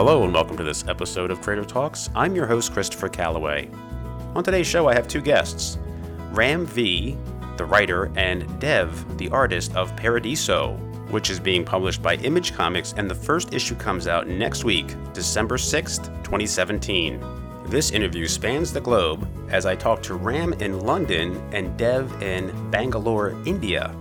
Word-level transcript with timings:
Hello, 0.00 0.24
and 0.24 0.32
welcome 0.32 0.56
to 0.56 0.64
this 0.64 0.88
episode 0.88 1.30
of 1.30 1.42
Creator 1.42 1.66
Talks. 1.66 2.08
I'm 2.14 2.34
your 2.34 2.46
host, 2.46 2.72
Christopher 2.72 3.10
Calloway. 3.10 3.68
On 4.34 4.42
today's 4.42 4.66
show, 4.66 4.88
I 4.88 4.94
have 4.94 5.06
two 5.06 5.20
guests 5.20 5.76
Ram 6.30 6.64
V, 6.64 7.18
the 7.58 7.66
writer, 7.66 8.10
and 8.16 8.58
Dev, 8.58 9.18
the 9.18 9.28
artist 9.28 9.76
of 9.76 9.94
Paradiso, 9.96 10.72
which 11.10 11.28
is 11.28 11.38
being 11.38 11.66
published 11.66 12.00
by 12.00 12.14
Image 12.14 12.54
Comics, 12.54 12.94
and 12.96 13.10
the 13.10 13.14
first 13.14 13.52
issue 13.52 13.74
comes 13.74 14.06
out 14.06 14.26
next 14.26 14.64
week, 14.64 14.96
December 15.12 15.58
6th, 15.58 16.06
2017. 16.24 17.22
This 17.66 17.90
interview 17.90 18.26
spans 18.26 18.72
the 18.72 18.80
globe 18.80 19.28
as 19.50 19.66
I 19.66 19.76
talk 19.76 20.02
to 20.04 20.14
Ram 20.14 20.54
in 20.54 20.80
London 20.80 21.36
and 21.52 21.76
Dev 21.76 22.22
in 22.22 22.70
Bangalore, 22.70 23.36
India 23.44 23.94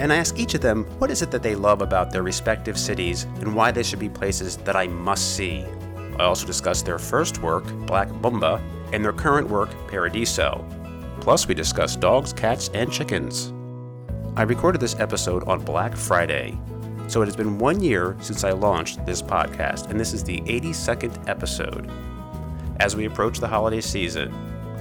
and 0.00 0.12
I 0.12 0.16
ask 0.16 0.38
each 0.38 0.54
of 0.54 0.60
them 0.60 0.84
what 0.98 1.10
is 1.10 1.22
it 1.22 1.30
that 1.32 1.42
they 1.42 1.54
love 1.54 1.82
about 1.82 2.10
their 2.10 2.22
respective 2.22 2.78
cities 2.78 3.24
and 3.40 3.54
why 3.54 3.70
they 3.70 3.82
should 3.82 3.98
be 3.98 4.08
places 4.08 4.56
that 4.58 4.76
I 4.76 4.86
must 4.86 5.36
see. 5.36 5.64
I 6.18 6.24
also 6.24 6.46
discuss 6.46 6.82
their 6.82 6.98
first 6.98 7.42
work, 7.42 7.64
Black 7.86 8.10
Mamba, 8.20 8.62
and 8.92 9.04
their 9.04 9.12
current 9.12 9.48
work, 9.48 9.70
Paradiso. 9.88 10.64
Plus, 11.20 11.46
we 11.46 11.54
discuss 11.54 11.96
dogs, 11.96 12.32
cats, 12.32 12.70
and 12.74 12.92
chickens. 12.92 13.52
I 14.36 14.42
recorded 14.42 14.80
this 14.80 14.98
episode 14.98 15.46
on 15.48 15.64
Black 15.64 15.96
Friday, 15.96 16.58
so 17.08 17.22
it 17.22 17.26
has 17.26 17.36
been 17.36 17.58
one 17.58 17.82
year 17.82 18.16
since 18.20 18.44
I 18.44 18.52
launched 18.52 19.04
this 19.04 19.20
podcast, 19.20 19.90
and 19.90 19.98
this 19.98 20.12
is 20.12 20.24
the 20.24 20.40
82nd 20.42 21.28
episode. 21.28 21.90
As 22.80 22.94
we 22.94 23.06
approach 23.06 23.40
the 23.40 23.48
holiday 23.48 23.80
season, 23.80 24.32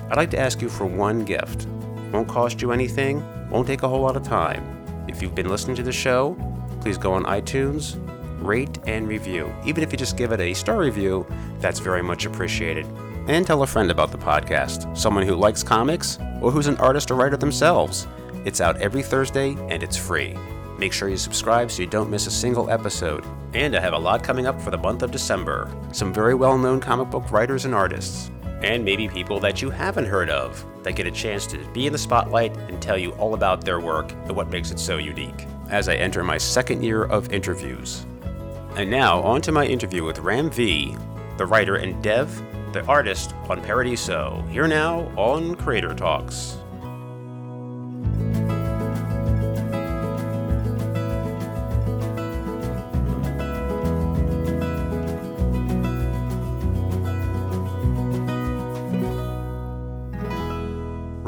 I'd 0.10 0.18
like 0.18 0.32
to 0.32 0.40
ask 0.40 0.62
you 0.62 0.70
for 0.70 0.86
one 0.86 1.26
gift. 1.26 1.68
Won't 2.12 2.28
cost 2.28 2.62
you 2.62 2.72
anything, 2.72 3.24
won't 3.50 3.68
take 3.68 3.84
a 3.84 3.88
whole 3.88 4.02
lot 4.02 4.16
of 4.16 4.24
time 4.24 4.77
if 5.08 5.22
you've 5.22 5.36
been 5.36 5.50
listening 5.50 5.76
to 5.78 5.84
the 5.84 5.92
show, 5.92 6.36
please 6.82 6.98
go 6.98 7.14
on 7.14 7.24
iTunes, 7.26 7.98
rate, 8.42 8.80
and 8.86 9.08
review. 9.08 9.54
Even 9.66 9.84
if 9.84 9.92
you 9.92 9.98
just 9.98 10.18
give 10.18 10.32
it 10.32 10.40
a 10.40 10.54
star 10.54 10.78
review, 10.78 11.26
that's 11.60 11.80
very 11.80 12.02
much 12.02 12.26
appreciated. 12.26 12.86
And 13.28 13.46
tell 13.46 13.64
a 13.64 13.68
friend 13.68 13.92
about 13.92 14.12
the 14.12 14.18
podcast, 14.18 14.98
someone 14.98 15.26
who 15.26 15.36
likes 15.36 15.64
comics 15.64 16.18
or 16.42 16.52
who's 16.52 16.68
an 16.68 16.78
artist 16.78 17.12
or 17.12 17.16
writer 17.16 17.38
themselves. 17.38 18.08
It's 18.46 18.62
out 18.62 18.82
every 18.82 19.04
Thursday 19.04 19.58
and 19.70 19.84
it's 19.84 19.98
free. 19.98 20.36
Make 20.78 20.94
sure 20.94 21.10
you 21.10 21.18
subscribe 21.18 21.72
so 21.72 21.82
you 21.82 21.88
don't 21.88 22.10
miss 22.10 22.28
a 22.28 22.32
single 22.32 22.70
episode. 22.70 23.26
And 23.54 23.76
I 23.76 23.80
have 23.80 23.94
a 23.94 24.00
lot 24.00 24.24
coming 24.24 24.46
up 24.46 24.62
for 24.62 24.72
the 24.72 24.78
month 24.78 25.02
of 25.02 25.12
December. 25.12 25.70
Some 25.92 26.14
very 26.14 26.36
well 26.36 26.58
known 26.58 26.80
comic 26.80 27.10
book 27.10 27.32
writers 27.32 27.66
and 27.66 27.74
artists 27.74 28.30
and 28.62 28.84
maybe 28.84 29.08
people 29.08 29.40
that 29.40 29.62
you 29.62 29.70
haven't 29.70 30.06
heard 30.06 30.30
of 30.30 30.66
that 30.84 30.94
get 30.94 31.06
a 31.06 31.12
chance 31.12 31.46
to 31.48 31.58
be 31.74 31.86
in 31.86 31.94
the 31.94 32.00
spotlight 32.00 32.56
and 32.58 32.82
tell 32.82 32.98
you 32.98 33.12
all 33.12 33.34
about 33.34 33.64
their 33.64 33.80
work 33.80 34.12
and 34.12 34.36
what 34.36 34.50
makes 34.50 34.72
it 34.72 34.80
so 34.80 34.98
unique 34.98 35.46
as 35.70 35.90
I 35.90 35.96
enter 35.96 36.24
my 36.24 36.38
second 36.38 36.84
year 36.84 37.04
of 37.04 37.32
interviews. 37.32 38.06
And 38.76 38.90
now, 38.90 39.22
on 39.22 39.42
to 39.42 39.52
my 39.52 39.66
interview 39.66 40.04
with 40.04 40.20
Ram 40.20 40.50
V, 40.50 40.96
the 41.38 41.46
writer, 41.46 41.76
and 41.76 42.02
Dev, 42.04 42.42
the 42.74 42.86
artist 42.86 43.34
on 43.50 43.62
Paradiso, 43.62 44.44
here 44.50 44.68
now 44.68 45.12
on 45.18 45.56
Creator 45.56 45.96
Talks. 45.96 46.58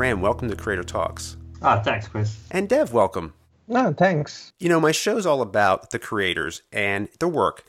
Ram, 0.09 0.21
welcome 0.21 0.49
to 0.49 0.55
Creator 0.55 0.85
Talks. 0.85 1.37
Ah, 1.61 1.83
thanks, 1.83 2.07
Chris. 2.07 2.35
And 2.49 2.67
Dev, 2.67 2.91
welcome. 2.91 3.35
No, 3.67 3.93
thanks. 3.93 4.53
You 4.57 4.67
know, 4.67 4.79
my 4.79 4.91
show's 4.91 5.27
all 5.27 5.39
about 5.39 5.91
the 5.91 5.99
creators 5.99 6.63
and 6.71 7.09
their 7.19 7.29
work. 7.29 7.63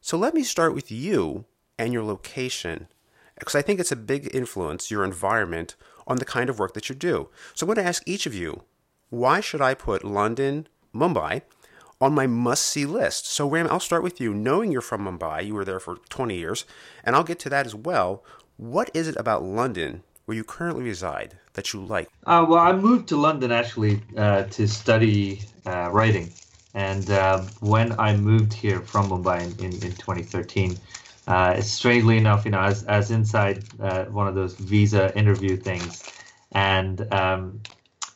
So 0.00 0.18
let 0.18 0.34
me 0.34 0.42
start 0.42 0.74
with 0.74 0.90
you 0.90 1.44
and 1.78 1.92
your 1.92 2.02
location, 2.02 2.88
because 3.38 3.54
I 3.54 3.62
think 3.62 3.78
it's 3.78 3.92
a 3.92 3.96
big 3.96 4.28
influence, 4.34 4.90
your 4.90 5.04
environment, 5.04 5.76
on 6.08 6.16
the 6.16 6.24
kind 6.24 6.50
of 6.50 6.58
work 6.58 6.74
that 6.74 6.88
you 6.88 6.96
do. 6.96 7.28
So 7.54 7.62
I'm 7.64 7.72
going 7.72 7.84
to 7.84 7.88
ask 7.88 8.02
each 8.06 8.26
of 8.26 8.34
you, 8.34 8.64
why 9.10 9.38
should 9.38 9.60
I 9.60 9.74
put 9.74 10.02
London, 10.02 10.66
Mumbai, 10.92 11.42
on 12.00 12.12
my 12.12 12.26
must 12.26 12.64
see 12.64 12.86
list? 12.86 13.28
So, 13.28 13.48
Ram, 13.48 13.68
I'll 13.70 13.78
start 13.78 14.02
with 14.02 14.20
you. 14.20 14.34
Knowing 14.34 14.72
you're 14.72 14.80
from 14.80 15.04
Mumbai, 15.04 15.46
you 15.46 15.54
were 15.54 15.64
there 15.64 15.78
for 15.78 15.98
20 16.08 16.36
years, 16.36 16.64
and 17.04 17.14
I'll 17.14 17.22
get 17.22 17.38
to 17.38 17.50
that 17.50 17.66
as 17.66 17.74
well. 17.76 18.24
What 18.56 18.90
is 18.94 19.06
it 19.06 19.14
about 19.16 19.44
London 19.44 20.02
where 20.24 20.36
you 20.36 20.44
currently 20.44 20.84
reside 20.84 21.38
that 21.54 21.72
you 21.72 21.84
like? 21.84 22.08
Uh, 22.26 22.44
well, 22.48 22.60
I 22.60 22.72
moved 22.72 23.08
to 23.08 23.16
London 23.16 23.52
actually 23.52 24.00
uh, 24.16 24.44
to 24.44 24.66
study 24.66 25.40
uh, 25.66 25.90
writing. 25.92 26.32
And 26.74 27.08
uh, 27.10 27.42
when 27.60 27.98
I 28.00 28.16
moved 28.16 28.52
here 28.52 28.80
from 28.80 29.10
Mumbai 29.10 29.42
in, 29.42 29.64
in, 29.64 29.72
in 29.72 29.92
2013, 29.92 30.76
uh, 31.26 31.60
strangely 31.60 32.18
enough, 32.18 32.44
you 32.44 32.50
know, 32.50 32.60
as, 32.60 32.84
as 32.84 33.10
inside 33.10 33.62
uh, 33.80 34.04
one 34.06 34.26
of 34.26 34.34
those 34.34 34.54
visa 34.54 35.16
interview 35.16 35.56
things, 35.56 36.04
and 36.52 37.12
um, 37.12 37.60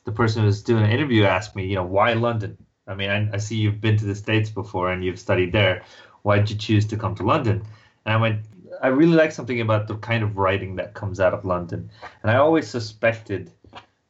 the 0.05 0.13
person 0.13 0.43
who 0.43 0.47
was 0.47 0.63
doing 0.63 0.85
an 0.85 0.91
interview 0.91 1.25
asked 1.25 1.55
me, 1.57 1.67
you 1.67 1.75
know, 1.77 1.85
why 1.85 2.13
London? 2.15 2.57
I 2.87 2.95
mean, 2.95 3.11
I, 3.11 3.29
I 3.35 3.37
see 3.39 3.57
you've 3.57 3.81
been 3.81 3.97
to 3.99 4.05
the 4.05 4.15
States 4.15 4.51
before 4.51 4.91
and 4.91 5.05
you've 5.05 5.19
studied 5.19 5.53
there. 5.53 5.85
Why 6.23 6.39
did 6.39 6.51
you 6.51 6.57
choose 6.57 6.87
to 6.87 6.97
come 6.97 7.15
to 7.17 7.23
London? 7.23 7.63
And 8.05 8.15
I 8.15 8.17
went, 8.17 8.41
I 8.83 8.89
really 8.89 9.15
like 9.15 9.33
something 9.33 9.61
about 9.61 9.89
the 9.89 9.97
kind 9.97 10.23
of 10.23 10.37
writing 10.37 10.77
that 10.77 10.95
comes 10.95 11.21
out 11.21 11.35
of 11.35 11.45
London, 11.45 11.91
and 12.23 12.31
I 12.31 12.37
always 12.37 12.69
suspected 12.69 13.51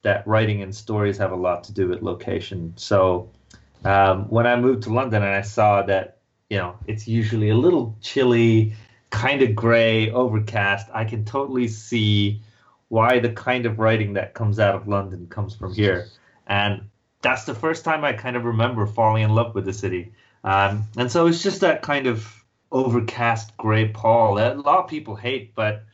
that 0.03 0.27
writing 0.27 0.63
and 0.63 0.75
stories 0.75 1.19
have 1.19 1.33
a 1.33 1.37
lot 1.37 1.65
to 1.65 1.73
do 1.73 1.89
with 1.89 2.03
location. 2.03 2.73
So 2.77 3.31
um, 3.85 4.29
when 4.29 4.47
I 4.47 4.57
moved 4.57 4.85
to 4.85 4.93
London 4.93 5.23
and 5.23 5.35
I 5.35 5.43
saw 5.43 5.83
that 5.83 6.19
you 6.51 6.59
know 6.59 6.77
it's 6.87 7.09
usually 7.09 7.51
a 7.51 7.57
little 7.57 7.97
chilly, 8.01 8.75
kind 9.11 9.43
of 9.43 9.55
gray, 9.55 10.11
overcast, 10.11 10.89
I 10.93 11.05
can 11.05 11.25
totally 11.25 11.69
see 11.69 12.43
why 12.89 13.19
the 13.19 13.31
kind 13.31 13.67
of 13.67 13.79
writing 13.79 14.15
that 14.15 14.35
comes 14.35 14.59
out 14.59 14.75
of 14.75 14.89
London 14.89 15.27
comes 15.29 15.55
from 15.55 15.75
here, 15.75 16.09
and 16.47 16.83
that's 17.23 17.45
the 17.45 17.55
first 17.55 17.85
time 17.85 18.05
I 18.05 18.13
kind 18.13 18.37
of 18.37 18.45
remember 18.45 18.87
falling 18.87 19.25
in 19.25 19.35
love 19.35 19.55
with 19.55 19.65
the 19.65 19.73
city. 19.73 20.13
Um, 20.45 20.85
and 20.97 21.11
so 21.11 21.27
it's 21.27 21.43
just 21.43 21.61
that 21.63 21.83
kind 21.83 22.07
of 22.07 22.38
overcast 22.71 23.57
gray 23.57 23.89
pall 23.89 24.35
that 24.35 24.57
a 24.57 24.61
lot 24.61 24.79
of 24.79 24.89
people 24.89 25.17
hate, 25.17 25.55
but 25.55 25.85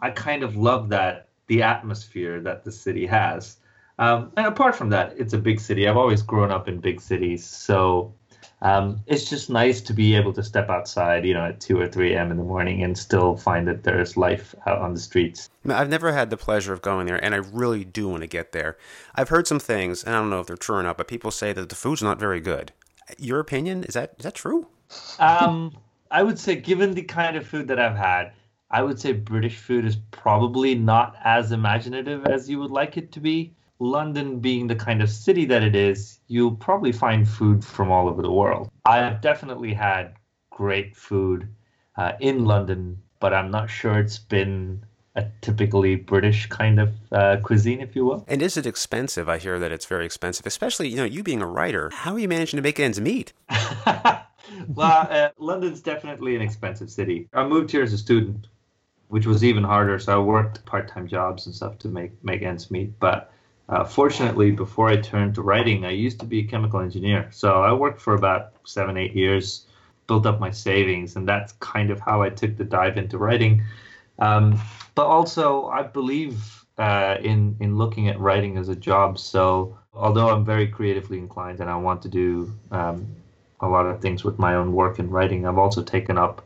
I 0.00 0.10
kind 0.10 0.42
of 0.42 0.56
love 0.56 0.88
that 0.90 1.28
the 1.46 1.62
atmosphere 1.62 2.40
that 2.40 2.64
the 2.64 2.72
city 2.72 3.06
has. 3.06 3.56
Um, 3.98 4.30
and 4.36 4.46
apart 4.46 4.76
from 4.76 4.90
that, 4.90 5.14
it's 5.16 5.32
a 5.32 5.38
big 5.38 5.60
city. 5.60 5.88
I've 5.88 5.96
always 5.96 6.22
grown 6.22 6.50
up 6.50 6.68
in 6.68 6.78
big 6.78 7.00
cities, 7.00 7.44
so 7.44 8.14
um, 8.62 9.00
it's 9.06 9.28
just 9.28 9.50
nice 9.50 9.80
to 9.82 9.92
be 9.92 10.14
able 10.14 10.32
to 10.34 10.42
step 10.42 10.68
outside, 10.68 11.24
you 11.24 11.34
know, 11.34 11.46
at 11.46 11.60
two 11.60 11.80
or 11.80 11.88
three 11.88 12.14
a.m. 12.14 12.30
in 12.30 12.36
the 12.36 12.44
morning 12.44 12.82
and 12.82 12.96
still 12.96 13.36
find 13.36 13.66
that 13.68 13.84
there's 13.84 14.16
life 14.16 14.54
out 14.66 14.78
on 14.78 14.94
the 14.94 15.00
streets. 15.00 15.48
I've 15.68 15.88
never 15.88 16.12
had 16.12 16.30
the 16.30 16.36
pleasure 16.36 16.72
of 16.72 16.82
going 16.82 17.06
there, 17.06 17.22
and 17.22 17.34
I 17.34 17.38
really 17.38 17.84
do 17.84 18.08
want 18.08 18.22
to 18.22 18.26
get 18.26 18.52
there. 18.52 18.76
I've 19.14 19.28
heard 19.28 19.46
some 19.46 19.60
things, 19.60 20.04
and 20.04 20.14
I 20.14 20.18
don't 20.18 20.30
know 20.30 20.40
if 20.40 20.46
they're 20.46 20.56
true 20.56 20.76
or 20.76 20.82
not, 20.82 20.96
but 20.96 21.08
people 21.08 21.30
say 21.30 21.52
that 21.52 21.68
the 21.68 21.74
food's 21.74 22.02
not 22.02 22.18
very 22.18 22.40
good. 22.40 22.72
Your 23.16 23.40
opinion 23.40 23.84
is 23.84 23.94
that 23.94 24.14
is 24.18 24.24
that 24.24 24.34
true? 24.34 24.68
Um, 25.18 25.72
I 26.10 26.22
would 26.22 26.38
say, 26.38 26.56
given 26.56 26.94
the 26.94 27.02
kind 27.02 27.36
of 27.36 27.46
food 27.46 27.68
that 27.68 27.78
I've 27.78 27.96
had, 27.96 28.32
I 28.70 28.82
would 28.82 29.00
say 29.00 29.12
British 29.12 29.56
food 29.56 29.84
is 29.84 29.96
probably 30.10 30.74
not 30.74 31.16
as 31.24 31.52
imaginative 31.52 32.26
as 32.26 32.48
you 32.48 32.58
would 32.60 32.70
like 32.70 32.96
it 32.96 33.12
to 33.12 33.20
be. 33.20 33.54
London 33.80 34.40
being 34.40 34.66
the 34.66 34.74
kind 34.74 35.00
of 35.02 35.08
city 35.08 35.44
that 35.46 35.62
it 35.62 35.76
is, 35.76 36.18
you'll 36.26 36.56
probably 36.56 36.92
find 36.92 37.28
food 37.28 37.64
from 37.64 37.90
all 37.90 38.08
over 38.08 38.22
the 38.22 38.32
world. 38.32 38.70
I 38.84 38.98
have 38.98 39.20
definitely 39.20 39.72
had 39.72 40.14
great 40.50 40.96
food 40.96 41.48
uh, 41.96 42.12
in 42.20 42.44
London, 42.44 43.00
but 43.20 43.32
I'm 43.32 43.50
not 43.50 43.70
sure 43.70 43.98
it's 43.98 44.18
been 44.18 44.84
a 45.14 45.26
typically 45.40 45.96
British 45.96 46.46
kind 46.46 46.80
of 46.80 46.92
uh, 47.12 47.36
cuisine, 47.42 47.80
if 47.80 47.94
you 47.94 48.04
will. 48.04 48.24
And 48.26 48.42
is 48.42 48.56
it 48.56 48.66
expensive? 48.66 49.28
I 49.28 49.38
hear 49.38 49.58
that 49.58 49.72
it's 49.72 49.86
very 49.86 50.04
expensive, 50.06 50.46
especially 50.46 50.88
you 50.88 50.96
know 50.96 51.04
you 51.04 51.22
being 51.22 51.42
a 51.42 51.46
writer. 51.46 51.90
How 51.92 52.14
are 52.14 52.18
you 52.18 52.28
managing 52.28 52.58
to 52.58 52.62
make 52.62 52.80
ends 52.80 53.00
meet? 53.00 53.32
well, 54.68 55.06
uh, 55.10 55.30
London's 55.38 55.80
definitely 55.80 56.36
an 56.36 56.42
expensive 56.42 56.90
city. 56.90 57.28
I 57.32 57.46
moved 57.46 57.70
here 57.70 57.82
as 57.82 57.92
a 57.92 57.98
student, 57.98 58.48
which 59.08 59.26
was 59.26 59.44
even 59.44 59.64
harder. 59.64 59.98
So 59.98 60.20
I 60.20 60.22
worked 60.22 60.64
part-time 60.64 61.06
jobs 61.06 61.46
and 61.46 61.54
stuff 61.54 61.78
to 61.78 61.88
make 61.88 62.12
make 62.24 62.42
ends 62.42 62.70
meet. 62.70 62.98
But 62.98 63.32
uh, 63.68 63.84
fortunately, 63.84 64.50
before 64.50 64.88
I 64.88 64.96
turned 64.96 65.34
to 65.34 65.42
writing, 65.42 65.84
I 65.84 65.90
used 65.90 66.20
to 66.20 66.26
be 66.26 66.40
a 66.40 66.44
chemical 66.44 66.80
engineer. 66.80 67.28
So 67.30 67.62
I 67.62 67.72
worked 67.72 68.00
for 68.00 68.14
about 68.14 68.52
seven, 68.64 68.96
eight 68.96 69.14
years, 69.14 69.66
built 70.06 70.26
up 70.26 70.40
my 70.40 70.50
savings, 70.50 71.16
and 71.16 71.28
that's 71.28 71.52
kind 71.60 71.90
of 71.90 72.00
how 72.00 72.22
I 72.22 72.30
took 72.30 72.56
the 72.56 72.64
dive 72.64 72.96
into 72.96 73.18
writing. 73.18 73.62
Um, 74.18 74.60
but 74.94 75.06
also, 75.06 75.66
I 75.66 75.82
believe 75.82 76.64
uh, 76.78 77.16
in 77.20 77.56
in 77.60 77.76
looking 77.76 78.08
at 78.08 78.18
writing 78.18 78.56
as 78.56 78.68
a 78.68 78.76
job. 78.76 79.18
So 79.18 79.76
although 79.92 80.30
I'm 80.30 80.44
very 80.44 80.68
creatively 80.68 81.18
inclined 81.18 81.60
and 81.60 81.68
I 81.68 81.76
want 81.76 82.02
to 82.02 82.08
do 82.08 82.52
um, 82.70 83.06
a 83.60 83.68
lot 83.68 83.86
of 83.86 84.00
things 84.00 84.24
with 84.24 84.38
my 84.38 84.54
own 84.54 84.72
work 84.72 84.98
and 84.98 85.12
writing. 85.12 85.46
I've 85.46 85.58
also 85.58 85.82
taken 85.82 86.18
up 86.18 86.44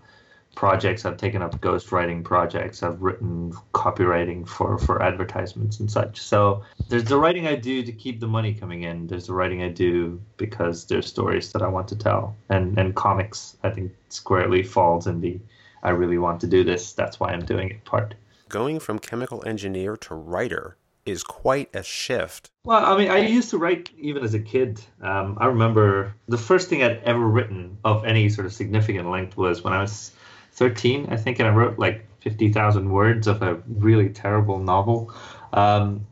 projects. 0.55 1.05
I've 1.05 1.17
taken 1.17 1.43
up 1.43 1.59
ghostwriting 1.61 2.23
projects. 2.23 2.83
I've 2.83 3.01
written 3.01 3.53
copywriting 3.73 4.47
for 4.47 4.79
for 4.79 5.03
advertisements 5.03 5.81
and 5.81 5.91
such. 5.91 6.21
So 6.21 6.63
there's 6.89 7.05
the 7.05 7.17
writing 7.17 7.47
I 7.47 7.55
do 7.55 7.83
to 7.83 7.93
keep 7.93 8.21
the 8.21 8.29
money 8.29 8.55
coming 8.55 8.83
in. 8.83 9.07
There's 9.07 9.27
the 9.27 9.35
writing 9.35 9.63
I 9.63 9.69
do 9.69 10.21
because 10.37 10.85
there's 10.85 11.07
stories 11.07 11.53
that 11.53 11.63
I 11.63 11.69
want 11.69 11.89
to 11.89 11.97
tell. 11.97 12.37
And 12.49 12.79
and 12.79 12.95
comics 12.95 13.57
I 13.63 13.71
think 13.71 13.93
squarely 14.09 14.63
falls 14.63 15.07
in 15.07 15.21
the 15.21 15.39
I 15.83 15.91
really 15.91 16.19
want 16.19 16.41
to 16.43 16.47
do 16.47 16.63
this. 16.65 16.93
That's 16.93 17.19
why 17.19 17.31
I'm 17.33 17.45
doing 17.45 17.71
it. 17.71 17.85
Part. 17.85 18.15
Going 18.49 18.79
from 18.79 18.99
chemical 18.99 19.43
engineer 19.47 19.97
to 19.97 20.15
writer 20.15 20.77
is 21.05 21.23
quite 21.23 21.75
a 21.75 21.83
shift. 21.83 22.51
Well, 22.65 22.85
I 22.85 22.97
mean, 22.97 23.11
I 23.11 23.19
used 23.19 23.51
to 23.51 23.59
write 23.59 23.91
even 23.99 24.23
as 24.23 24.35
a 24.35 24.41
kid. 24.41 24.81
Um, 25.01 25.37
I 25.41 25.47
remember 25.47 26.15
the 26.29 26.39
first 26.39 26.69
thing 26.69 26.83
I'd 26.83 27.03
ever 27.05 27.27
written 27.27 27.79
of 27.85 28.05
any 28.05 28.29
sort 28.29 28.47
of 28.47 28.53
significant 28.53 29.11
length 29.11 29.37
was 29.37 29.63
when 29.63 29.73
I 29.73 29.81
was 29.81 30.13
13, 30.53 31.09
I 31.11 31.17
think, 31.17 31.39
and 31.39 31.49
I 31.49 31.53
wrote 31.53 31.79
like 31.79 32.07
50,000 32.21 32.91
words 32.91 33.27
of 33.27 33.43
a 33.43 33.55
really 33.67 34.11
terrible 34.11 34.59
novel. 34.59 35.13
Um, 35.53 36.07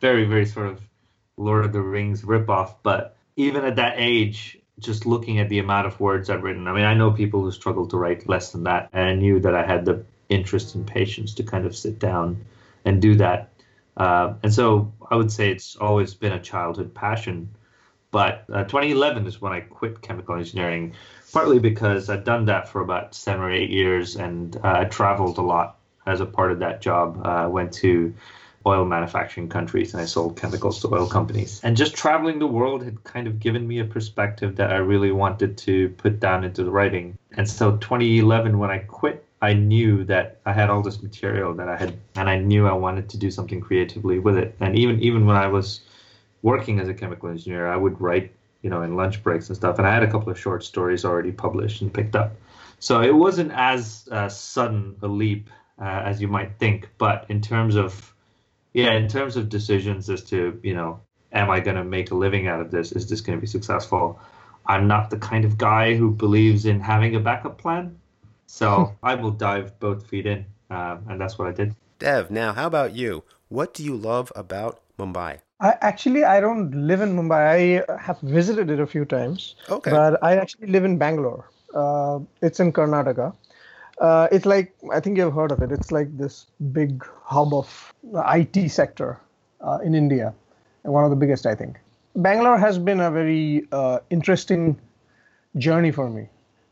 very, 0.00 0.24
very 0.24 0.46
sort 0.46 0.66
of 0.66 0.80
Lord 1.36 1.64
of 1.64 1.72
the 1.72 1.80
Rings 1.80 2.22
ripoff. 2.22 2.74
But 2.82 3.16
even 3.36 3.64
at 3.64 3.76
that 3.76 3.94
age, 3.96 4.58
just 4.78 5.06
looking 5.06 5.38
at 5.38 5.48
the 5.48 5.58
amount 5.58 5.86
of 5.86 5.98
words 6.00 6.30
I've 6.30 6.42
written, 6.42 6.66
I 6.66 6.72
mean, 6.72 6.84
I 6.84 6.94
know 6.94 7.10
people 7.10 7.42
who 7.42 7.52
struggle 7.52 7.86
to 7.88 7.96
write 7.96 8.28
less 8.28 8.52
than 8.52 8.64
that, 8.64 8.90
and 8.92 9.04
I 9.04 9.14
knew 9.14 9.40
that 9.40 9.54
I 9.54 9.64
had 9.64 9.84
the 9.84 10.04
interest 10.28 10.74
and 10.74 10.86
patience 10.86 11.34
to 11.34 11.42
kind 11.42 11.66
of 11.66 11.76
sit 11.76 11.98
down 11.98 12.44
and 12.84 13.00
do 13.00 13.14
that. 13.16 13.50
Uh, 13.96 14.34
and 14.42 14.52
so 14.52 14.92
I 15.10 15.16
would 15.16 15.32
say 15.32 15.50
it's 15.50 15.76
always 15.76 16.14
been 16.14 16.32
a 16.32 16.40
childhood 16.40 16.94
passion. 16.94 17.50
But 18.10 18.44
uh, 18.52 18.64
2011 18.64 19.26
is 19.26 19.40
when 19.40 19.52
I 19.52 19.60
quit 19.60 20.00
chemical 20.00 20.36
engineering, 20.36 20.94
partly 21.32 21.58
because 21.58 22.08
I'd 22.08 22.24
done 22.24 22.46
that 22.46 22.68
for 22.68 22.80
about 22.80 23.14
seven 23.14 23.42
or 23.42 23.50
eight 23.50 23.70
years 23.70 24.16
and 24.16 24.56
uh, 24.56 24.80
I 24.80 24.84
traveled 24.84 25.38
a 25.38 25.42
lot 25.42 25.78
as 26.06 26.20
a 26.20 26.26
part 26.26 26.52
of 26.52 26.60
that 26.60 26.80
job. 26.80 27.20
Uh, 27.24 27.28
I 27.28 27.46
went 27.46 27.72
to 27.74 28.14
oil 28.66 28.84
manufacturing 28.84 29.48
countries 29.48 29.92
and 29.94 30.02
I 30.02 30.06
sold 30.06 30.36
chemicals 30.36 30.80
to 30.80 30.92
oil 30.92 31.06
companies. 31.06 31.60
And 31.62 31.76
just 31.76 31.94
traveling 31.94 32.38
the 32.38 32.46
world 32.46 32.82
had 32.82 33.02
kind 33.04 33.26
of 33.26 33.38
given 33.38 33.66
me 33.66 33.78
a 33.78 33.84
perspective 33.84 34.56
that 34.56 34.72
I 34.72 34.76
really 34.76 35.12
wanted 35.12 35.56
to 35.58 35.90
put 35.90 36.18
down 36.18 36.42
into 36.42 36.64
the 36.64 36.70
writing. 36.70 37.16
And 37.32 37.48
so 37.48 37.76
2011, 37.76 38.58
when 38.58 38.70
I 38.70 38.78
quit, 38.78 39.25
I 39.42 39.52
knew 39.52 40.04
that 40.04 40.38
I 40.46 40.52
had 40.52 40.70
all 40.70 40.82
this 40.82 41.02
material 41.02 41.54
that 41.54 41.68
I 41.68 41.76
had, 41.76 41.96
and 42.14 42.28
I 42.28 42.38
knew 42.38 42.66
I 42.66 42.72
wanted 42.72 43.08
to 43.10 43.18
do 43.18 43.30
something 43.30 43.60
creatively 43.60 44.18
with 44.18 44.36
it. 44.38 44.56
And 44.60 44.76
even 44.78 45.00
even 45.00 45.26
when 45.26 45.36
I 45.36 45.48
was 45.48 45.80
working 46.42 46.80
as 46.80 46.88
a 46.88 46.94
chemical 46.94 47.28
engineer, 47.28 47.66
I 47.66 47.76
would 47.76 48.00
write, 48.00 48.32
you 48.62 48.70
know, 48.70 48.82
in 48.82 48.96
lunch 48.96 49.22
breaks 49.22 49.48
and 49.48 49.56
stuff. 49.56 49.78
And 49.78 49.86
I 49.86 49.92
had 49.92 50.02
a 50.02 50.10
couple 50.10 50.30
of 50.30 50.38
short 50.38 50.64
stories 50.64 51.04
already 51.04 51.32
published 51.32 51.82
and 51.82 51.92
picked 51.92 52.16
up. 52.16 52.34
So 52.78 53.02
it 53.02 53.14
wasn't 53.14 53.52
as 53.52 54.08
uh, 54.10 54.28
sudden 54.28 54.96
a 55.02 55.08
leap 55.08 55.50
uh, 55.78 56.02
as 56.04 56.20
you 56.20 56.28
might 56.28 56.58
think. 56.58 56.88
But 56.98 57.26
in 57.28 57.40
terms 57.40 57.76
of 57.76 58.14
yeah, 58.72 58.92
in 58.92 59.08
terms 59.08 59.36
of 59.36 59.48
decisions 59.48 60.10
as 60.10 60.22
to, 60.24 60.60
you 60.62 60.74
know, 60.74 61.00
am 61.32 61.50
I 61.50 61.60
going 61.60 61.76
to 61.76 61.84
make 61.84 62.10
a 62.10 62.14
living 62.14 62.46
out 62.46 62.60
of 62.60 62.70
this? 62.70 62.92
Is 62.92 63.08
this 63.08 63.22
going 63.22 63.38
to 63.38 63.40
be 63.40 63.46
successful? 63.46 64.20
I'm 64.66 64.86
not 64.86 65.10
the 65.10 65.18
kind 65.18 65.44
of 65.44 65.56
guy 65.56 65.94
who 65.94 66.10
believes 66.10 66.66
in 66.66 66.80
having 66.80 67.16
a 67.16 67.20
backup 67.20 67.58
plan. 67.58 67.98
So 68.46 68.94
I 69.02 69.14
will 69.14 69.30
dive 69.30 69.78
both 69.80 70.06
feet 70.06 70.26
in, 70.26 70.46
um, 70.70 71.04
and 71.08 71.20
that's 71.20 71.38
what 71.38 71.48
I 71.48 71.52
did. 71.52 71.74
Dev, 71.98 72.30
now 72.30 72.52
how 72.52 72.66
about 72.66 72.94
you? 72.94 73.24
What 73.48 73.74
do 73.74 73.82
you 73.82 73.96
love 73.96 74.32
about 74.36 74.80
Mumbai? 74.98 75.40
I 75.60 75.74
actually 75.80 76.24
I 76.24 76.40
don't 76.40 76.70
live 76.86 77.00
in 77.00 77.16
Mumbai. 77.16 77.88
I 77.88 77.96
have 78.00 78.20
visited 78.20 78.70
it 78.70 78.80
a 78.80 78.86
few 78.86 79.04
times. 79.04 79.56
Okay. 79.70 79.90
But 79.90 80.22
I 80.22 80.36
actually 80.36 80.68
live 80.68 80.84
in 80.84 80.98
Bangalore. 80.98 81.48
Uh, 81.74 82.20
it's 82.42 82.60
in 82.60 82.72
Karnataka. 82.72 83.34
Uh, 83.98 84.28
it's 84.30 84.44
like 84.44 84.74
I 84.92 85.00
think 85.00 85.16
you've 85.16 85.32
heard 85.32 85.52
of 85.52 85.62
it. 85.62 85.72
It's 85.72 85.90
like 85.90 86.16
this 86.18 86.46
big 86.72 87.04
hub 87.24 87.54
of 87.54 87.94
the 88.02 88.22
IT 88.26 88.70
sector 88.70 89.18
uh, 89.60 89.78
in 89.82 89.94
India, 89.94 90.34
one 90.82 91.04
of 91.04 91.10
the 91.10 91.16
biggest, 91.16 91.46
I 91.46 91.54
think. 91.54 91.78
Bangalore 92.14 92.58
has 92.58 92.78
been 92.78 93.00
a 93.00 93.10
very 93.10 93.66
uh, 93.72 94.00
interesting 94.10 94.78
journey 95.56 95.90
for 95.90 96.08
me. 96.10 96.28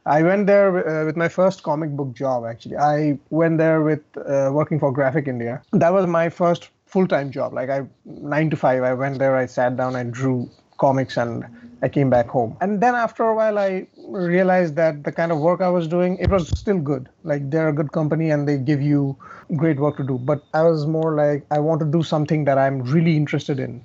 I 0.07 0.23
went 0.23 0.47
there 0.47 0.69
uh, 0.87 1.07
with 1.07 1.17
my 1.17 1.29
first 1.29 1.63
comic 1.63 1.91
book 1.91 2.13
job. 2.13 2.45
Actually, 2.45 2.77
I 2.77 3.19
went 3.31 3.59
there 3.59 3.83
with 3.83 4.03
uh, 4.17 4.51
working 4.53 4.79
for 4.79 4.93
Graphic 4.93 5.27
India. 5.27 5.63
That 5.73 5.93
was 5.93 6.07
my 6.07 6.29
first 6.29 6.69
full-time 6.87 7.31
job. 7.31 7.55
Like 7.55 7.71
I 7.71 7.87
nine 8.05 8.51
to 8.51 8.57
five. 8.57 8.83
I 8.83 8.93
went 8.93 9.19
there. 9.19 9.37
I 9.37 9.47
sat 9.47 9.77
down. 9.77 9.97
I 9.97 10.03
drew 10.05 10.51
comics 10.79 11.17
and 11.17 11.45
I 11.83 11.89
came 11.89 12.11
back 12.11 12.29
home. 12.29 12.57
And 12.61 12.81
then 12.83 12.95
after 12.95 13.25
a 13.25 13.35
while, 13.35 13.59
I 13.59 13.87
realized 14.09 14.77
that 14.77 15.05
the 15.05 15.13
kind 15.13 15.33
of 15.33 15.39
work 15.39 15.61
I 15.61 15.69
was 15.69 15.89
doing, 15.89 16.17
it 16.19 16.31
was 16.31 16.49
still 16.49 16.79
good. 16.79 17.09
Like 17.23 17.51
they're 17.51 17.69
a 17.69 17.73
good 17.73 17.93
company 17.93 18.31
and 18.31 18.49
they 18.49 18.59
give 18.59 18.83
you 18.83 19.17
great 19.57 19.79
work 19.79 19.97
to 19.99 20.05
do. 20.05 20.19
But 20.19 20.43
I 20.53 20.63
was 20.63 20.87
more 20.87 21.15
like, 21.15 21.45
I 21.51 21.59
want 21.61 21.81
to 21.81 21.87
do 21.87 22.03
something 22.03 22.45
that 22.45 22.59
I'm 22.59 22.83
really 22.83 23.17
interested 23.17 23.59
in 23.59 23.85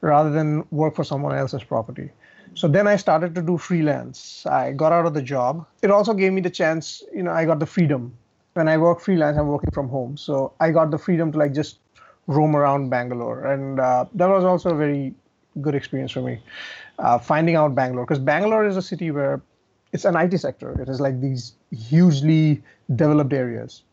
rather 0.00 0.30
than 0.30 0.64
work 0.70 0.94
for 0.94 1.04
someone 1.04 1.34
else's 1.36 1.64
property. 1.64 2.10
So 2.58 2.66
then 2.66 2.88
I 2.88 2.96
started 2.96 3.36
to 3.36 3.42
do 3.42 3.56
freelance. 3.56 4.44
I 4.44 4.72
got 4.72 4.90
out 4.90 5.06
of 5.06 5.14
the 5.14 5.22
job. 5.22 5.64
It 5.80 5.92
also 5.92 6.12
gave 6.12 6.32
me 6.32 6.40
the 6.40 6.50
chance, 6.50 7.04
you 7.14 7.22
know, 7.22 7.30
I 7.30 7.44
got 7.44 7.60
the 7.60 7.66
freedom. 7.66 8.12
When 8.54 8.66
I 8.66 8.76
work 8.76 9.00
freelance, 9.00 9.38
I'm 9.38 9.46
working 9.46 9.70
from 9.70 9.88
home. 9.88 10.16
So 10.16 10.52
I 10.58 10.72
got 10.72 10.90
the 10.90 10.98
freedom 10.98 11.30
to 11.30 11.38
like 11.38 11.54
just 11.54 11.78
roam 12.26 12.56
around 12.56 12.90
Bangalore. 12.90 13.46
And 13.46 13.78
uh, 13.78 14.06
that 14.12 14.26
was 14.26 14.42
also 14.42 14.70
a 14.70 14.74
very 14.74 15.14
good 15.60 15.76
experience 15.76 16.10
for 16.10 16.20
me. 16.20 16.42
Uh, 16.98 17.16
finding 17.16 17.54
out 17.54 17.76
Bangalore, 17.76 18.04
because 18.04 18.18
Bangalore 18.18 18.66
is 18.66 18.76
a 18.76 18.82
city 18.82 19.12
where 19.12 19.40
it's 19.92 20.04
an 20.04 20.16
IT 20.16 20.36
sector. 20.38 20.82
It 20.82 20.88
is 20.88 21.00
like 21.00 21.20
these 21.20 21.52
hugely 21.70 22.60
developed 22.96 23.32
areas, 23.32 23.84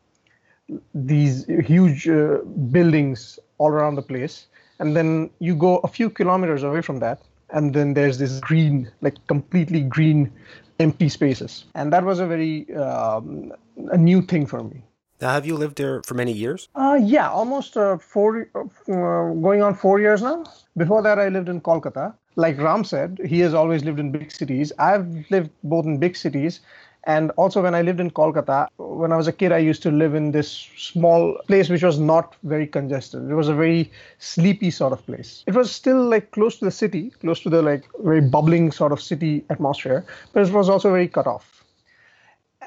these 0.96 1.46
huge 1.46 2.10
uh, 2.10 2.40
buildings 2.72 3.38
all 3.60 3.70
around 3.70 3.94
the 3.94 4.02
place. 4.02 4.48
And 4.80 4.96
then 4.96 5.30
you 5.38 5.56
go 5.56 5.78
a 5.84 5.88
few 5.88 6.10
kilometers 6.10 6.64
away 6.64 6.82
from 6.82 6.98
that, 7.02 7.22
and 7.56 7.74
then 7.74 7.94
there's 7.94 8.18
this 8.18 8.40
green, 8.42 8.92
like 9.02 9.16
completely 9.28 9.82
green, 9.82 10.32
empty 10.80 11.10
spaces. 11.10 11.66
And 11.74 11.92
that 11.94 12.04
was 12.04 12.20
a 12.20 12.28
very 12.28 12.74
um, 12.76 13.54
a 13.92 13.98
new 13.98 14.22
thing 14.22 14.46
for 14.46 14.64
me. 14.64 14.84
Now, 15.22 15.32
have 15.32 15.46
you 15.46 15.56
lived 15.56 15.78
there 15.78 16.04
for 16.04 16.14
many 16.14 16.34
years? 16.34 16.68
Uh, 16.76 17.00
yeah, 17.02 17.30
almost 17.30 17.78
uh, 17.78 17.98
four, 17.98 18.50
uh, 18.54 19.34
going 19.48 19.62
on 19.62 19.74
four 19.74 20.02
years 20.02 20.22
now. 20.22 20.44
Before 20.76 21.02
that, 21.02 21.18
I 21.18 21.30
lived 21.30 21.48
in 21.48 21.62
Kolkata. 21.62 22.14
Like 22.36 22.58
Ram 22.58 22.84
said, 22.84 23.22
he 23.26 23.40
has 23.40 23.54
always 23.54 23.86
lived 23.86 23.98
in 23.98 24.12
big 24.12 24.30
cities. 24.30 24.74
I've 24.78 25.08
lived 25.32 25.52
both 25.64 25.86
in 25.86 26.00
big 26.00 26.18
cities 26.18 26.60
and 27.06 27.32
also 27.32 27.62
when 27.62 27.76
I 27.76 27.84
lived 27.84 28.00
in 28.00 28.10
Kolkata, 28.10 28.68
when 28.78 29.12
I 29.12 29.18
was 29.18 29.28
a 29.28 29.32
kid, 29.32 29.52
I 29.52 29.60
used 29.60 29.84
to 29.84 29.92
live 29.92 30.16
in 30.16 30.32
this 30.32 30.50
small 30.76 31.38
place 31.48 31.70
which 31.70 31.84
was 31.84 32.00
not 32.00 32.36
very 32.44 32.66
congested. 32.66 33.30
It 33.30 33.36
was 33.36 33.48
a 33.48 33.54
very 33.54 33.92
sleepy 34.18 34.72
sort 34.72 34.92
of 34.92 35.06
place. 35.06 35.44
It 35.46 35.54
was 35.54 35.72
still 35.72 36.04
like 36.10 36.32
close 36.32 36.58
to 36.60 36.66
the 36.66 36.72
city, 36.72 37.12
close 37.22 37.40
to 37.42 37.50
the 37.50 37.62
like 37.62 37.84
very 38.00 38.22
bubbling 38.22 38.72
sort 38.72 38.92
of 38.92 39.00
city 39.00 39.46
atmosphere, 39.52 40.04
but 40.34 40.48
it 40.48 40.54
was 40.54 40.68
also 40.68 40.90
very 40.90 41.08
cut 41.08 41.28
off. 41.28 41.64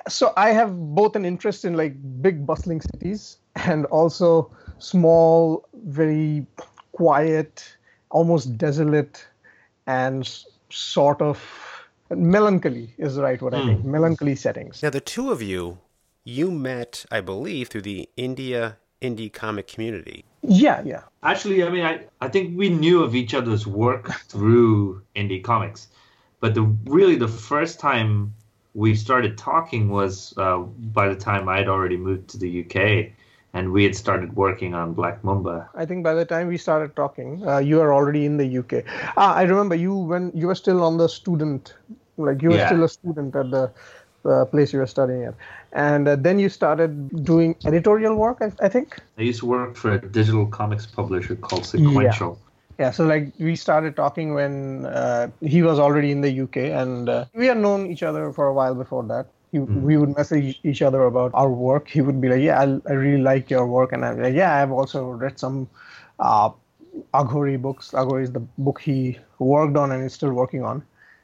So 0.06 0.32
I 0.36 0.50
have 0.50 0.78
both 0.94 1.16
an 1.16 1.24
interest 1.24 1.64
in 1.64 1.74
like 1.76 1.96
big 2.22 2.46
bustling 2.46 2.80
cities 2.80 3.38
and 3.56 3.86
also 3.86 4.50
small, 4.78 5.68
very 5.86 6.46
quiet, 6.92 7.76
almost 8.10 8.56
desolate 8.56 9.26
and 9.88 10.28
sort 10.70 11.20
of 11.20 11.38
melancholy 12.10 12.94
is 12.98 13.16
the 13.16 13.22
right 13.22 13.40
word 13.40 13.52
mm. 13.52 13.62
I 13.62 13.66
think. 13.66 13.80
Hmm. 13.82 13.90
Melancholy 13.90 14.36
settings. 14.36 14.82
Now 14.82 14.90
the 14.90 15.00
two 15.00 15.30
of 15.30 15.42
you, 15.42 15.78
you 16.24 16.50
met, 16.50 17.04
I 17.10 17.20
believe, 17.20 17.68
through 17.68 17.82
the 17.82 18.08
India 18.16 18.78
indie 19.00 19.32
comic 19.32 19.68
community. 19.68 20.24
Yeah, 20.42 20.82
yeah. 20.84 21.02
Actually, 21.22 21.64
I 21.64 21.70
mean, 21.70 21.84
I, 21.84 22.06
I 22.20 22.28
think 22.28 22.56
we 22.56 22.68
knew 22.68 23.02
of 23.02 23.14
each 23.14 23.34
other's 23.34 23.66
work 23.66 24.12
through 24.28 25.02
indie 25.14 25.42
comics, 25.42 25.88
but 26.40 26.54
the 26.54 26.62
really 26.84 27.16
the 27.16 27.28
first 27.28 27.80
time 27.80 28.34
we 28.74 28.94
started 28.94 29.36
talking 29.36 29.88
was 29.88 30.34
uh, 30.36 30.58
by 30.58 31.08
the 31.08 31.16
time 31.16 31.48
I'd 31.48 31.68
already 31.68 31.96
moved 31.96 32.28
to 32.30 32.38
the 32.38 32.64
UK 32.64 33.12
and 33.54 33.72
we 33.72 33.84
had 33.84 33.96
started 33.96 34.36
working 34.36 34.74
on 34.74 34.92
Black 34.92 35.24
Mamba. 35.24 35.68
I 35.74 35.86
think 35.86 36.04
by 36.04 36.14
the 36.14 36.24
time 36.24 36.48
we 36.48 36.58
started 36.58 36.94
talking, 36.94 37.46
uh, 37.46 37.58
you 37.58 37.76
were 37.76 37.94
already 37.94 38.26
in 38.26 38.36
the 38.36 38.58
UK. 38.58 38.84
Ah, 39.16 39.34
I 39.34 39.42
remember 39.42 39.74
you 39.74 39.94
when 39.94 40.30
you 40.34 40.46
were 40.46 40.54
still 40.54 40.82
on 40.82 40.98
the 40.98 41.08
student, 41.08 41.74
like 42.16 42.42
you 42.42 42.50
were 42.50 42.56
yeah. 42.56 42.66
still 42.66 42.84
a 42.84 42.88
student 42.88 43.34
at 43.34 43.50
the 43.50 43.70
uh, 44.24 44.44
place 44.46 44.72
you 44.72 44.78
were 44.80 44.86
studying 44.86 45.24
at, 45.24 45.34
and 45.72 46.08
uh, 46.08 46.16
then 46.16 46.38
you 46.38 46.48
started 46.48 47.24
doing 47.24 47.56
editorial 47.64 48.14
work. 48.16 48.38
I, 48.40 48.52
I, 48.60 48.68
think. 48.68 48.98
I 49.16 49.22
used 49.22 49.40
to 49.40 49.46
work 49.46 49.76
for 49.76 49.92
a 49.92 50.00
digital 50.00 50.46
comics 50.46 50.86
publisher 50.86 51.36
called 51.36 51.64
Sequential. 51.64 52.38
Yeah. 52.38 52.44
Yeah, 52.78 52.92
so 52.92 53.04
like 53.04 53.32
we 53.40 53.56
started 53.56 53.96
talking 53.96 54.34
when 54.34 54.86
uh, 54.86 55.30
he 55.40 55.62
was 55.62 55.80
already 55.80 56.12
in 56.12 56.20
the 56.20 56.42
UK, 56.42 56.56
and 56.58 57.08
uh, 57.08 57.24
we 57.34 57.46
had 57.46 57.58
known 57.58 57.90
each 57.90 58.04
other 58.04 58.32
for 58.32 58.46
a 58.46 58.54
while 58.54 58.76
before 58.76 59.02
that. 59.02 59.26
He, 59.52 59.58
mm. 59.58 59.82
We 59.82 59.96
would 59.96 60.16
message 60.16 60.60
each 60.62 60.82
other 60.82 61.04
about 61.04 61.30
our 61.34 61.50
work. 61.50 61.88
He 61.88 62.00
would 62.00 62.20
be 62.20 62.28
like, 62.28 62.42
"Yeah, 62.42 62.60
I, 62.60 62.90
I 62.90 62.92
really 62.92 63.22
like 63.22 63.50
your 63.50 63.66
work," 63.66 63.92
and 63.92 64.04
I'm 64.04 64.22
like, 64.22 64.34
"Yeah, 64.34 64.54
I've 64.56 64.72
also 64.72 65.10
read 65.10 65.38
some 65.38 65.68
uh, 66.18 66.50
Aghori 67.14 67.60
books. 67.60 67.92
Aghori 67.92 68.24
is 68.24 68.32
the 68.32 68.40
book 68.58 68.80
he 68.80 69.18
worked 69.38 69.76
on 69.76 69.92
and 69.92 70.04
is 70.04 70.12
still 70.12 70.32
working 70.32 70.62
on." 70.62 70.82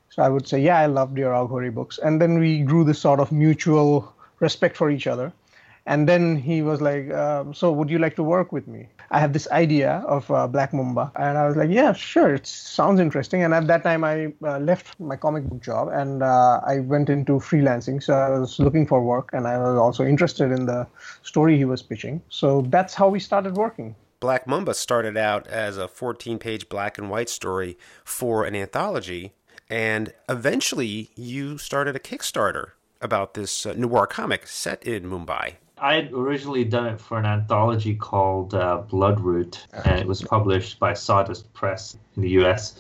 So 0.09 0.23
I 0.23 0.29
would 0.29 0.49
say, 0.49 0.61
"Yeah, 0.61 0.79
I 0.79 0.87
loved 0.87 1.19
your 1.19 1.33
Aghori 1.33 1.75
books," 1.75 1.99
and 1.99 2.21
then 2.21 2.39
we 2.39 2.61
grew 2.61 2.85
this 2.85 2.99
sort 2.99 3.21
of 3.21 3.33
mutual 3.33 4.13
respect 4.41 4.77
for 4.77 4.91
each 4.91 5.07
other, 5.07 5.33
And 5.87 6.09
then 6.09 6.37
he 6.37 6.63
was 6.63 6.81
like, 6.81 7.13
um, 7.13 7.53
"So 7.53 7.71
would 7.71 7.91
you 7.91 7.99
like 7.99 8.17
to 8.17 8.23
work 8.23 8.53
with 8.53 8.67
me?" 8.67 8.89
I 9.11 9.21
have 9.21 9.33
this 9.33 9.47
idea 9.51 10.03
of 10.09 10.31
uh, 10.31 10.47
Black 10.47 10.73
Mamba, 10.73 11.13
and 11.17 11.37
I 11.37 11.47
was 11.47 11.57
like, 11.57 11.71
"Yeah, 11.71 11.93
sure. 11.93 12.35
It 12.35 12.47
sounds 12.47 13.01
interesting." 13.01 13.43
And 13.43 13.53
at 13.53 13.67
that 13.67 13.83
time, 13.83 14.03
I 14.03 14.33
uh, 14.43 14.59
left 14.59 14.99
my 14.99 15.17
comic 15.17 15.45
book 15.45 15.63
job 15.63 15.89
and 15.93 16.23
uh, 16.23 16.61
I 16.67 16.81
went 16.81 17.11
into 17.11 17.33
freelancing. 17.35 18.03
So 18.03 18.15
I 18.15 18.39
was 18.39 18.59
looking 18.59 18.87
for 18.87 19.03
work, 19.03 19.31
and 19.33 19.47
I 19.47 19.59
was 19.59 19.77
also 19.79 20.05
interested 20.05 20.51
in 20.51 20.65
the 20.67 20.87
story 21.23 21.59
he 21.59 21.67
was 21.67 21.83
pitching. 21.83 22.23
So 22.29 22.63
that's 22.63 22.95
how 22.95 23.09
we 23.09 23.21
started 23.21 23.57
working. 23.57 23.95
Black 24.21 24.47
Mamba 24.47 24.73
started 24.73 25.19
out 25.19 25.47
as 25.49 25.77
a 25.77 25.87
14 25.87 26.39
page 26.39 26.71
black 26.71 26.97
and 26.97 27.11
white 27.11 27.29
story 27.29 27.77
for 28.05 28.47
an 28.47 28.57
anthology, 28.57 29.35
and 29.69 30.15
eventually 30.31 31.11
you 31.15 31.59
started 31.59 31.95
a 31.95 31.99
Kickstarter 31.99 32.71
about 33.03 33.35
this 33.35 33.67
uh, 33.67 33.75
noir 33.77 34.07
comic 34.07 34.47
set 34.47 34.83
in 34.83 35.05
Mumbai. 35.05 35.57
I 35.79 35.95
had 35.95 36.13
originally 36.13 36.65
done 36.65 36.87
it 36.87 37.01
for 37.01 37.19
an 37.19 37.27
anthology 37.27 37.95
called 37.95 38.55
uh, 38.55 38.83
Bloodroot, 38.89 39.59
and 39.85 39.99
it 39.99 40.07
was 40.07 40.23
published 40.23 40.79
by 40.79 40.95
Sawdust 40.95 41.53
Press 41.53 41.97
in 42.17 42.23
the 42.23 42.31
US 42.41 42.77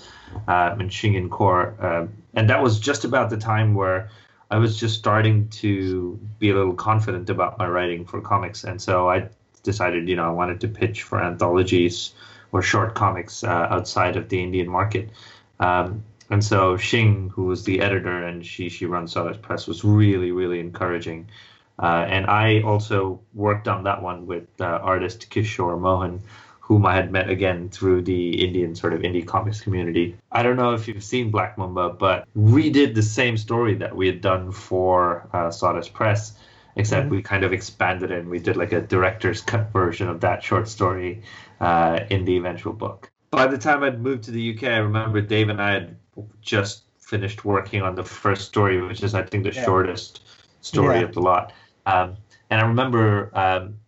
um, 0.46 0.80
in 0.80 0.88
Shing 0.88 1.14
Yin 1.14 1.28
Khor. 1.28 1.74
Uh, 1.80 2.06
and 2.34 2.48
that 2.48 2.62
was 2.62 2.78
just 2.78 3.04
about 3.04 3.30
the 3.30 3.36
time 3.36 3.74
where 3.74 4.10
I 4.50 4.58
was 4.58 4.78
just 4.78 4.96
starting 4.96 5.48
to 5.48 6.18
be 6.38 6.50
a 6.50 6.54
little 6.54 6.74
confident 6.74 7.30
about 7.30 7.58
my 7.58 7.66
writing 7.66 8.04
for 8.04 8.20
comics. 8.20 8.62
And 8.62 8.80
so 8.80 9.08
I 9.08 9.28
decided, 9.64 10.08
you 10.08 10.14
know, 10.14 10.26
I 10.26 10.30
wanted 10.30 10.60
to 10.60 10.68
pitch 10.68 11.02
for 11.02 11.20
anthologies 11.20 12.12
or 12.52 12.62
short 12.62 12.94
comics 12.94 13.42
uh, 13.42 13.66
outside 13.70 14.16
of 14.16 14.28
the 14.28 14.40
Indian 14.40 14.68
market. 14.68 15.10
Um, 15.58 16.04
and 16.30 16.44
so 16.44 16.76
Shing, 16.76 17.30
who 17.30 17.44
was 17.44 17.64
the 17.64 17.80
editor 17.80 18.24
and 18.24 18.46
she 18.46 18.68
she 18.68 18.86
runs 18.86 19.12
Sawdust 19.12 19.42
Press, 19.42 19.66
was 19.66 19.84
really 19.84 20.30
really 20.30 20.60
encouraging. 20.60 21.28
Uh, 21.78 22.06
and 22.08 22.26
I 22.26 22.62
also 22.62 23.20
worked 23.32 23.68
on 23.68 23.84
that 23.84 24.02
one 24.02 24.26
with 24.26 24.46
uh, 24.60 24.64
artist 24.64 25.30
Kishore 25.30 25.78
Mohan, 25.78 26.22
whom 26.60 26.86
I 26.86 26.94
had 26.94 27.10
met 27.10 27.28
again 27.28 27.68
through 27.68 28.02
the 28.02 28.44
Indian 28.44 28.74
sort 28.74 28.92
of 28.92 29.00
indie 29.00 29.26
comics 29.26 29.60
community. 29.60 30.16
I 30.32 30.42
don't 30.42 30.56
know 30.56 30.72
if 30.72 30.86
you've 30.86 31.04
seen 31.04 31.30
Black 31.30 31.58
Mamba, 31.58 31.90
but 31.90 32.26
we 32.34 32.70
did 32.70 32.94
the 32.94 33.02
same 33.02 33.36
story 33.36 33.74
that 33.74 33.94
we 33.94 34.06
had 34.06 34.20
done 34.20 34.52
for 34.52 35.28
uh, 35.32 35.50
Sawdust 35.50 35.92
Press 35.92 36.34
except 36.76 37.06
mm-hmm. 37.06 37.16
we 37.16 37.22
kind 37.22 37.44
of 37.44 37.52
expanded 37.52 38.10
it 38.10 38.18
and 38.18 38.28
we 38.28 38.38
did 38.38 38.56
like 38.56 38.72
a 38.72 38.80
director's 38.80 39.40
cut 39.40 39.72
version 39.72 40.08
of 40.08 40.20
that 40.20 40.42
short 40.42 40.68
story 40.68 41.22
uh, 41.60 42.00
in 42.10 42.24
the 42.24 42.36
eventual 42.36 42.72
book. 42.72 43.10
By 43.30 43.46
the 43.46 43.58
time 43.58 43.82
I'd 43.82 44.00
moved 44.00 44.24
to 44.24 44.30
the 44.30 44.54
UK, 44.54 44.64
I 44.64 44.76
remember 44.76 45.20
Dave 45.20 45.48
and 45.48 45.60
I 45.60 45.72
had 45.72 45.96
just 46.40 46.84
finished 46.98 47.44
working 47.44 47.82
on 47.82 47.94
the 47.94 48.04
first 48.04 48.46
story, 48.46 48.80
which 48.80 49.02
is 49.02 49.14
I 49.14 49.22
think 49.22 49.44
the 49.44 49.52
yeah. 49.52 49.64
shortest 49.64 50.22
story 50.60 50.98
yeah. 50.98 51.04
of 51.04 51.14
the 51.14 51.20
lot. 51.20 51.52
Um, 51.86 52.16
and 52.50 52.60
I 52.60 52.66
remember 52.66 53.30
um, 53.34 53.78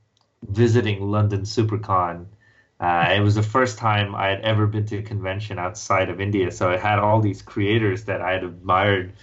visiting 0.48 1.10
London 1.10 1.42
SuperCon. 1.42 2.26
Uh, 2.78 3.14
it 3.16 3.20
was 3.20 3.34
the 3.34 3.42
first 3.42 3.78
time 3.78 4.14
I 4.14 4.28
had 4.28 4.40
ever 4.42 4.66
been 4.66 4.84
to 4.86 4.98
a 4.98 5.02
convention 5.02 5.58
outside 5.58 6.10
of 6.10 6.20
India, 6.20 6.50
so 6.50 6.68
I 6.70 6.76
had 6.76 6.98
all 6.98 7.20
these 7.20 7.40
creators 7.40 8.04
that 8.04 8.20
I 8.20 8.32
had 8.32 8.44
admired 8.44 9.14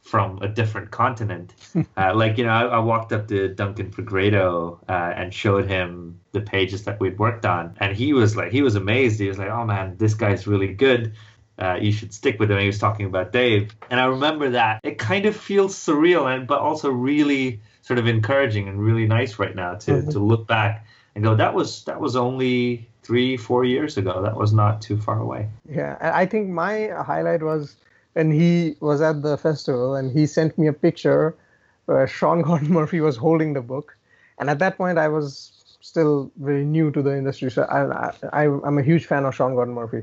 from 0.00 0.38
a 0.42 0.48
different 0.48 0.90
continent. 0.90 1.54
uh, 1.96 2.14
like, 2.14 2.36
you 2.38 2.44
know, 2.44 2.50
I, 2.50 2.64
I, 2.64 2.78
walked 2.80 3.12
up 3.12 3.28
to 3.28 3.48
Duncan 3.48 3.90
Fegredo 3.90 4.78
uh, 4.88 4.92
and 4.92 5.32
showed 5.32 5.68
him 5.68 6.20
the 6.32 6.40
pages 6.40 6.84
that 6.84 6.98
we'd 6.98 7.18
worked 7.18 7.46
on. 7.46 7.76
And 7.78 7.96
he 7.96 8.12
was 8.12 8.36
like, 8.36 8.50
he 8.50 8.62
was 8.62 8.74
amazed. 8.74 9.20
He 9.20 9.28
was 9.28 9.38
like, 9.38 9.50
oh 9.50 9.64
man, 9.64 9.96
this 9.98 10.14
guy's 10.14 10.46
really 10.46 10.74
good. 10.74 11.14
Uh, 11.58 11.78
you 11.80 11.92
should 11.92 12.12
stick 12.12 12.40
with 12.40 12.50
him. 12.50 12.58
He 12.58 12.66
was 12.66 12.78
talking 12.78 13.06
about 13.06 13.32
Dave. 13.32 13.76
And 13.90 14.00
I 14.00 14.06
remember 14.06 14.50
that. 14.50 14.80
It 14.82 14.98
kind 14.98 15.26
of 15.26 15.36
feels 15.36 15.76
surreal, 15.76 16.34
and 16.34 16.46
but 16.46 16.60
also 16.60 16.90
really 16.90 17.60
sort 17.82 17.98
of 17.98 18.06
encouraging 18.06 18.68
and 18.68 18.80
really 18.80 19.06
nice 19.06 19.38
right 19.38 19.54
now 19.54 19.74
to, 19.74 19.92
mm-hmm. 19.92 20.10
to 20.10 20.18
look 20.18 20.46
back 20.46 20.86
and 21.14 21.22
go, 21.22 21.34
that 21.36 21.54
was 21.54 21.84
that 21.84 22.00
was 22.00 22.16
only 22.16 22.88
three, 23.02 23.36
four 23.36 23.64
years 23.64 23.96
ago. 23.96 24.22
That 24.22 24.36
was 24.36 24.52
not 24.52 24.80
too 24.80 24.96
far 24.96 25.18
away. 25.18 25.48
Yeah, 25.68 25.98
I 26.00 26.24
think 26.24 26.48
my 26.48 26.88
highlight 27.04 27.42
was 27.42 27.76
and 28.14 28.32
he 28.32 28.76
was 28.80 29.00
at 29.00 29.22
the 29.22 29.36
festival 29.36 29.94
and 29.94 30.10
he 30.10 30.26
sent 30.26 30.56
me 30.58 30.66
a 30.66 30.72
picture 30.72 31.34
where 31.86 32.06
Sean 32.06 32.42
Gordon 32.48 32.70
Murphy 32.70 33.00
was 33.00 33.16
holding 33.16 33.52
the 33.52 33.62
book. 33.62 33.96
And 34.38 34.50
at 34.50 34.58
that 34.58 34.76
point, 34.76 34.98
I 34.98 35.08
was 35.08 35.52
still 35.80 36.30
very 36.36 36.64
new 36.64 36.90
to 36.90 37.02
the 37.02 37.16
industry. 37.16 37.50
So 37.50 37.62
I, 37.64 38.12
I, 38.32 38.44
I'm 38.44 38.78
a 38.78 38.82
huge 38.82 39.06
fan 39.06 39.24
of 39.24 39.34
Sean 39.34 39.54
Gordon 39.54 39.74
Murphy. 39.74 40.02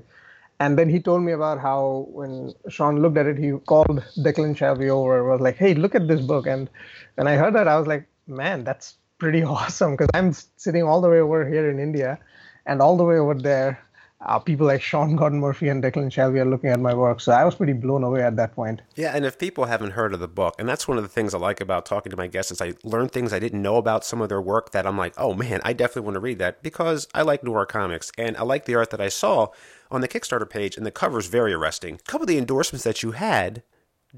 And 0.59 0.77
then 0.77 0.89
he 0.89 0.99
told 0.99 1.23
me 1.23 1.31
about 1.31 1.59
how 1.59 2.07
when 2.11 2.53
Sean 2.67 3.01
looked 3.01 3.17
at 3.17 3.27
it, 3.27 3.37
he 3.37 3.51
called 3.65 4.03
Declan 4.17 4.55
Shalvey 4.55 4.89
over, 4.89 5.19
and 5.19 5.27
was 5.29 5.41
like, 5.41 5.55
"Hey, 5.57 5.73
look 5.73 5.95
at 5.95 6.07
this 6.07 6.21
book." 6.21 6.47
And 6.47 6.69
when 7.15 7.27
I 7.27 7.35
heard 7.35 7.55
that, 7.55 7.67
I 7.67 7.77
was 7.77 7.87
like, 7.87 8.05
"Man, 8.27 8.63
that's 8.63 8.95
pretty 9.19 9.43
awesome!" 9.55 9.91
Because 9.91 10.09
I'm 10.13 10.33
sitting 10.33 10.83
all 10.83 11.01
the 11.01 11.09
way 11.09 11.19
over 11.19 11.47
here 11.47 11.69
in 11.69 11.79
India, 11.79 12.19
and 12.65 12.81
all 12.81 12.97
the 12.97 13.05
way 13.05 13.17
over 13.17 13.33
there, 13.35 13.79
uh, 14.21 14.37
people 14.37 14.67
like 14.67 14.81
Sean 14.81 15.15
Gordon 15.15 15.39
Murphy 15.39 15.69
and 15.69 15.81
Declan 15.81 16.11
Shalvey 16.11 16.39
are 16.39 16.49
looking 16.49 16.69
at 16.69 16.79
my 16.79 16.93
work. 16.93 17.21
So 17.21 17.31
I 17.31 17.45
was 17.45 17.55
pretty 17.55 17.73
blown 17.73 18.03
away 18.03 18.21
at 18.21 18.35
that 18.35 18.53
point. 18.53 18.81
Yeah, 18.95 19.15
and 19.15 19.25
if 19.25 19.39
people 19.39 19.65
haven't 19.65 19.91
heard 19.91 20.13
of 20.13 20.19
the 20.19 20.27
book, 20.27 20.55
and 20.59 20.67
that's 20.67 20.87
one 20.87 20.97
of 20.97 21.03
the 21.03 21.09
things 21.09 21.33
I 21.33 21.37
like 21.37 21.61
about 21.61 21.85
talking 21.85 22.09
to 22.09 22.17
my 22.17 22.27
guests 22.27 22.51
is 22.51 22.61
I 22.61 22.73
learn 22.83 23.07
things 23.07 23.31
I 23.31 23.39
didn't 23.39 23.61
know 23.61 23.77
about 23.77 24.03
some 24.03 24.21
of 24.21 24.27
their 24.27 24.41
work 24.41 24.71
that 24.71 24.85
I'm 24.85 24.97
like, 24.97 25.13
oh 25.17 25.33
man, 25.33 25.61
I 25.63 25.71
definitely 25.71 26.01
want 26.03 26.15
to 26.15 26.21
read 26.21 26.39
that 26.39 26.61
because 26.61 27.07
I 27.13 27.21
like 27.21 27.43
noir 27.43 27.65
comics 27.65 28.11
and 28.17 28.35
I 28.35 28.43
like 28.43 28.65
the 28.65 28.75
art 28.75 28.89
that 28.89 29.01
I 29.01 29.09
saw 29.09 29.47
on 29.89 30.01
the 30.01 30.07
Kickstarter 30.07 30.49
page, 30.49 30.75
and 30.75 30.85
the 30.85 30.91
cover's 30.91 31.27
very 31.27 31.53
arresting. 31.53 31.95
A 31.95 31.97
couple 31.99 32.23
of 32.23 32.27
the 32.27 32.37
endorsements 32.37 32.83
that 32.83 33.01
you 33.01 33.11
had, 33.11 33.63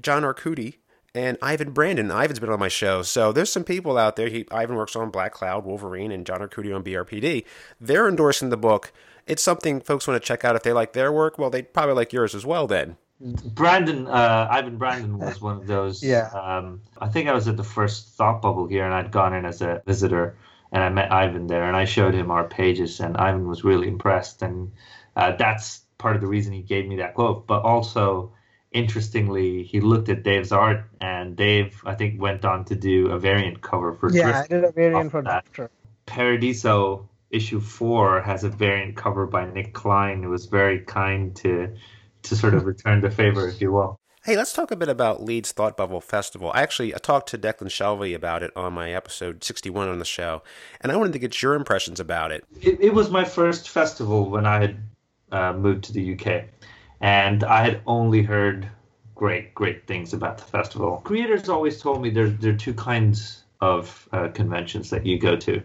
John 0.00 0.22
Arcudi 0.22 0.76
and 1.14 1.38
Ivan 1.40 1.70
Brandon. 1.70 2.10
Ivan's 2.10 2.40
been 2.40 2.50
on 2.50 2.58
my 2.58 2.68
show, 2.68 3.02
so 3.02 3.32
there's 3.32 3.52
some 3.52 3.64
people 3.64 3.98
out 3.98 4.16
there. 4.16 4.28
He 4.28 4.46
Ivan 4.50 4.76
works 4.76 4.96
on 4.96 5.10
Black 5.10 5.32
Cloud, 5.32 5.64
Wolverine, 5.64 6.10
and 6.10 6.26
John 6.26 6.40
Arcudi 6.40 6.74
on 6.74 6.82
BRPD. 6.82 7.44
They're 7.80 8.08
endorsing 8.08 8.48
the 8.48 8.56
book 8.56 8.92
it's 9.26 9.42
something 9.42 9.80
folks 9.80 10.06
want 10.06 10.20
to 10.22 10.26
check 10.26 10.44
out 10.44 10.56
if 10.56 10.62
they 10.62 10.72
like 10.72 10.92
their 10.92 11.12
work. 11.12 11.38
Well, 11.38 11.50
they 11.50 11.62
probably 11.62 11.94
like 11.94 12.12
yours 12.12 12.34
as 12.34 12.44
well 12.44 12.66
then. 12.66 12.96
Brandon, 13.20 14.08
uh, 14.08 14.48
Ivan 14.50 14.78
Brandon 14.78 15.18
was 15.18 15.40
one 15.40 15.56
of 15.56 15.66
those. 15.66 16.02
yeah. 16.02 16.28
Um, 16.30 16.80
I 16.98 17.08
think 17.08 17.28
I 17.28 17.32
was 17.32 17.46
at 17.46 17.56
the 17.56 17.64
first 17.64 18.08
Thought 18.16 18.42
Bubble 18.42 18.66
here, 18.66 18.84
and 18.84 18.92
I'd 18.92 19.12
gone 19.12 19.32
in 19.32 19.44
as 19.44 19.62
a 19.62 19.80
visitor, 19.86 20.36
and 20.72 20.82
I 20.82 20.88
met 20.88 21.12
Ivan 21.12 21.46
there, 21.46 21.64
and 21.64 21.76
I 21.76 21.84
showed 21.84 22.14
him 22.14 22.30
our 22.30 22.44
pages, 22.44 22.98
and 22.98 23.16
Ivan 23.16 23.46
was 23.46 23.62
really 23.62 23.86
impressed, 23.86 24.42
and 24.42 24.72
uh, 25.14 25.36
that's 25.36 25.82
part 25.98 26.16
of 26.16 26.22
the 26.22 26.26
reason 26.26 26.52
he 26.52 26.62
gave 26.62 26.86
me 26.86 26.96
that 26.96 27.14
quote. 27.14 27.46
But 27.46 27.62
also, 27.62 28.32
interestingly, 28.72 29.62
he 29.62 29.80
looked 29.80 30.08
at 30.08 30.24
Dave's 30.24 30.50
art, 30.50 30.84
and 31.00 31.36
Dave, 31.36 31.80
I 31.86 31.94
think, 31.94 32.20
went 32.20 32.44
on 32.44 32.64
to 32.66 32.74
do 32.74 33.12
a 33.12 33.20
variant 33.20 33.62
cover 33.62 33.94
for. 33.94 34.10
Yeah, 34.10 34.24
Drift 34.24 34.38
I 34.38 34.46
did 34.48 34.64
a 34.64 34.72
variant 34.72 35.12
for 35.12 35.22
Doctor. 35.22 35.70
Paradiso 36.06 37.08
issue 37.32 37.60
four 37.60 38.20
has 38.20 38.44
a 38.44 38.48
variant 38.48 38.96
cover 38.96 39.26
by 39.26 39.50
Nic 39.50 39.72
Klein, 39.72 40.22
who 40.22 40.30
was 40.30 40.46
very 40.46 40.80
kind 40.80 41.34
to 41.36 41.74
to 42.22 42.36
sort 42.36 42.54
of 42.54 42.64
return 42.64 43.00
the 43.00 43.10
favor, 43.10 43.48
if 43.48 43.60
you 43.60 43.72
will. 43.72 43.98
Hey, 44.24 44.36
let's 44.36 44.52
talk 44.52 44.70
a 44.70 44.76
bit 44.76 44.88
about 44.88 45.24
Leeds 45.24 45.50
Thought 45.50 45.76
Bubble 45.76 46.00
Festival. 46.00 46.52
I 46.54 46.62
actually 46.62 46.94
I 46.94 46.98
talked 46.98 47.28
to 47.30 47.38
Declan 47.38 47.66
Shalvey 47.66 48.14
about 48.14 48.44
it 48.44 48.56
on 48.56 48.72
my 48.72 48.92
episode 48.92 49.42
61 49.42 49.88
on 49.88 49.98
the 49.98 50.04
show, 50.04 50.42
and 50.80 50.92
I 50.92 50.96
wanted 50.96 51.14
to 51.14 51.18
get 51.18 51.42
your 51.42 51.54
impressions 51.54 51.98
about 51.98 52.30
it. 52.30 52.44
It, 52.60 52.80
it 52.80 52.94
was 52.94 53.10
my 53.10 53.24
first 53.24 53.68
festival 53.68 54.30
when 54.30 54.46
I 54.46 54.60
had 54.60 54.76
uh, 55.32 55.52
moved 55.54 55.84
to 55.84 55.92
the 55.92 56.14
UK, 56.14 56.44
and 57.00 57.42
I 57.42 57.64
had 57.64 57.80
only 57.86 58.22
heard 58.22 58.68
great, 59.16 59.54
great 59.54 59.86
things 59.88 60.12
about 60.12 60.38
the 60.38 60.44
festival. 60.44 60.98
Creators 60.98 61.48
always 61.48 61.80
told 61.80 62.00
me 62.00 62.10
there, 62.10 62.28
there 62.28 62.52
are 62.52 62.56
two 62.56 62.74
kinds 62.74 63.42
of 63.60 64.08
uh, 64.12 64.28
conventions 64.28 64.90
that 64.90 65.04
you 65.04 65.18
go 65.18 65.36
to. 65.36 65.62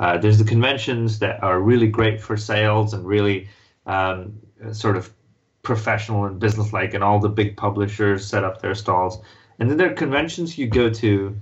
Uh, 0.00 0.16
there's 0.16 0.38
the 0.38 0.44
conventions 0.44 1.18
that 1.18 1.40
are 1.42 1.60
really 1.60 1.86
great 1.86 2.20
for 2.20 2.36
sales 2.36 2.94
and 2.94 3.06
really 3.06 3.46
um, 3.86 4.32
sort 4.72 4.96
of 4.96 5.12
professional 5.62 6.24
and 6.24 6.40
businesslike, 6.40 6.94
and 6.94 7.04
all 7.04 7.20
the 7.20 7.28
big 7.28 7.56
publishers 7.56 8.26
set 8.26 8.42
up 8.42 8.62
their 8.62 8.74
stalls. 8.74 9.18
And 9.58 9.70
then 9.70 9.76
there 9.76 9.90
are 9.90 9.94
conventions 9.94 10.56
you 10.56 10.66
go 10.66 10.88
to 10.88 11.38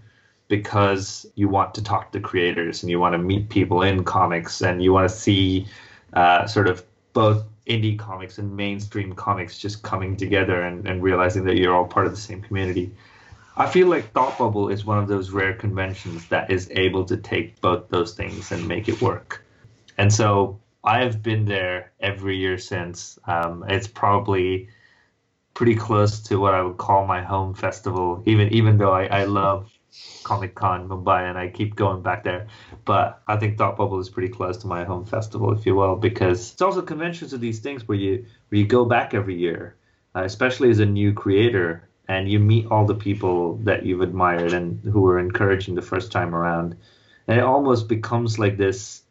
because 0.48 1.24
you 1.36 1.48
want 1.48 1.72
to 1.74 1.82
talk 1.82 2.10
to 2.12 2.20
creators 2.20 2.82
and 2.82 2.90
you 2.90 2.98
want 2.98 3.12
to 3.12 3.18
meet 3.18 3.48
people 3.48 3.82
in 3.82 4.02
comics 4.02 4.60
and 4.60 4.82
you 4.82 4.92
want 4.92 5.08
to 5.08 5.14
see 5.14 5.66
uh, 6.14 6.46
sort 6.46 6.68
of 6.68 6.84
both 7.12 7.44
indie 7.66 7.98
comics 7.98 8.38
and 8.38 8.56
mainstream 8.56 9.12
comics 9.12 9.58
just 9.58 9.82
coming 9.82 10.16
together 10.16 10.62
and, 10.62 10.88
and 10.88 11.02
realizing 11.02 11.44
that 11.44 11.56
you're 11.58 11.74
all 11.74 11.86
part 11.86 12.06
of 12.06 12.12
the 12.12 12.18
same 12.18 12.40
community. 12.40 12.90
I 13.58 13.66
feel 13.66 13.88
like 13.88 14.12
Thought 14.12 14.38
Bubble 14.38 14.68
is 14.68 14.84
one 14.84 14.98
of 14.98 15.08
those 15.08 15.30
rare 15.30 15.52
conventions 15.52 16.28
that 16.28 16.48
is 16.48 16.70
able 16.70 17.04
to 17.06 17.16
take 17.16 17.60
both 17.60 17.88
those 17.88 18.14
things 18.14 18.52
and 18.52 18.68
make 18.68 18.88
it 18.88 19.02
work. 19.02 19.44
And 19.98 20.12
so 20.12 20.60
I 20.84 21.02
have 21.02 21.24
been 21.24 21.44
there 21.44 21.90
every 21.98 22.36
year 22.36 22.56
since. 22.58 23.18
Um, 23.26 23.64
it's 23.68 23.88
probably 23.88 24.68
pretty 25.54 25.74
close 25.74 26.20
to 26.20 26.36
what 26.36 26.54
I 26.54 26.62
would 26.62 26.76
call 26.76 27.04
my 27.04 27.20
home 27.20 27.52
festival, 27.52 28.22
even 28.26 28.46
even 28.52 28.78
though 28.78 28.92
I, 28.92 29.06
I 29.06 29.24
love 29.24 29.76
Comic 30.22 30.54
Con 30.54 30.88
Mumbai 30.88 31.28
and 31.28 31.36
I 31.36 31.48
keep 31.48 31.74
going 31.74 32.00
back 32.00 32.22
there. 32.22 32.46
But 32.84 33.20
I 33.26 33.38
think 33.38 33.58
Thought 33.58 33.76
Bubble 33.76 33.98
is 33.98 34.08
pretty 34.08 34.28
close 34.28 34.56
to 34.58 34.68
my 34.68 34.84
home 34.84 35.04
festival, 35.04 35.52
if 35.52 35.66
you 35.66 35.74
will, 35.74 35.96
because 35.96 36.52
it's 36.52 36.62
also 36.62 36.80
conventions 36.80 37.32
of 37.32 37.40
these 37.40 37.58
things 37.58 37.88
where 37.88 37.98
you 37.98 38.24
where 38.50 38.60
you 38.60 38.68
go 38.68 38.84
back 38.84 39.14
every 39.14 39.36
year, 39.36 39.74
uh, 40.14 40.22
especially 40.22 40.70
as 40.70 40.78
a 40.78 40.86
new 40.86 41.12
creator 41.12 41.87
and 42.08 42.30
you 42.30 42.38
meet 42.38 42.66
all 42.66 42.86
the 42.86 42.94
people 42.94 43.56
that 43.58 43.84
you've 43.84 44.00
admired 44.00 44.52
and 44.52 44.82
who 44.84 45.00
were 45.00 45.18
encouraging 45.18 45.74
the 45.74 45.82
first 45.82 46.10
time 46.10 46.34
around 46.34 46.76
and 47.28 47.38
it 47.38 47.44
almost 47.44 47.88
becomes 47.88 48.38
like 48.38 48.56
this 48.56 49.02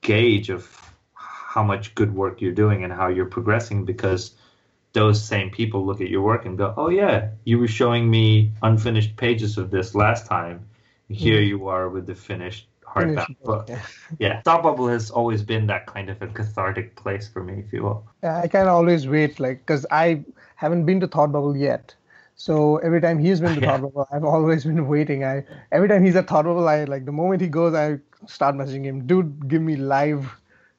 gauge 0.00 0.50
of 0.50 0.92
how 1.14 1.62
much 1.62 1.94
good 1.94 2.14
work 2.14 2.40
you're 2.40 2.52
doing 2.52 2.82
and 2.82 2.92
how 2.92 3.06
you're 3.06 3.26
progressing 3.26 3.84
because 3.84 4.34
those 4.92 5.22
same 5.22 5.50
people 5.50 5.86
look 5.86 6.00
at 6.00 6.08
your 6.08 6.22
work 6.22 6.44
and 6.46 6.58
go, 6.58 6.74
"Oh 6.76 6.88
yeah, 6.88 7.30
you 7.44 7.58
were 7.58 7.68
showing 7.68 8.10
me 8.10 8.52
unfinished 8.62 9.16
pages 9.16 9.56
of 9.56 9.70
this 9.70 9.94
last 9.94 10.26
time. 10.26 10.66
Here 11.08 11.40
mm. 11.40 11.48
you 11.48 11.68
are 11.68 11.88
with 11.88 12.06
the 12.06 12.14
finished 12.14 12.66
hardback 12.84 13.36
book." 13.44 13.68
Yeah. 13.68 13.82
yeah, 14.18 14.42
Thought 14.42 14.62
Bubble 14.64 14.88
has 14.88 15.10
always 15.10 15.42
been 15.42 15.66
that 15.68 15.86
kind 15.86 16.10
of 16.10 16.20
a 16.22 16.26
cathartic 16.26 16.96
place 16.96 17.28
for 17.28 17.42
me, 17.42 17.62
if 17.64 17.72
you 17.72 17.82
will. 17.84 18.04
I 18.22 18.48
kind 18.48 18.68
of 18.68 18.74
always 18.74 19.06
wait, 19.06 19.38
like, 19.38 19.58
because 19.58 19.86
I 19.90 20.24
haven't 20.56 20.86
been 20.86 21.00
to 21.00 21.08
Thought 21.08 21.32
Bubble 21.32 21.56
yet. 21.56 21.94
So 22.36 22.78
every 22.78 23.00
time 23.00 23.18
he's 23.18 23.40
been 23.40 23.54
to 23.54 23.60
yeah. 23.60 23.78
Thought 23.78 23.82
Bubble, 23.82 24.08
I've 24.12 24.24
always 24.24 24.64
been 24.64 24.86
waiting. 24.88 25.24
I 25.24 25.44
every 25.72 25.88
time 25.88 26.04
he's 26.04 26.16
at 26.16 26.28
Thought 26.28 26.44
Bubble, 26.44 26.68
I 26.68 26.84
like 26.84 27.04
the 27.04 27.12
moment 27.12 27.40
he 27.40 27.48
goes, 27.48 27.74
I 27.74 27.98
start 28.26 28.54
messaging 28.54 28.84
him, 28.84 29.06
dude, 29.06 29.48
give 29.48 29.62
me 29.62 29.76
live 29.76 30.30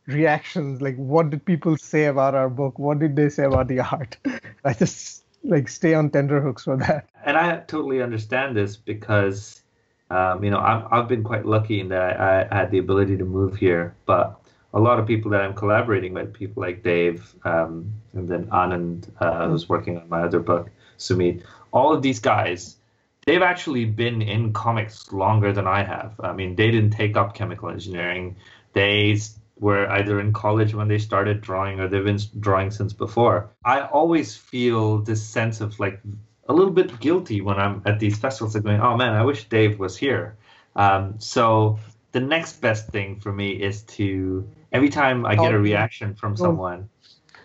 reactions. 0.08 0.82
Like, 0.82 0.96
what 0.98 1.30
did 1.30 1.46
people 1.46 1.78
say 1.78 2.06
about 2.06 2.36
our 2.36 2.50
book? 2.50 2.78
What 2.80 3.00
did 3.00 3.16
they 3.16 3.30
say 3.30 3.46
about 3.46 3.68
the 3.68 3.80
art? 3.80 4.18
I 4.66 4.74
just 4.74 5.24
like 5.44 5.68
stay 5.68 5.94
on 5.94 6.10
tenterhooks 6.10 6.64
for 6.64 6.78
that. 6.78 7.08
And 7.24 7.38
I 7.38 7.58
totally 7.68 8.02
understand 8.02 8.56
this 8.56 8.76
because, 8.76 9.62
um, 10.10 10.44
you 10.44 10.50
know, 10.50 10.60
i 10.60 10.88
have 10.92 11.08
been 11.08 11.24
quite 11.24 11.46
lucky 11.46 11.80
in 11.80 11.90
that 11.90 12.20
I, 12.20 12.48
I, 12.52 12.56
had 12.56 12.72
the 12.72 12.80
ability 12.80 13.18
to 13.18 13.26
move 13.26 13.56
here, 13.56 13.96
but 14.06 14.40
a 14.74 14.80
lot 14.80 15.00
of 15.00 15.08
people 15.08 15.32
that 15.32 15.42
I'm 15.42 15.54
collaborating 15.54 16.14
with, 16.14 16.34
people 16.34 16.62
like 16.62 16.84
Dave, 16.84 17.34
um, 17.46 17.92
and 18.14 18.28
then 18.28 18.46
Anand, 18.48 19.10
uh, 19.20 19.48
who's 19.48 19.70
working 19.70 19.98
on 19.98 20.10
my 20.10 20.22
other 20.22 20.40
book, 20.40 20.70
Sumit, 20.98 21.44
all 21.72 21.94
of 21.94 22.02
these 22.02 22.20
guys, 22.20 22.78
they've 23.26 23.42
actually 23.42 23.86
been 23.86 24.22
in 24.22 24.54
comics 24.54 25.12
longer 25.12 25.52
than 25.52 25.68
I 25.68 25.84
have. 25.84 26.14
I 26.20 26.34
mean, 26.34 26.56
they 26.56 26.72
didn't 26.72 26.92
take 26.92 27.18
up 27.18 27.34
chemical 27.34 27.70
engineering. 27.70 28.36
They 28.74 29.18
were 29.60 29.88
either 29.88 30.20
in 30.20 30.34
college 30.34 30.74
when 30.74 30.88
they 30.88 30.98
started 30.98 31.42
drawing 31.42 31.80
or 31.80 31.88
they've 31.88 32.04
been 32.04 32.20
drawing 32.40 32.72
since 32.72 32.94
before. 32.94 33.50
I 33.64 33.82
always 33.82 34.36
feel 34.36 35.00
this 35.00 35.24
sense 35.24 35.62
of 35.62 35.80
like 35.80 36.02
a 36.48 36.54
little 36.54 36.74
bit 36.74 37.00
guilty 37.00 37.42
when 37.42 37.58
I'm 37.58 37.82
at 37.86 38.00
these 38.00 38.18
festivals, 38.18 38.56
and 38.56 38.64
going, 38.64 38.82
oh 38.82 38.96
man, 38.98 39.14
I 39.14 39.24
wish 39.24 39.50
Dave 39.50 39.80
was 39.80 39.98
here. 39.98 40.38
Um, 40.76 41.16
so 41.20 41.80
the 42.12 42.20
next 42.20 42.62
best 42.62 42.90
thing 42.90 43.20
for 43.20 43.32
me 43.32 43.52
is 43.52 43.84
to 43.84 44.48
every 44.72 44.90
time 44.90 45.26
I 45.26 45.36
get 45.36 45.54
a 45.54 45.60
reaction 45.60 46.16
from 46.16 46.38
someone, 46.38 46.90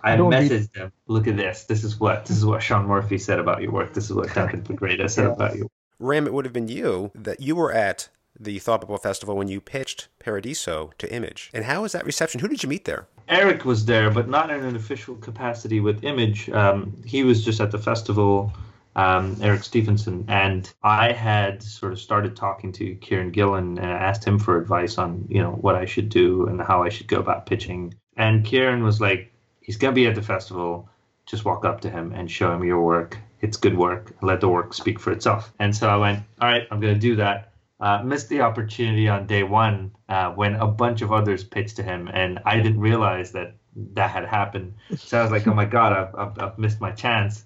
I 0.02 0.16
message 0.16 0.72
them, 0.72 0.92
look 1.06 1.26
at 1.26 1.36
this. 1.36 1.64
This 1.64 1.84
is 1.84 1.98
what 2.00 2.26
this 2.26 2.36
is 2.36 2.44
what 2.44 2.62
Sean 2.62 2.86
Murphy 2.86 3.18
said 3.18 3.38
about 3.38 3.62
your 3.62 3.72
work. 3.72 3.94
This 3.94 4.04
is 4.04 4.12
what 4.12 4.32
Duncan 4.34 4.62
Fegredo 4.64 5.08
said 5.10 5.26
yeah. 5.26 5.32
about 5.32 5.56
you. 5.56 5.70
Ram, 5.98 6.26
it 6.26 6.32
would 6.32 6.46
have 6.46 6.54
been 6.54 6.68
you 6.68 7.10
that 7.14 7.40
you 7.40 7.54
were 7.54 7.72
at 7.72 8.08
the 8.38 8.58
Thought 8.58 8.80
Bubble 8.80 8.96
Festival 8.96 9.36
when 9.36 9.48
you 9.48 9.60
pitched 9.60 10.08
Paradiso 10.18 10.92
to 10.98 11.12
Image. 11.12 11.50
And 11.52 11.64
how 11.64 11.82
was 11.82 11.92
that 11.92 12.06
reception? 12.06 12.40
Who 12.40 12.48
did 12.48 12.62
you 12.62 12.68
meet 12.68 12.86
there? 12.86 13.06
Eric 13.28 13.64
was 13.64 13.84
there, 13.84 14.10
but 14.10 14.28
not 14.28 14.50
in 14.50 14.64
an 14.64 14.76
official 14.76 15.14
capacity 15.16 15.80
with 15.80 16.02
Image. 16.02 16.48
Um, 16.50 16.96
he 17.04 17.22
was 17.22 17.44
just 17.44 17.60
at 17.60 17.70
the 17.70 17.78
festival, 17.78 18.52
um, 18.96 19.36
Eric 19.42 19.62
Stephenson, 19.62 20.24
and 20.26 20.72
I 20.82 21.12
had 21.12 21.62
sort 21.62 21.92
of 21.92 22.00
started 22.00 22.34
talking 22.34 22.72
to 22.72 22.96
Kieron 22.96 23.30
Gillen 23.30 23.78
and 23.78 23.86
I 23.86 23.98
asked 23.98 24.24
him 24.24 24.38
for 24.38 24.58
advice 24.58 24.98
on, 24.98 25.26
you 25.28 25.42
know, 25.42 25.52
what 25.52 25.76
I 25.76 25.84
should 25.84 26.08
do 26.08 26.46
and 26.46 26.60
how 26.60 26.82
I 26.82 26.88
should 26.88 27.08
go 27.08 27.18
about 27.18 27.46
pitching. 27.46 27.94
And 28.16 28.44
Kieron 28.44 28.82
was 28.82 29.00
like, 29.00 29.29
he's 29.70 29.76
gonna 29.76 29.92
be 29.92 30.06
at 30.06 30.14
the 30.14 30.22
festival. 30.22 30.88
Just 31.26 31.44
walk 31.44 31.64
up 31.64 31.80
to 31.82 31.90
him 31.90 32.12
and 32.12 32.30
show 32.30 32.52
him 32.52 32.64
your 32.64 32.82
work. 32.82 33.18
It's 33.40 33.56
good 33.56 33.76
work. 33.76 34.12
Let 34.20 34.40
the 34.40 34.48
work 34.48 34.74
speak 34.74 34.98
for 34.98 35.12
itself. 35.12 35.52
And 35.58 35.74
so 35.74 35.88
I 35.88 35.96
went, 35.96 36.24
all 36.40 36.48
right, 36.48 36.66
I'm 36.70 36.80
gonna 36.80 36.98
do 36.98 37.16
that 37.16 37.50
uh, 37.80 38.02
missed 38.02 38.28
the 38.28 38.42
opportunity 38.42 39.08
on 39.08 39.26
day 39.26 39.42
one 39.42 39.92
uh, 40.08 40.30
when 40.32 40.54
a 40.56 40.66
bunch 40.66 41.00
of 41.02 41.12
others 41.12 41.42
pitched 41.42 41.76
to 41.76 41.82
him, 41.82 42.08
and 42.12 42.38
I 42.44 42.56
didn't 42.56 42.80
realize 42.80 43.32
that 43.32 43.54
that 43.94 44.10
had 44.10 44.26
happened. 44.26 44.74
So 44.96 45.18
I 45.18 45.22
was 45.22 45.30
like, 45.30 45.46
"Oh 45.46 45.54
my 45.54 45.64
god, 45.64 45.92
I've, 45.92 46.14
I've, 46.14 46.38
I've 46.38 46.58
missed 46.58 46.80
my 46.80 46.90
chance." 46.90 47.44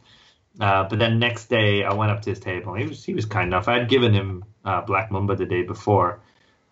Uh, 0.61 0.85
but 0.89 0.99
then 0.99 1.19
next 1.19 1.47
day, 1.47 1.85
I 1.85 1.93
went 1.93 2.11
up 2.11 2.23
to 2.23 2.31
his 2.31 2.41
table. 2.41 2.75
He 2.75 2.87
was 2.87 3.05
he 3.05 3.15
was 3.15 3.27
kind 3.27 3.47
enough. 3.47 3.69
I 3.69 3.79
had 3.79 3.89
given 3.89 4.13
him 4.13 4.45
uh, 4.65 4.81
Black 4.81 5.11
Mamba 5.13 5.37
the 5.37 5.47
day 5.47 5.63
before, 5.63 6.21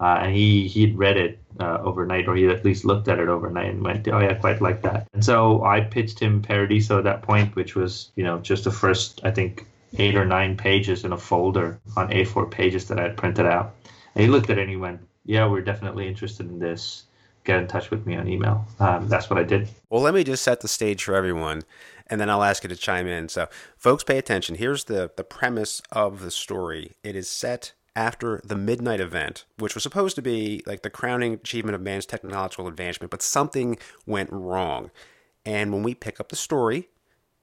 uh, 0.01 0.19
and 0.23 0.35
he 0.35 0.67
he'd 0.67 0.99
read 0.99 1.17
it 1.17 1.38
uh, 1.61 1.79
overnight, 1.83 2.29
or 2.29 2.37
he 2.37 2.47
at 2.49 2.65
least 2.65 2.85
looked 2.85 3.09
at 3.09 3.19
it 3.19 3.29
overnight 3.29 3.71
and 3.71 3.83
went, 3.83 4.09
"Oh 4.09 4.19
yeah, 4.21 4.35
quite 4.35 4.61
like 4.61 4.83
that." 4.83 5.07
And 5.12 5.25
so 5.25 5.65
I 5.65 5.81
pitched 5.81 6.19
him 6.19 6.43
Paradiso 6.43 6.99
at 6.99 7.05
that 7.05 7.23
point, 7.23 7.55
which 7.57 7.75
was 7.75 8.11
you 8.17 8.25
know 8.25 8.38
just 8.38 8.65
the 8.65 8.71
first 8.71 9.21
I 9.25 9.31
think 9.31 9.67
eight 9.99 10.17
or 10.17 10.25
nine 10.25 10.57
pages 10.57 11.05
in 11.05 11.12
a 11.12 11.19
folder 11.19 11.79
on 11.97 12.09
A4 12.11 12.51
pages 12.51 12.88
that 12.88 12.99
I 12.99 13.03
had 13.03 13.17
printed 13.17 13.47
out. 13.47 13.75
And 14.15 14.25
he 14.25 14.31
looked 14.31 14.51
at 14.51 14.59
it 14.59 14.62
and 14.62 14.71
he 14.71 14.77
went, 14.77 15.01
Yeah, 15.25 15.47
we're 15.47 15.62
definitely 15.62 16.09
interested 16.09 16.49
in 16.49 16.59
this. 16.59 17.05
Get 17.45 17.59
in 17.59 17.67
touch 17.67 17.91
with 17.91 18.07
me 18.07 18.15
on 18.17 18.29
email. 18.29 18.65
Um, 18.79 19.09
that's 19.09 19.29
what 19.29 19.38
I 19.38 19.43
did. 19.43 19.69
Well, 19.91 20.01
let 20.01 20.15
me 20.15 20.23
just 20.23 20.45
set 20.45 20.61
the 20.61 20.69
stage 20.69 21.03
for 21.03 21.17
everyone, 21.17 21.62
and 22.07 22.21
then 22.21 22.31
I'll 22.31 22.45
ask 22.45 22.62
you 22.62 22.69
to 22.69 22.77
chime 22.77 23.09
in. 23.09 23.29
So, 23.29 23.49
folks, 23.77 24.05
pay 24.05 24.17
attention. 24.17 24.55
Here's 24.55 24.85
the, 24.85 25.11
the 25.17 25.25
premise 25.25 25.83
of 25.91 26.21
the 26.21 26.31
story 26.31 26.93
it 27.03 27.17
is 27.17 27.29
set 27.29 27.73
after 27.94 28.40
the 28.44 28.57
midnight 28.57 29.00
event, 29.00 29.44
which 29.59 29.74
was 29.74 29.83
supposed 29.83 30.16
to 30.16 30.22
be 30.22 30.62
like 30.66 30.83
the 30.83 30.90
crowning 30.90 31.35
achievement 31.35 31.74
of 31.74 31.81
man's 31.81 32.07
technological 32.07 32.66
advancement, 32.66 33.11
but 33.11 33.22
something 33.22 33.78
went 34.07 34.31
wrong. 34.33 34.90
And 35.44 35.72
when 35.72 35.83
we 35.83 35.94
pick 35.94 36.20
up 36.20 36.28
the 36.28 36.37
story, 36.37 36.88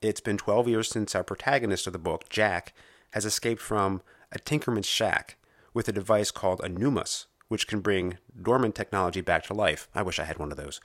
it's 0.02 0.22
been 0.22 0.38
12 0.38 0.68
years 0.68 0.90
since 0.90 1.14
our 1.14 1.24
protagonist 1.24 1.86
of 1.88 1.94
the 1.94 2.00
book, 2.00 2.30
Jack, 2.30 2.74
has 3.12 3.26
escaped 3.26 3.62
from 3.62 4.02
a 4.32 4.40
tinkerman's 4.40 4.86
shack 4.86 5.38
with 5.74 5.88
a 5.88 5.92
device 5.92 6.32
called 6.32 6.62
a 6.62 6.70
Numus, 6.70 7.26
which 7.48 7.68
can 7.68 7.82
bring 7.82 8.18
dormant 8.42 8.76
technology 8.76 9.22
back 9.22 9.44
to 9.44 9.54
life. 9.54 9.88
I 9.94 10.02
wish 10.04 10.20
I 10.20 10.24
had 10.24 10.38
one 10.38 10.52
of 10.52 10.58
those. 10.58 10.80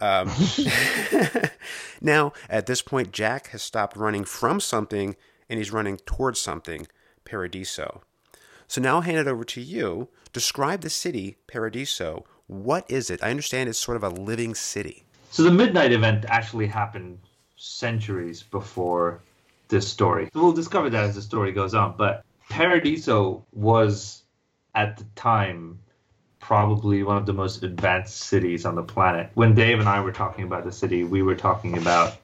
Um, 0.00 0.30
now, 2.00 2.32
at 2.48 2.66
this 2.66 2.82
point, 2.82 3.12
Jack 3.12 3.48
has 3.48 3.62
stopped 3.62 3.96
running 3.96 4.24
from 4.24 4.60
something 4.60 5.16
and 5.48 5.58
he's 5.58 5.72
running 5.72 5.96
towards 5.98 6.38
something, 6.38 6.86
Paradiso. 7.24 8.02
So 8.70 8.80
now 8.80 8.94
I'll 8.94 9.00
hand 9.00 9.18
it 9.18 9.26
over 9.26 9.42
to 9.42 9.60
you. 9.60 10.10
Describe 10.32 10.82
the 10.82 10.90
city, 10.90 11.38
Paradiso. 11.48 12.24
What 12.46 12.88
is 12.88 13.10
it? 13.10 13.20
I 13.20 13.30
understand 13.30 13.68
it's 13.68 13.80
sort 13.80 13.96
of 13.96 14.04
a 14.04 14.08
living 14.08 14.54
city. 14.54 15.02
So 15.32 15.42
the 15.42 15.50
midnight 15.50 15.90
event 15.90 16.24
actually 16.28 16.68
happened 16.68 17.18
centuries 17.56 18.44
before 18.44 19.22
this 19.66 19.88
story. 19.88 20.30
We'll 20.34 20.52
discover 20.52 20.88
that 20.88 21.02
as 21.02 21.16
the 21.16 21.22
story 21.22 21.50
goes 21.50 21.74
on. 21.74 21.96
But 21.98 22.24
Paradiso 22.48 23.44
was, 23.52 24.22
at 24.76 24.98
the 24.98 25.04
time, 25.16 25.80
probably 26.38 27.02
one 27.02 27.16
of 27.16 27.26
the 27.26 27.32
most 27.32 27.64
advanced 27.64 28.18
cities 28.18 28.64
on 28.64 28.76
the 28.76 28.84
planet. 28.84 29.30
When 29.34 29.52
Dave 29.52 29.80
and 29.80 29.88
I 29.88 30.00
were 30.00 30.12
talking 30.12 30.44
about 30.44 30.62
the 30.62 30.70
city, 30.70 31.02
we 31.02 31.22
were 31.22 31.34
talking 31.34 31.76
about 31.76 32.18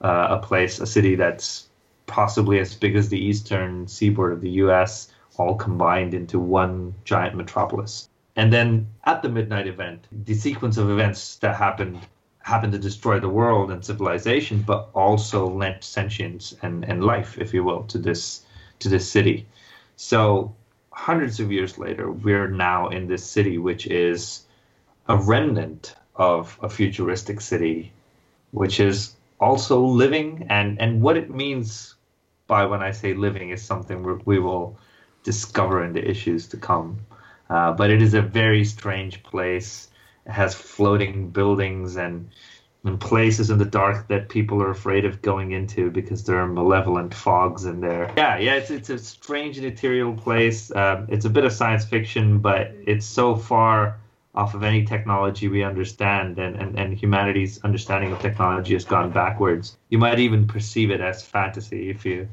uh, 0.00 0.26
a 0.30 0.38
place, 0.44 0.80
a 0.80 0.86
city 0.86 1.14
that's 1.14 1.68
possibly 2.08 2.58
as 2.58 2.74
big 2.74 2.96
as 2.96 3.10
the 3.10 3.18
eastern 3.18 3.86
seaboard 3.86 4.32
of 4.32 4.40
the 4.40 4.50
US, 4.50 5.12
all 5.38 5.54
combined 5.54 6.14
into 6.14 6.38
one 6.38 6.94
giant 7.04 7.36
metropolis. 7.36 8.08
And 8.36 8.52
then 8.52 8.88
at 9.04 9.22
the 9.22 9.28
midnight 9.28 9.66
event, 9.66 10.06
the 10.12 10.34
sequence 10.34 10.76
of 10.76 10.90
events 10.90 11.36
that 11.36 11.56
happened 11.56 12.00
happened 12.40 12.72
to 12.72 12.78
destroy 12.78 13.20
the 13.20 13.28
world 13.28 13.70
and 13.70 13.84
civilization, 13.84 14.62
but 14.62 14.88
also 14.94 15.46
lent 15.46 15.84
sentience 15.84 16.54
and, 16.62 16.84
and 16.84 17.04
life, 17.04 17.36
if 17.38 17.52
you 17.52 17.62
will, 17.62 17.82
to 17.84 17.98
this 17.98 18.42
to 18.78 18.88
this 18.88 19.10
city. 19.10 19.46
So 19.96 20.54
hundreds 20.92 21.40
of 21.40 21.52
years 21.52 21.78
later, 21.78 22.10
we're 22.10 22.48
now 22.48 22.88
in 22.88 23.06
this 23.06 23.24
city, 23.24 23.58
which 23.58 23.86
is 23.86 24.44
a 25.08 25.16
remnant 25.16 25.94
of 26.16 26.58
a 26.62 26.68
futuristic 26.68 27.40
city, 27.40 27.92
which 28.52 28.80
is 28.80 29.14
also 29.40 29.80
living. 29.80 30.46
And, 30.48 30.80
and 30.80 31.00
what 31.02 31.16
it 31.16 31.30
means 31.30 31.94
by 32.46 32.66
when 32.66 32.82
I 32.82 32.92
say 32.92 33.14
living 33.14 33.50
is 33.50 33.62
something 33.62 34.20
we 34.24 34.38
will 34.38 34.78
discover 35.22 35.84
in 35.84 35.92
the 35.92 36.10
issues 36.10 36.48
to 36.48 36.56
come. 36.56 36.98
Uh, 37.50 37.72
but 37.72 37.90
it 37.90 38.02
is 38.02 38.14
a 38.14 38.22
very 38.22 38.64
strange 38.64 39.22
place 39.22 39.88
It 40.26 40.32
has 40.32 40.54
floating 40.54 41.30
buildings 41.30 41.96
and 41.96 42.30
and 42.84 43.00
places 43.00 43.50
in 43.50 43.58
the 43.58 43.64
dark 43.64 44.08
that 44.08 44.28
people 44.28 44.62
are 44.62 44.70
afraid 44.70 45.04
of 45.04 45.20
going 45.20 45.50
into 45.50 45.90
because 45.90 46.24
there 46.24 46.38
are 46.38 46.46
malevolent 46.46 47.12
fogs 47.12 47.64
in 47.64 47.80
there. 47.80 48.12
Yeah, 48.16 48.38
yeah, 48.38 48.54
it's 48.54 48.70
it's 48.70 48.90
a 48.90 48.98
strange 48.98 49.58
and 49.58 49.66
ethereal 49.66 50.14
place. 50.14 50.70
Um, 50.74 51.06
it's 51.08 51.24
a 51.24 51.30
bit 51.30 51.44
of 51.44 51.52
science 51.52 51.84
fiction, 51.84 52.38
but 52.38 52.72
it's 52.86 53.04
so 53.04 53.34
far 53.34 53.98
off 54.34 54.54
of 54.54 54.62
any 54.62 54.84
technology 54.84 55.48
we 55.48 55.64
understand, 55.64 56.38
and, 56.38 56.54
and, 56.54 56.78
and 56.78 56.94
humanity's 56.94 57.62
understanding 57.64 58.12
of 58.12 58.20
technology 58.20 58.74
has 58.74 58.84
gone 58.84 59.10
backwards. 59.10 59.76
You 59.88 59.98
might 59.98 60.20
even 60.20 60.46
perceive 60.46 60.92
it 60.92 61.00
as 61.00 61.24
fantasy 61.24 61.90
if 61.90 62.06
you 62.06 62.28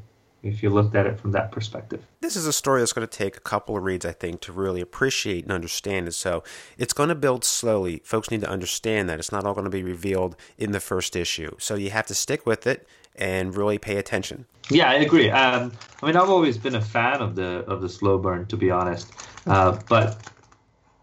if 0.46 0.62
you 0.62 0.70
looked 0.70 0.94
at 0.94 1.06
it 1.06 1.18
from 1.18 1.32
that 1.32 1.52
perspective. 1.52 2.04
This 2.20 2.36
is 2.36 2.46
a 2.46 2.52
story 2.52 2.80
that's 2.80 2.92
going 2.92 3.06
to 3.06 3.18
take 3.18 3.36
a 3.36 3.40
couple 3.40 3.76
of 3.76 3.84
reads, 3.84 4.04
I 4.04 4.12
think, 4.12 4.40
to 4.42 4.52
really 4.52 4.80
appreciate 4.80 5.44
and 5.44 5.52
understand 5.52 6.08
it. 6.08 6.14
So 6.14 6.42
it's 6.78 6.92
going 6.92 7.08
to 7.08 7.14
build 7.14 7.44
slowly. 7.44 8.00
Folks 8.04 8.30
need 8.30 8.40
to 8.42 8.48
understand 8.48 9.08
that 9.08 9.18
it's 9.18 9.32
not 9.32 9.44
all 9.44 9.54
going 9.54 9.64
to 9.64 9.70
be 9.70 9.82
revealed 9.82 10.36
in 10.58 10.72
the 10.72 10.80
first 10.80 11.16
issue. 11.16 11.54
So 11.58 11.74
you 11.74 11.90
have 11.90 12.06
to 12.06 12.14
stick 12.14 12.46
with 12.46 12.66
it 12.66 12.88
and 13.16 13.56
really 13.56 13.78
pay 13.78 13.96
attention. 13.96 14.46
Yeah, 14.70 14.90
I 14.90 14.94
agree. 14.94 15.30
Um, 15.30 15.72
I 16.02 16.06
mean, 16.06 16.16
I've 16.16 16.28
always 16.28 16.58
been 16.58 16.74
a 16.74 16.80
fan 16.80 17.20
of 17.22 17.34
the 17.34 17.64
of 17.66 17.80
the 17.80 17.88
slow 17.88 18.18
burn, 18.18 18.46
to 18.46 18.56
be 18.56 18.70
honest. 18.70 19.12
Uh, 19.46 19.78
but 19.88 20.30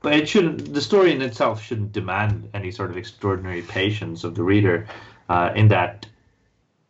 but 0.02 0.14
it 0.14 0.28
shouldn't. 0.28 0.74
The 0.74 0.82
story 0.82 1.14
in 1.14 1.22
itself 1.22 1.64
shouldn't 1.64 1.92
demand 1.92 2.50
any 2.54 2.72
sort 2.72 2.92
of 2.92 2.98
extraordinary 2.98 3.62
patience 3.62 4.24
of 4.24 4.36
the 4.36 4.44
reader, 4.44 4.88
uh, 5.30 5.52
in 5.56 5.70
that 5.70 6.06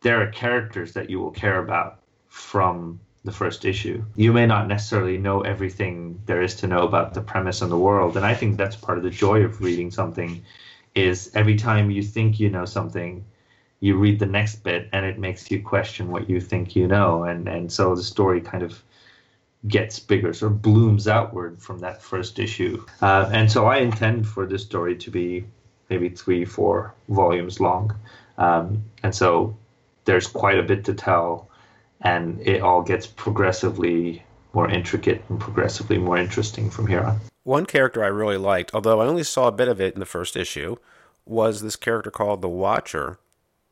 there 0.02 0.20
are 0.20 0.26
characters 0.26 0.92
that 0.92 1.08
you 1.08 1.18
will 1.18 1.30
care 1.30 1.60
about 1.60 2.00
from 2.34 2.98
the 3.24 3.30
first 3.30 3.64
issue. 3.64 4.04
You 4.16 4.32
may 4.32 4.44
not 4.44 4.66
necessarily 4.66 5.18
know 5.18 5.42
everything 5.42 6.20
there 6.26 6.42
is 6.42 6.56
to 6.56 6.66
know 6.66 6.82
about 6.82 7.14
the 7.14 7.20
premise 7.20 7.62
and 7.62 7.70
the 7.70 7.78
world, 7.78 8.16
and 8.16 8.26
I 8.26 8.34
think 8.34 8.56
that's 8.56 8.74
part 8.74 8.98
of 8.98 9.04
the 9.04 9.10
joy 9.10 9.42
of 9.42 9.62
reading 9.62 9.92
something. 9.92 10.44
Is 10.96 11.30
every 11.34 11.54
time 11.54 11.92
you 11.92 12.02
think 12.02 12.40
you 12.40 12.50
know 12.50 12.64
something, 12.64 13.24
you 13.78 13.96
read 13.96 14.18
the 14.18 14.26
next 14.26 14.64
bit 14.64 14.88
and 14.92 15.06
it 15.06 15.18
makes 15.18 15.50
you 15.50 15.62
question 15.62 16.10
what 16.10 16.28
you 16.28 16.40
think 16.40 16.74
you 16.74 16.88
know, 16.88 17.22
and 17.22 17.48
and 17.48 17.72
so 17.72 17.94
the 17.94 18.02
story 18.02 18.40
kind 18.40 18.64
of 18.64 18.82
gets 19.68 20.00
bigger, 20.00 20.34
sort 20.34 20.52
of 20.52 20.60
blooms 20.60 21.06
outward 21.06 21.62
from 21.62 21.78
that 21.78 22.02
first 22.02 22.40
issue. 22.40 22.84
Uh, 23.00 23.30
and 23.32 23.50
so 23.50 23.66
I 23.66 23.76
intend 23.78 24.26
for 24.26 24.44
this 24.44 24.62
story 24.62 24.96
to 24.96 25.10
be 25.10 25.44
maybe 25.88 26.08
three, 26.08 26.44
four 26.44 26.92
volumes 27.08 27.60
long, 27.60 27.96
um, 28.38 28.82
and 29.04 29.14
so 29.14 29.56
there's 30.04 30.26
quite 30.26 30.58
a 30.58 30.62
bit 30.64 30.84
to 30.84 30.94
tell 30.94 31.48
and 32.00 32.40
it 32.40 32.62
all 32.62 32.82
gets 32.82 33.06
progressively 33.06 34.22
more 34.52 34.70
intricate 34.70 35.24
and 35.28 35.40
progressively 35.40 35.98
more 35.98 36.16
interesting 36.16 36.70
from 36.70 36.86
here 36.86 37.02
on. 37.02 37.20
One 37.42 37.66
character 37.66 38.02
I 38.02 38.08
really 38.08 38.36
liked, 38.36 38.74
although 38.74 39.00
I 39.00 39.06
only 39.06 39.24
saw 39.24 39.48
a 39.48 39.52
bit 39.52 39.68
of 39.68 39.80
it 39.80 39.94
in 39.94 40.00
the 40.00 40.06
first 40.06 40.36
issue, 40.36 40.76
was 41.26 41.60
this 41.60 41.76
character 41.76 42.10
called 42.10 42.40
the 42.40 42.48
Watcher, 42.48 43.18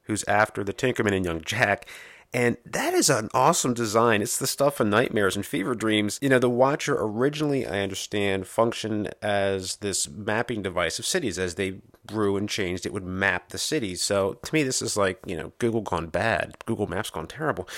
who's 0.02 0.24
after 0.24 0.64
the 0.64 0.72
Tinkerman 0.72 1.14
and 1.14 1.24
young 1.24 1.40
Jack. 1.42 1.86
And 2.34 2.56
that 2.64 2.94
is 2.94 3.10
an 3.10 3.28
awesome 3.34 3.74
design. 3.74 4.22
It's 4.22 4.38
the 4.38 4.46
stuff 4.46 4.80
of 4.80 4.86
nightmares 4.86 5.36
and 5.36 5.44
fever 5.44 5.74
dreams. 5.74 6.18
You 6.22 6.30
know, 6.30 6.38
the 6.38 6.48
Watcher 6.48 6.96
originally, 6.98 7.66
I 7.66 7.80
understand, 7.80 8.46
functioned 8.46 9.14
as 9.20 9.76
this 9.76 10.08
mapping 10.08 10.62
device 10.62 10.98
of 10.98 11.04
cities. 11.04 11.38
As 11.38 11.56
they 11.56 11.80
grew 12.06 12.36
and 12.36 12.48
changed, 12.48 12.84
it 12.84 12.92
would 12.92 13.04
map 13.04 13.50
the 13.50 13.58
cities. 13.58 14.02
So 14.02 14.34
to 14.34 14.54
me, 14.54 14.62
this 14.62 14.82
is 14.82 14.96
like, 14.96 15.18
you 15.26 15.36
know, 15.36 15.52
Google 15.58 15.82
gone 15.82 16.08
bad, 16.08 16.54
Google 16.66 16.86
Maps 16.86 17.10
gone 17.10 17.26
terrible. 17.26 17.68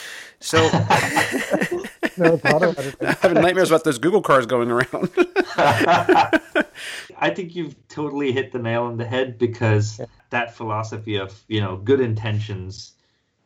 So 0.40 0.58
no, 2.16 2.40
I'm 2.44 2.74
having 3.20 3.42
nightmares 3.42 3.70
about 3.70 3.84
those 3.84 3.98
Google 3.98 4.22
cars 4.22 4.46
going 4.46 4.70
around. 4.70 5.10
I 5.56 7.30
think 7.34 7.54
you've 7.54 7.76
totally 7.88 8.32
hit 8.32 8.52
the 8.52 8.58
nail 8.58 8.84
on 8.84 8.96
the 8.96 9.06
head 9.06 9.38
because 9.38 10.00
that 10.30 10.54
philosophy 10.54 11.16
of, 11.16 11.44
you 11.48 11.60
know, 11.60 11.76
good 11.76 12.00
intentions 12.00 12.92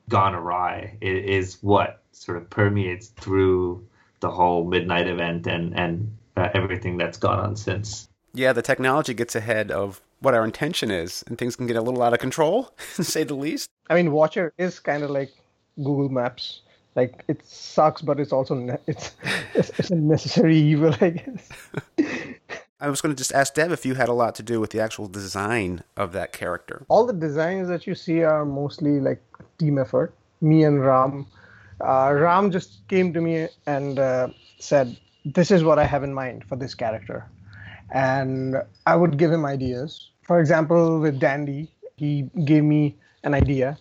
gone 0.08 0.34
awry 0.34 0.96
is 1.02 1.58
what 1.60 2.02
sort 2.12 2.38
of 2.38 2.48
permeates 2.48 3.08
through 3.08 3.86
the 4.20 4.30
whole 4.30 4.64
midnight 4.64 5.06
event 5.06 5.46
and 5.46 5.78
and 5.78 6.16
uh, 6.36 6.48
everything 6.54 6.96
that's 6.96 7.18
gone 7.18 7.38
on 7.38 7.56
since. 7.56 8.08
Yeah, 8.32 8.52
the 8.52 8.62
technology 8.62 9.14
gets 9.14 9.34
ahead 9.34 9.70
of 9.70 10.00
what 10.20 10.34
our 10.34 10.44
intention 10.44 10.90
is, 10.90 11.24
and 11.26 11.38
things 11.38 11.56
can 11.56 11.66
get 11.66 11.76
a 11.76 11.82
little 11.82 12.02
out 12.02 12.12
of 12.12 12.18
control, 12.18 12.72
to 12.96 13.04
say 13.04 13.24
the 13.24 13.34
least. 13.34 13.70
I 13.90 13.94
mean, 13.94 14.12
Watcher 14.12 14.52
is 14.58 14.80
kind 14.80 15.02
of 15.02 15.10
like 15.10 15.32
Google 15.76 16.08
Maps. 16.08 16.62
Like 16.94 17.22
it 17.28 17.46
sucks, 17.46 18.02
but 18.02 18.18
it's 18.18 18.32
also 18.32 18.54
ne- 18.54 18.78
it's, 18.88 19.12
it's 19.54 19.90
a 19.90 19.94
necessary 19.94 20.56
evil, 20.56 20.94
I 21.00 21.10
guess. 21.10 21.48
I 22.80 22.88
was 22.88 23.00
going 23.00 23.14
to 23.14 23.18
just 23.18 23.32
ask 23.32 23.54
Dev 23.54 23.72
if 23.72 23.84
you 23.84 23.94
had 23.94 24.08
a 24.08 24.12
lot 24.12 24.36
to 24.36 24.42
do 24.42 24.60
with 24.60 24.70
the 24.70 24.80
actual 24.80 25.08
design 25.08 25.82
of 25.96 26.12
that 26.12 26.32
character. 26.32 26.84
All 26.88 27.06
the 27.06 27.12
designs 27.12 27.68
that 27.68 27.86
you 27.86 27.94
see 27.94 28.22
are 28.22 28.44
mostly 28.44 29.00
like 29.00 29.20
team 29.58 29.78
effort. 29.78 30.14
Me 30.40 30.62
and 30.64 30.84
Ram. 30.84 31.26
Uh, 31.80 32.12
Ram 32.12 32.50
just 32.50 32.86
came 32.88 33.12
to 33.12 33.20
me 33.20 33.48
and 33.66 33.98
uh, 33.98 34.28
said, 34.58 34.96
"This 35.24 35.50
is 35.50 35.64
what 35.64 35.78
I 35.78 35.84
have 35.84 36.04
in 36.04 36.14
mind 36.14 36.44
for 36.44 36.56
this 36.56 36.74
character," 36.74 37.26
and 37.90 38.56
I 38.86 38.96
would 38.96 39.16
give 39.18 39.32
him 39.32 39.44
ideas. 39.44 40.10
For 40.22 40.40
example, 40.40 41.00
with 41.00 41.18
Dandy, 41.18 41.70
he 41.96 42.30
gave 42.44 42.64
me 42.64 42.96
an 43.24 43.34
idea. 43.34 43.78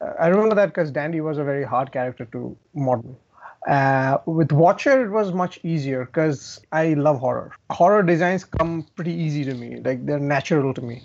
Uh, 0.00 0.12
I 0.20 0.28
remember 0.28 0.54
that 0.54 0.66
because 0.66 0.90
Dandy 0.90 1.20
was 1.20 1.38
a 1.38 1.44
very 1.44 1.64
hard 1.64 1.92
character 1.92 2.24
to 2.26 2.56
model. 2.74 3.18
Uh, 3.66 4.18
with 4.26 4.52
Watcher, 4.52 5.04
it 5.04 5.10
was 5.10 5.32
much 5.32 5.58
easier 5.62 6.04
because 6.06 6.60
I 6.72 6.94
love 6.94 7.18
horror. 7.18 7.52
Horror 7.70 8.02
designs 8.02 8.44
come 8.44 8.86
pretty 8.94 9.12
easy 9.12 9.44
to 9.44 9.54
me, 9.54 9.80
like 9.80 10.06
they're 10.06 10.18
natural 10.18 10.72
to 10.74 10.80
me. 10.80 11.02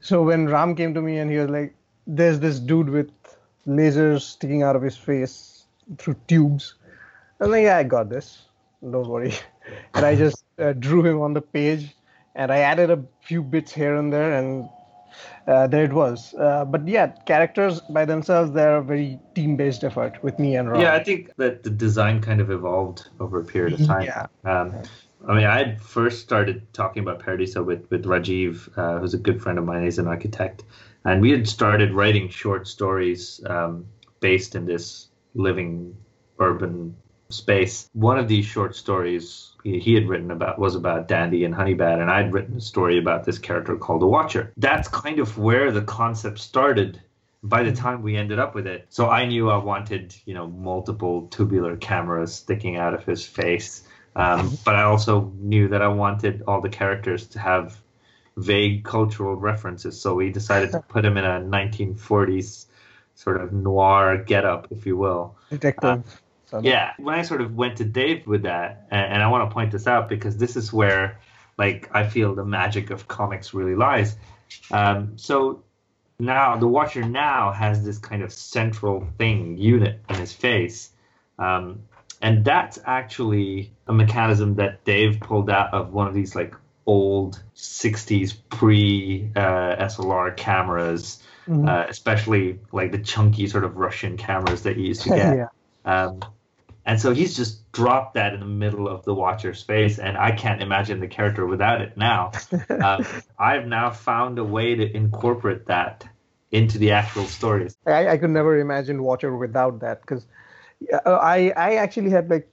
So 0.00 0.22
when 0.22 0.46
Ram 0.46 0.74
came 0.74 0.94
to 0.94 1.02
me 1.02 1.18
and 1.18 1.30
he 1.30 1.38
was 1.38 1.50
like, 1.50 1.74
"There's 2.06 2.38
this 2.40 2.60
dude 2.60 2.88
with 2.88 3.10
lasers 3.66 4.20
sticking 4.20 4.62
out 4.62 4.76
of 4.76 4.82
his 4.82 4.96
face 4.96 5.64
through 5.98 6.16
tubes," 6.28 6.74
I'm 7.40 7.50
like, 7.50 7.64
"Yeah, 7.64 7.78
I 7.78 7.82
got 7.82 8.08
this. 8.08 8.46
Don't 8.82 9.08
worry." 9.08 9.34
and 9.94 10.06
I 10.06 10.14
just 10.14 10.44
uh, 10.58 10.72
drew 10.72 11.04
him 11.04 11.20
on 11.20 11.34
the 11.34 11.42
page, 11.42 11.94
and 12.34 12.50
I 12.52 12.58
added 12.58 12.90
a 12.90 13.02
few 13.22 13.42
bits 13.42 13.72
here 13.72 13.96
and 13.96 14.12
there, 14.12 14.32
and 14.32 14.68
uh, 15.46 15.66
there 15.66 15.84
it 15.84 15.92
was. 15.92 16.34
Uh, 16.34 16.64
but 16.64 16.86
yeah, 16.86 17.08
characters 17.26 17.80
by 17.80 18.04
themselves, 18.04 18.52
they're 18.52 18.78
a 18.78 18.82
very 18.84 19.18
team 19.34 19.56
based 19.56 19.84
effort 19.84 20.22
with 20.22 20.38
me 20.38 20.56
and 20.56 20.70
Rob. 20.70 20.80
Yeah, 20.80 20.94
I 20.94 21.02
think 21.02 21.34
that 21.36 21.62
the 21.62 21.70
design 21.70 22.20
kind 22.20 22.40
of 22.40 22.50
evolved 22.50 23.08
over 23.20 23.40
a 23.40 23.44
period 23.44 23.80
of 23.80 23.86
time. 23.86 24.04
Yeah. 24.04 24.26
Um, 24.44 24.74
I 25.26 25.34
mean, 25.34 25.44
I 25.44 25.76
first 25.76 26.20
started 26.20 26.62
talking 26.72 27.02
about 27.02 27.18
Paradiso 27.18 27.62
with, 27.62 27.90
with 27.90 28.04
Rajiv, 28.04 28.68
uh, 28.76 29.00
who's 29.00 29.14
a 29.14 29.18
good 29.18 29.42
friend 29.42 29.58
of 29.58 29.64
mine. 29.64 29.82
He's 29.82 29.98
an 29.98 30.06
architect. 30.06 30.62
And 31.04 31.20
we 31.20 31.30
had 31.30 31.48
started 31.48 31.92
writing 31.92 32.28
short 32.28 32.68
stories 32.68 33.40
um, 33.46 33.86
based 34.20 34.54
in 34.54 34.66
this 34.66 35.08
living 35.34 35.96
urban 36.38 36.94
space. 37.28 37.88
One 37.92 38.18
of 38.18 38.28
these 38.28 38.44
short 38.44 38.76
stories 38.76 39.52
he 39.64 39.94
had 39.94 40.08
written 40.08 40.30
about 40.30 40.58
was 40.58 40.74
about 40.74 41.08
Dandy 41.08 41.44
and 41.44 41.54
Honeybad, 41.54 41.98
and 41.98 42.10
I'd 42.10 42.32
written 42.32 42.56
a 42.56 42.60
story 42.60 42.98
about 42.98 43.24
this 43.24 43.38
character 43.38 43.76
called 43.76 44.02
the 44.02 44.06
Watcher. 44.06 44.52
That's 44.56 44.88
kind 44.88 45.18
of 45.18 45.36
where 45.38 45.72
the 45.72 45.82
concept 45.82 46.38
started 46.38 47.00
by 47.42 47.62
the 47.62 47.72
time 47.72 48.02
we 48.02 48.16
ended 48.16 48.38
up 48.38 48.54
with 48.54 48.66
it. 48.66 48.86
So 48.90 49.08
I 49.08 49.26
knew 49.26 49.50
I 49.50 49.56
wanted, 49.58 50.14
you 50.24 50.34
know, 50.34 50.46
multiple 50.46 51.28
tubular 51.28 51.76
cameras 51.76 52.34
sticking 52.34 52.76
out 52.76 52.94
of 52.94 53.04
his 53.04 53.24
face. 53.24 53.82
Um, 54.14 54.56
but 54.64 54.74
I 54.74 54.82
also 54.82 55.32
knew 55.38 55.68
that 55.68 55.82
I 55.82 55.88
wanted 55.88 56.42
all 56.46 56.60
the 56.60 56.68
characters 56.68 57.26
to 57.28 57.38
have 57.38 57.80
vague 58.36 58.84
cultural 58.84 59.36
references. 59.36 60.00
So 60.00 60.14
we 60.14 60.30
decided 60.30 60.72
to 60.72 60.80
put 60.80 61.04
him 61.04 61.16
in 61.16 61.24
a 61.24 61.40
1940s 61.40 62.66
sort 63.14 63.40
of 63.40 63.52
noir 63.52 64.18
getup, 64.18 64.68
if 64.70 64.86
you 64.86 64.96
will. 64.96 65.36
Detective. 65.50 65.84
Uh, 65.84 66.16
so 66.46 66.60
yeah, 66.62 66.92
when 66.98 67.18
I 67.18 67.22
sort 67.22 67.40
of 67.40 67.54
went 67.54 67.78
to 67.78 67.84
Dave 67.84 68.26
with 68.26 68.42
that, 68.42 68.86
and, 68.90 69.14
and 69.14 69.22
I 69.22 69.28
want 69.28 69.48
to 69.50 69.54
point 69.54 69.72
this 69.72 69.86
out 69.86 70.08
because 70.08 70.36
this 70.36 70.56
is 70.56 70.72
where, 70.72 71.20
like, 71.58 71.90
I 71.92 72.06
feel 72.08 72.34
the 72.34 72.44
magic 72.44 72.90
of 72.90 73.08
comics 73.08 73.52
really 73.52 73.74
lies. 73.74 74.16
Um, 74.70 75.18
so 75.18 75.64
now 76.20 76.56
the 76.56 76.68
Watcher 76.68 77.02
now 77.02 77.50
has 77.50 77.84
this 77.84 77.98
kind 77.98 78.22
of 78.22 78.32
central 78.32 79.08
thing 79.18 79.58
unit 79.58 80.00
in 80.08 80.16
his 80.16 80.32
face, 80.32 80.90
um, 81.38 81.80
and 82.22 82.44
that's 82.44 82.78
actually 82.84 83.72
a 83.88 83.92
mechanism 83.92 84.54
that 84.54 84.84
Dave 84.84 85.18
pulled 85.20 85.50
out 85.50 85.74
of 85.74 85.92
one 85.92 86.06
of 86.06 86.14
these 86.14 86.36
like 86.36 86.54
old 86.86 87.42
60s 87.56 88.36
pre 88.50 89.30
uh, 89.34 89.84
SLR 89.84 90.36
cameras, 90.36 91.20
mm-hmm. 91.48 91.68
uh, 91.68 91.86
especially 91.88 92.60
like 92.70 92.92
the 92.92 92.98
chunky 92.98 93.48
sort 93.48 93.64
of 93.64 93.76
Russian 93.76 94.16
cameras 94.16 94.62
that 94.62 94.76
you 94.76 94.84
used 94.84 95.02
to 95.02 95.08
get. 95.16 95.36
yeah. 95.36 95.48
Um, 95.84 96.20
and 96.86 97.00
so 97.00 97.12
he's 97.12 97.36
just 97.36 97.70
dropped 97.72 98.14
that 98.14 98.32
in 98.32 98.40
the 98.40 98.46
middle 98.46 98.88
of 98.88 99.04
the 99.04 99.12
Watcher's 99.12 99.60
face, 99.60 99.98
and 99.98 100.16
I 100.16 100.30
can't 100.30 100.62
imagine 100.62 101.00
the 101.00 101.08
character 101.08 101.44
without 101.44 101.80
it 101.80 101.96
now. 101.96 102.30
um, 102.70 103.04
I've 103.38 103.66
now 103.66 103.90
found 103.90 104.38
a 104.38 104.44
way 104.44 104.76
to 104.76 104.96
incorporate 104.96 105.66
that 105.66 106.08
into 106.52 106.78
the 106.78 106.92
actual 106.92 107.24
stories. 107.24 107.76
I, 107.86 108.08
I 108.10 108.18
could 108.18 108.30
never 108.30 108.58
imagine 108.60 109.02
Watcher 109.02 109.36
without 109.36 109.80
that 109.80 110.00
because 110.00 110.26
uh, 110.92 111.10
I 111.10 111.52
I 111.56 111.74
actually 111.74 112.10
had 112.10 112.30
like 112.30 112.48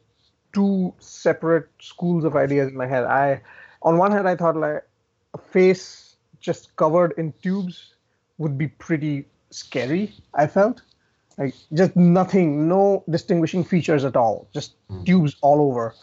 two 0.52 0.94
separate 0.98 1.70
schools 1.80 2.24
of 2.24 2.36
ideas 2.36 2.70
in 2.70 2.76
my 2.76 2.88
head. 2.88 3.04
I 3.04 3.42
on 3.84 4.00
one 4.00 4.12
hand 4.12 4.28
I 4.28 4.36
thought 4.36 4.56
like 4.56 4.84
a 5.36 5.38
face 5.38 6.16
just 6.40 6.76
covered 6.76 7.14
in 7.18 7.34
tubes 7.44 7.94
would 8.40 8.58
be 8.58 8.68
pretty 8.68 9.26
scary. 9.52 10.14
I 10.34 10.48
felt 10.48 10.82
like 11.38 11.56
just 11.74 11.96
nothing, 11.96 12.68
no 12.68 13.04
distinguishing 13.10 13.64
features 13.64 14.06
at 14.06 14.16
all, 14.16 14.48
just 14.54 14.76
mm. 14.90 15.06
tubes 15.06 15.36
all 15.42 15.62
over. 15.62 15.96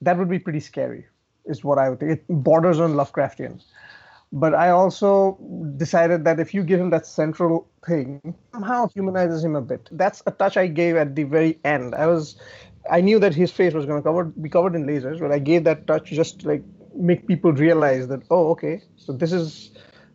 That 0.00 0.16
would 0.18 0.28
be 0.28 0.38
pretty 0.38 0.60
scary, 0.60 1.06
is 1.46 1.64
what 1.64 1.78
I 1.78 1.90
would 1.90 2.00
think. 2.00 2.12
It 2.12 2.24
borders 2.28 2.80
on 2.80 2.94
Lovecraftian. 2.94 3.62
But 4.30 4.54
I 4.54 4.70
also 4.70 5.38
decided 5.76 6.24
that 6.24 6.38
if 6.38 6.52
you 6.52 6.62
give 6.62 6.78
him 6.80 6.90
that 6.90 7.06
central 7.06 7.66
thing, 7.86 8.34
somehow 8.52 8.88
humanizes 8.88 9.42
him 9.42 9.56
a 9.56 9.62
bit. 9.62 9.88
That's 9.90 10.22
a 10.26 10.30
touch 10.30 10.56
I 10.58 10.66
gave 10.66 10.96
at 10.96 11.16
the 11.16 11.24
very 11.24 11.58
end. 11.64 11.94
I 11.94 12.06
was, 12.06 12.36
I 12.90 13.00
knew 13.00 13.18
that 13.20 13.34
his 13.34 13.50
face 13.50 13.72
was 13.72 13.86
going 13.86 13.98
to 13.98 14.06
cover, 14.06 14.24
be 14.24 14.50
covered 14.50 14.74
in 14.74 14.84
lasers, 14.84 15.18
but 15.18 15.32
I 15.32 15.38
gave 15.38 15.64
that 15.64 15.86
touch 15.86 16.10
just 16.10 16.40
to 16.40 16.48
like 16.48 16.62
make 16.94 17.26
people 17.26 17.52
realize 17.52 18.08
that 18.08 18.20
oh, 18.30 18.50
okay, 18.50 18.82
so 18.96 19.12
this 19.12 19.32
is 19.32 19.70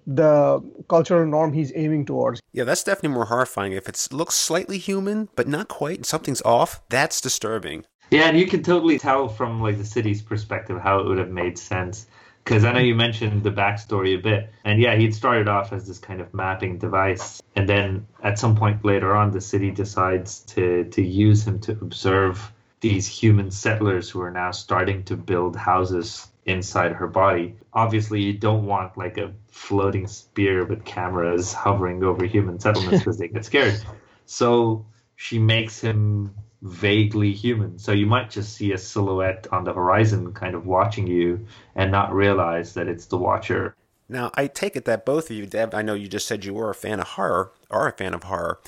the 0.05 0.61
cultural 0.89 1.25
norm 1.25 1.53
he's 1.53 1.71
aiming 1.75 2.05
towards. 2.05 2.39
Yeah, 2.51 2.63
that's 2.65 2.83
definitely 2.83 3.15
more 3.15 3.25
horrifying. 3.25 3.73
If 3.73 3.87
it 3.89 4.07
looks 4.11 4.35
slightly 4.35 4.77
human, 4.77 5.29
but 5.35 5.47
not 5.47 5.67
quite, 5.67 6.05
something's 6.05 6.41
off, 6.43 6.81
that's 6.89 7.21
disturbing. 7.21 7.85
Yeah, 8.11 8.27
and 8.27 8.37
you 8.37 8.45
can 8.47 8.61
totally 8.63 8.99
tell 8.99 9.27
from 9.27 9.61
like 9.61 9.77
the 9.77 9.85
city's 9.85 10.21
perspective 10.21 10.79
how 10.79 10.99
it 10.99 11.07
would 11.07 11.17
have 11.17 11.31
made 11.31 11.57
sense. 11.57 12.05
because 12.43 12.65
I 12.65 12.73
know 12.73 12.79
you 12.79 12.95
mentioned 12.95 13.43
the 13.43 13.51
backstory 13.51 14.17
a 14.17 14.21
bit, 14.21 14.49
and 14.65 14.79
yeah, 14.81 14.95
he'd 14.95 15.15
started 15.15 15.47
off 15.47 15.71
as 15.71 15.87
this 15.87 15.99
kind 15.99 16.19
of 16.21 16.33
mapping 16.33 16.77
device, 16.77 17.41
and 17.55 17.67
then 17.67 18.05
at 18.21 18.37
some 18.37 18.55
point 18.55 18.83
later 18.83 19.15
on, 19.15 19.31
the 19.31 19.41
city 19.41 19.71
decides 19.71 20.39
to 20.39 20.83
to 20.85 21.01
use 21.01 21.47
him 21.47 21.59
to 21.61 21.71
observe 21.71 22.51
these 22.81 23.07
human 23.07 23.49
settlers 23.49 24.09
who 24.09 24.21
are 24.21 24.31
now 24.31 24.51
starting 24.51 25.03
to 25.05 25.15
build 25.15 25.55
houses 25.55 26.27
inside 26.45 26.91
her 26.93 27.07
body. 27.07 27.55
Obviously, 27.73 28.21
you 28.21 28.33
don't 28.33 28.65
want 28.65 28.97
like 28.97 29.17
a 29.17 29.33
floating 29.49 30.07
spear 30.07 30.65
with 30.65 30.83
cameras 30.83 31.53
hovering 31.53 32.03
over 32.03 32.25
human 32.25 32.59
settlements 32.59 32.99
because 32.99 33.17
they 33.17 33.27
get 33.27 33.45
scared. 33.45 33.79
So 34.25 34.85
she 35.17 35.37
makes 35.37 35.81
him 35.81 36.33
vaguely 36.61 37.33
human. 37.33 37.77
So 37.77 37.91
you 37.91 38.05
might 38.05 38.29
just 38.29 38.53
see 38.53 38.71
a 38.71 38.77
silhouette 38.77 39.47
on 39.51 39.65
the 39.65 39.73
horizon 39.73 40.33
kind 40.33 40.55
of 40.55 40.65
watching 40.65 41.07
you 41.07 41.45
and 41.75 41.91
not 41.91 42.13
realize 42.13 42.73
that 42.75 42.87
it's 42.87 43.05
the 43.07 43.17
watcher. 43.17 43.75
Now, 44.07 44.31
I 44.35 44.47
take 44.47 44.75
it 44.75 44.85
that 44.85 45.05
both 45.05 45.29
of 45.29 45.35
you, 45.35 45.45
Deb, 45.45 45.75
I 45.75 45.81
know 45.81 45.93
you 45.93 46.07
just 46.07 46.25
said 46.25 46.45
you 46.45 46.53
were 46.53 46.69
a 46.69 46.75
fan 46.75 47.01
of 47.01 47.07
horror, 47.09 47.51
are 47.69 47.87
a 47.87 47.91
fan 47.91 48.13
of 48.13 48.23
horror. 48.23 48.59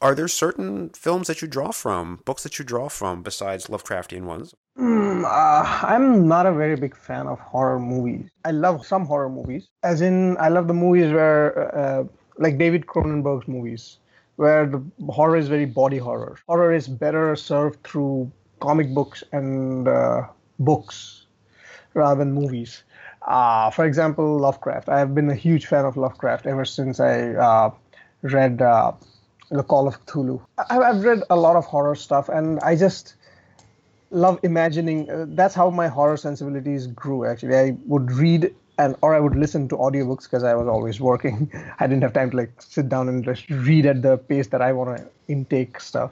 Are 0.00 0.14
there 0.14 0.28
certain 0.28 0.90
films 0.90 1.28
that 1.28 1.40
you 1.40 1.48
draw 1.48 1.70
from, 1.70 2.20
books 2.24 2.42
that 2.42 2.58
you 2.58 2.64
draw 2.64 2.88
from, 2.88 3.22
besides 3.22 3.68
Lovecraftian 3.68 4.24
ones? 4.24 4.54
Mm, 4.78 5.24
uh, 5.24 5.86
I'm 5.86 6.26
not 6.26 6.46
a 6.46 6.52
very 6.52 6.76
big 6.76 6.96
fan 6.96 7.26
of 7.26 7.38
horror 7.38 7.78
movies. 7.78 8.28
I 8.44 8.50
love 8.50 8.84
some 8.84 9.06
horror 9.06 9.28
movies, 9.28 9.68
as 9.82 10.00
in, 10.00 10.36
I 10.38 10.48
love 10.48 10.66
the 10.66 10.74
movies 10.74 11.12
where, 11.12 11.74
uh, 11.76 12.04
like 12.38 12.58
David 12.58 12.86
Cronenberg's 12.86 13.46
movies 13.46 13.98
where 14.36 14.66
the 14.66 14.82
horror 15.10 15.36
is 15.36 15.48
very 15.48 15.64
body 15.64 15.98
horror. 15.98 16.36
Horror 16.48 16.72
is 16.72 16.88
better 16.88 17.36
served 17.36 17.82
through 17.84 18.30
comic 18.60 18.92
books 18.94 19.22
and 19.32 19.86
uh, 19.86 20.22
books 20.58 21.26
rather 21.94 22.18
than 22.18 22.32
movies. 22.32 22.82
Uh, 23.22 23.70
for 23.70 23.84
example, 23.84 24.38
Lovecraft. 24.38 24.88
I 24.88 24.98
have 24.98 25.14
been 25.14 25.30
a 25.30 25.34
huge 25.34 25.66
fan 25.66 25.84
of 25.84 25.96
Lovecraft 25.96 26.46
ever 26.46 26.64
since 26.64 27.00
I 27.00 27.30
uh, 27.34 27.70
read 28.22 28.60
uh, 28.60 28.92
The 29.50 29.62
Call 29.62 29.86
of 29.86 30.04
Cthulhu. 30.04 30.44
I, 30.58 30.74
have 30.74 31.04
read 31.04 31.22
a 31.30 31.36
lot 31.36 31.56
of 31.56 31.64
horror 31.64 31.94
stuff, 31.94 32.28
and 32.28 32.58
I 32.60 32.76
just 32.76 33.14
love 34.14 34.38
imagining. 34.42 35.10
Uh, 35.10 35.26
that's 35.28 35.54
how 35.54 35.70
my 35.70 35.88
horror 35.88 36.16
sensibilities 36.16 36.86
grew. 36.86 37.24
Actually, 37.26 37.56
I 37.56 37.76
would 37.86 38.10
read 38.12 38.54
and 38.78 38.96
or 39.02 39.14
I 39.14 39.20
would 39.20 39.36
listen 39.36 39.68
to 39.68 39.76
audiobooks 39.76 40.24
because 40.24 40.42
I 40.42 40.54
was 40.54 40.66
always 40.66 41.00
working. 41.00 41.50
I 41.80 41.86
didn't 41.86 42.02
have 42.02 42.12
time 42.12 42.30
to 42.30 42.36
like 42.36 42.60
sit 42.60 42.88
down 42.88 43.08
and 43.08 43.24
just 43.24 43.48
read 43.50 43.86
at 43.86 44.02
the 44.02 44.16
pace 44.16 44.48
that 44.48 44.62
I 44.62 44.72
want 44.72 44.96
to 44.96 45.06
intake 45.28 45.80
stuff. 45.80 46.10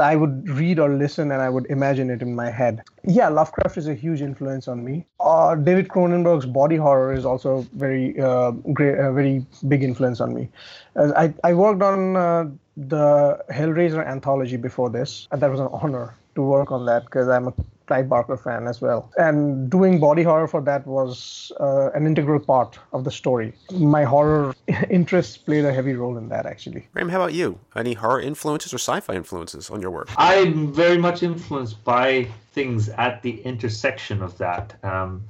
I 0.00 0.16
would 0.16 0.48
read 0.48 0.78
or 0.78 0.88
listen 0.88 1.30
and 1.30 1.42
I 1.42 1.50
would 1.50 1.66
imagine 1.66 2.10
it 2.10 2.22
in 2.22 2.34
my 2.34 2.50
head. 2.50 2.82
Yeah, 3.04 3.28
Lovecraft 3.28 3.76
is 3.76 3.86
a 3.86 3.94
huge 3.94 4.22
influence 4.22 4.66
on 4.66 4.82
me. 4.82 5.04
Uh, 5.20 5.54
David 5.54 5.88
Cronenberg's 5.88 6.46
body 6.46 6.76
horror 6.76 7.12
is 7.12 7.26
also 7.26 7.66
very 7.74 8.18
uh, 8.18 8.52
great, 8.72 8.98
uh, 8.98 9.12
very 9.12 9.44
big 9.68 9.82
influence 9.82 10.20
on 10.20 10.34
me. 10.34 10.48
I 10.96 11.34
I 11.44 11.52
worked 11.52 11.82
on 11.82 12.16
uh, 12.16 12.50
the 12.76 13.44
Hellraiser 13.50 14.06
anthology 14.06 14.56
before 14.56 14.88
this, 14.88 15.28
and 15.32 15.42
that 15.42 15.50
was 15.50 15.60
an 15.60 15.68
honor 15.70 16.14
to 16.34 16.42
work 16.42 16.70
on 16.70 16.86
that 16.86 17.04
because 17.04 17.28
I'm 17.28 17.48
a 17.48 17.54
Clive 17.90 18.08
Barker 18.08 18.36
fan 18.36 18.68
as 18.68 18.80
well. 18.80 19.10
And 19.18 19.68
doing 19.68 19.98
body 19.98 20.22
horror 20.22 20.46
for 20.46 20.60
that 20.60 20.86
was 20.86 21.50
uh, 21.58 21.90
an 21.90 22.06
integral 22.06 22.38
part 22.38 22.78
of 22.92 23.02
the 23.02 23.10
story. 23.10 23.52
My 23.72 24.04
horror 24.04 24.54
interests 24.90 25.36
played 25.36 25.64
a 25.64 25.72
heavy 25.72 25.94
role 25.94 26.16
in 26.16 26.28
that, 26.28 26.46
actually. 26.46 26.86
Ram, 26.94 27.08
how 27.08 27.20
about 27.20 27.32
you? 27.32 27.58
Any 27.74 27.94
horror 27.94 28.20
influences 28.20 28.72
or 28.72 28.78
sci 28.78 29.00
fi 29.00 29.14
influences 29.14 29.70
on 29.70 29.82
your 29.82 29.90
work? 29.90 30.08
I'm 30.16 30.72
very 30.72 30.98
much 30.98 31.24
influenced 31.24 31.82
by 31.82 32.28
things 32.52 32.88
at 32.90 33.22
the 33.22 33.40
intersection 33.40 34.22
of 34.22 34.38
that. 34.38 34.72
Um, 34.84 35.24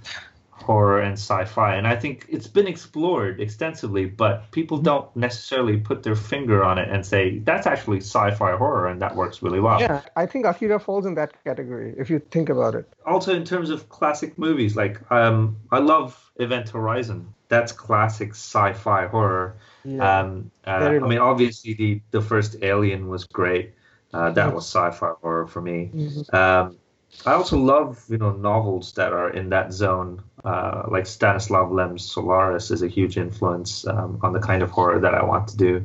horror 0.63 1.01
and 1.01 1.15
sci-fi 1.15 1.75
and 1.75 1.87
i 1.87 1.97
think 1.97 2.27
it's 2.29 2.47
been 2.47 2.67
explored 2.67 3.41
extensively 3.41 4.05
but 4.07 4.51
people 4.51 4.77
mm-hmm. 4.77 4.85
don't 4.85 5.17
necessarily 5.17 5.77
put 5.77 6.03
their 6.03 6.15
finger 6.15 6.63
on 6.65 6.79
it 6.79 6.89
and 6.89 7.05
say 7.05 7.39
that's 7.41 7.67
actually 7.67 7.99
sci-fi 7.99 8.57
horror 8.57 8.89
and 8.89 9.01
that 9.01 9.15
works 9.15 9.43
really 9.43 9.61
well. 9.61 9.81
Yeah 9.81 10.03
i 10.17 10.27
think 10.27 10.47
akira 10.47 10.79
falls 10.79 11.07
in 11.07 11.15
that 11.15 11.33
category 11.45 11.95
if 11.99 12.11
you 12.11 12.19
think 12.31 12.49
about 12.49 12.75
it. 12.75 12.87
Also 13.07 13.35
in 13.35 13.45
terms 13.45 13.71
of 13.71 13.89
classic 13.89 14.39
movies 14.39 14.77
like 14.77 15.01
um, 15.11 15.57
i 15.71 15.79
love 15.79 16.31
event 16.37 16.69
horizon. 16.71 17.35
That's 17.49 17.73
classic 17.73 18.31
sci-fi 18.31 19.07
horror. 19.09 19.57
Yeah. 19.85 20.21
um, 20.21 20.51
uh, 20.67 20.71
i 20.71 20.99
mean 20.99 21.19
obviously 21.19 21.75
the 21.75 22.03
the 22.11 22.21
first 22.21 22.57
alien 22.63 23.09
was 23.09 23.25
great. 23.25 23.75
Uh, 24.13 24.31
that 24.31 24.53
was 24.53 24.65
sci-fi 24.67 25.13
horror 25.23 25.47
for 25.47 25.61
me. 25.61 25.91
Mm-hmm. 25.95 26.35
um, 26.35 26.79
I 27.27 27.33
also 27.33 27.59
love 27.59 28.05
you 28.09 28.19
know 28.19 28.33
novels 28.33 28.93
that 28.95 29.13
are 29.13 29.31
in 29.31 29.51
that 29.51 29.73
zone, 29.73 30.23
uh, 30.45 30.85
like 30.89 31.07
Stanislav 31.07 31.71
Lem's 31.71 32.05
Solaris 32.05 32.71
is 32.71 32.83
a 32.83 32.89
huge 32.89 33.17
influence 33.19 33.87
um, 33.87 34.19
on 34.23 34.33
the 34.33 34.41
kind 34.41 34.63
of 34.63 34.71
horror 34.71 34.99
that 35.01 35.15
I 35.15 35.25
want 35.25 35.49
to 35.49 35.57
do, 35.57 35.85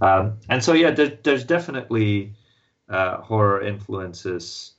um, 0.00 0.38
and 0.48 0.62
so 0.62 0.72
yeah, 0.72 0.90
there, 0.90 1.18
there's 1.22 1.44
definitely 1.44 2.32
uh, 2.88 3.18
horror 3.18 3.62
influences, 3.62 4.72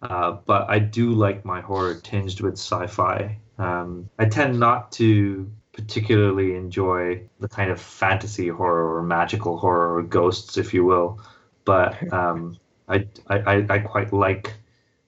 uh, 0.00 0.32
but 0.46 0.70
I 0.70 0.78
do 0.78 1.12
like 1.12 1.44
my 1.44 1.60
horror 1.60 1.94
tinged 1.94 2.40
with 2.40 2.54
sci-fi. 2.54 3.38
Um, 3.58 4.08
I 4.18 4.26
tend 4.26 4.58
not 4.58 4.92
to 4.92 5.50
particularly 5.72 6.54
enjoy 6.54 7.22
the 7.40 7.48
kind 7.48 7.70
of 7.70 7.80
fantasy 7.80 8.48
horror 8.48 8.96
or 8.96 9.02
magical 9.02 9.58
horror 9.58 9.96
or 9.96 10.02
ghosts, 10.02 10.56
if 10.56 10.72
you 10.74 10.84
will, 10.84 11.20
but 11.64 12.12
um, 12.12 12.58
I, 12.88 13.06
I 13.28 13.66
I 13.68 13.78
quite 13.80 14.12
like 14.12 14.54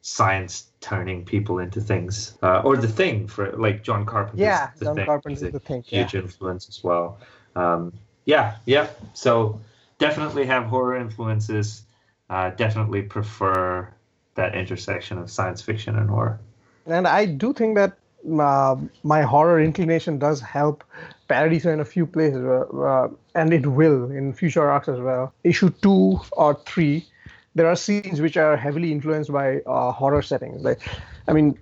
science 0.07 0.67
turning 0.83 1.25
people 1.25 1.59
into 1.61 1.81
things, 1.81 2.37
uh, 2.43 2.61
or 2.61 2.77
the 2.77 2.87
thing 2.87 3.27
for 3.27 3.51
like 3.53 3.83
John 3.83 4.05
Carpenter. 4.05 4.43
Yeah, 4.43 4.69
John 4.81 4.97
thing. 4.97 5.07
Carpenter's 5.07 5.41
the 5.41 5.59
thing. 5.59 5.83
Huge 5.83 6.13
yeah. 6.13 6.21
influence 6.21 6.69
as 6.69 6.85
well. 6.85 7.19
Um, 7.57 7.91
yeah, 8.27 8.57
yeah. 8.67 8.89
So 9.15 9.59
definitely 9.99 10.45
have 10.45 10.67
horror 10.67 10.97
influences. 10.97 11.85
Uh, 12.29 12.51
definitely 12.51 13.01
prefer 13.01 13.89
that 14.35 14.55
intersection 14.55 15.17
of 15.17 15.31
science 15.31 15.63
fiction 15.63 15.97
and 15.97 16.11
horror. 16.11 16.39
And 16.87 17.09
I 17.09 17.25
do 17.25 17.55
think 17.55 17.75
that 17.77 17.97
uh, 18.39 18.77
my 19.05 19.23
horror 19.23 19.59
inclination 19.63 20.19
does 20.19 20.39
help 20.39 20.85
Paradiso 21.29 21.73
in 21.73 21.81
a 21.81 21.85
few 21.85 22.05
places, 22.05 22.45
uh, 22.45 22.67
uh, 22.77 23.09
and 23.35 23.55
it 23.55 23.67
will 23.67 24.11
in 24.11 24.35
future 24.35 24.69
arcs 24.69 24.89
as 24.89 25.01
well. 25.01 25.33
Issue 25.45 25.71
two 25.81 26.21
or 26.33 26.61
three 26.67 27.07
there 27.55 27.67
are 27.67 27.77
scenes 27.77 28.21
which 28.21 28.37
are 28.37 28.57
heavily 28.57 28.93
influenced 28.93 29.33
by 29.33 29.61
uh, 29.61 29.93
horror 29.93 30.23
settings. 30.23 30.63
Like, 30.63 30.81
I 31.29 31.33
mean, 31.33 31.59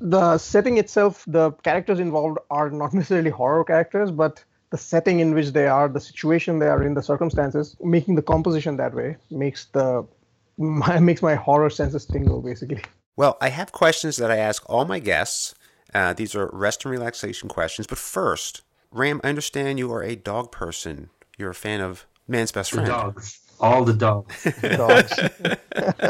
the 0.00 0.38
setting 0.38 0.78
itself, 0.78 1.24
the 1.26 1.52
characters 1.52 1.98
involved 1.98 2.38
are 2.50 2.70
not 2.70 2.94
necessarily 2.94 3.30
horror 3.30 3.64
characters, 3.64 4.10
but 4.10 4.44
the 4.70 4.78
setting 4.78 5.20
in 5.20 5.34
which 5.34 5.52
they 5.52 5.66
are, 5.66 5.88
the 5.88 6.00
situation 6.00 6.58
they 6.58 6.68
are 6.68 6.82
in, 6.82 6.94
the 6.94 7.02
circumstances, 7.02 7.76
making 7.82 8.14
the 8.14 8.22
composition 8.22 8.76
that 8.76 8.94
way 8.94 9.16
makes 9.30 9.66
the 9.66 10.06
my, 10.58 10.98
makes 10.98 11.22
my 11.22 11.34
horror 11.34 11.70
senses 11.70 12.04
tingle, 12.04 12.42
basically. 12.42 12.82
Well, 13.16 13.36
I 13.40 13.48
have 13.48 13.72
questions 13.72 14.16
that 14.18 14.30
I 14.30 14.36
ask 14.36 14.62
all 14.68 14.84
my 14.84 14.98
guests. 14.98 15.54
Uh, 15.94 16.12
these 16.12 16.34
are 16.34 16.50
rest 16.52 16.84
and 16.84 16.92
relaxation 16.92 17.48
questions. 17.48 17.86
But 17.86 17.98
first, 17.98 18.62
Ram, 18.90 19.20
I 19.24 19.28
understand 19.28 19.78
you 19.78 19.92
are 19.92 20.02
a 20.02 20.14
dog 20.14 20.52
person. 20.52 21.10
You're 21.36 21.50
a 21.50 21.54
fan 21.54 21.80
of 21.80 22.06
Man's 22.28 22.52
Best 22.52 22.72
Friend. 22.72 22.86
Dogs. 22.86 23.40
All 23.60 23.84
the 23.84 23.92
dogs. 23.92 24.44
dogs. 24.62 25.18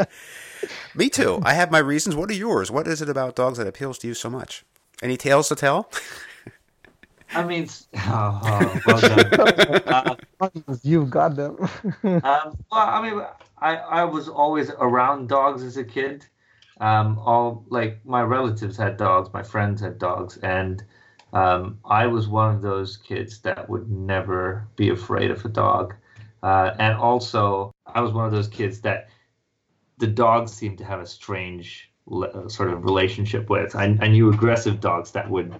Me 0.95 1.09
too. 1.09 1.39
I 1.43 1.53
have 1.53 1.71
my 1.71 1.79
reasons. 1.79 2.15
What 2.15 2.29
are 2.29 2.33
yours? 2.33 2.71
What 2.71 2.87
is 2.87 3.01
it 3.01 3.09
about 3.09 3.35
dogs 3.35 3.57
that 3.57 3.67
appeals 3.67 3.97
to 3.99 4.07
you 4.07 4.13
so 4.13 4.29
much? 4.29 4.65
Any 5.01 5.17
tales 5.17 5.47
to 5.49 5.55
tell? 5.55 5.89
I 7.35 7.43
mean, 7.43 7.69
oh, 7.95 8.41
oh, 8.43 8.81
well 8.87 8.99
done. 9.01 10.15
Uh, 10.41 10.49
You've 10.81 11.11
got 11.11 11.35
them. 11.35 11.57
um, 12.03 12.21
well, 12.23 12.63
I 12.71 13.01
mean, 13.01 13.21
I, 13.59 13.75
I 13.75 14.03
was 14.03 14.27
always 14.27 14.71
around 14.79 15.29
dogs 15.29 15.61
as 15.61 15.77
a 15.77 15.83
kid. 15.83 16.25
Um, 16.79 17.19
all 17.19 17.65
like 17.69 17.99
my 18.05 18.23
relatives 18.23 18.77
had 18.77 18.97
dogs, 18.97 19.29
my 19.33 19.43
friends 19.43 19.81
had 19.81 19.99
dogs, 19.99 20.37
and 20.37 20.81
um, 21.33 21.77
I 21.85 22.07
was 22.07 22.27
one 22.27 22.55
of 22.55 22.61
those 22.61 22.97
kids 22.97 23.39
that 23.41 23.69
would 23.69 23.91
never 23.91 24.67
be 24.75 24.89
afraid 24.89 25.29
of 25.29 25.43
a 25.45 25.49
dog. 25.49 25.93
Uh, 26.41 26.71
and 26.79 26.97
also, 26.97 27.71
I 27.85 28.01
was 28.01 28.11
one 28.11 28.25
of 28.25 28.31
those 28.31 28.47
kids 28.47 28.81
that 28.81 29.09
the 29.97 30.07
dogs 30.07 30.53
seemed 30.53 30.77
to 30.77 30.85
have 30.85 31.01
a 31.01 31.05
strange 31.05 31.91
le- 32.05 32.49
sort 32.49 32.71
of 32.71 32.83
relationship 32.83 33.49
with. 33.49 33.75
I, 33.75 33.97
I, 34.01 34.07
knew 34.07 34.31
aggressive 34.31 34.79
dogs 34.79 35.11
that 35.11 35.29
would 35.29 35.53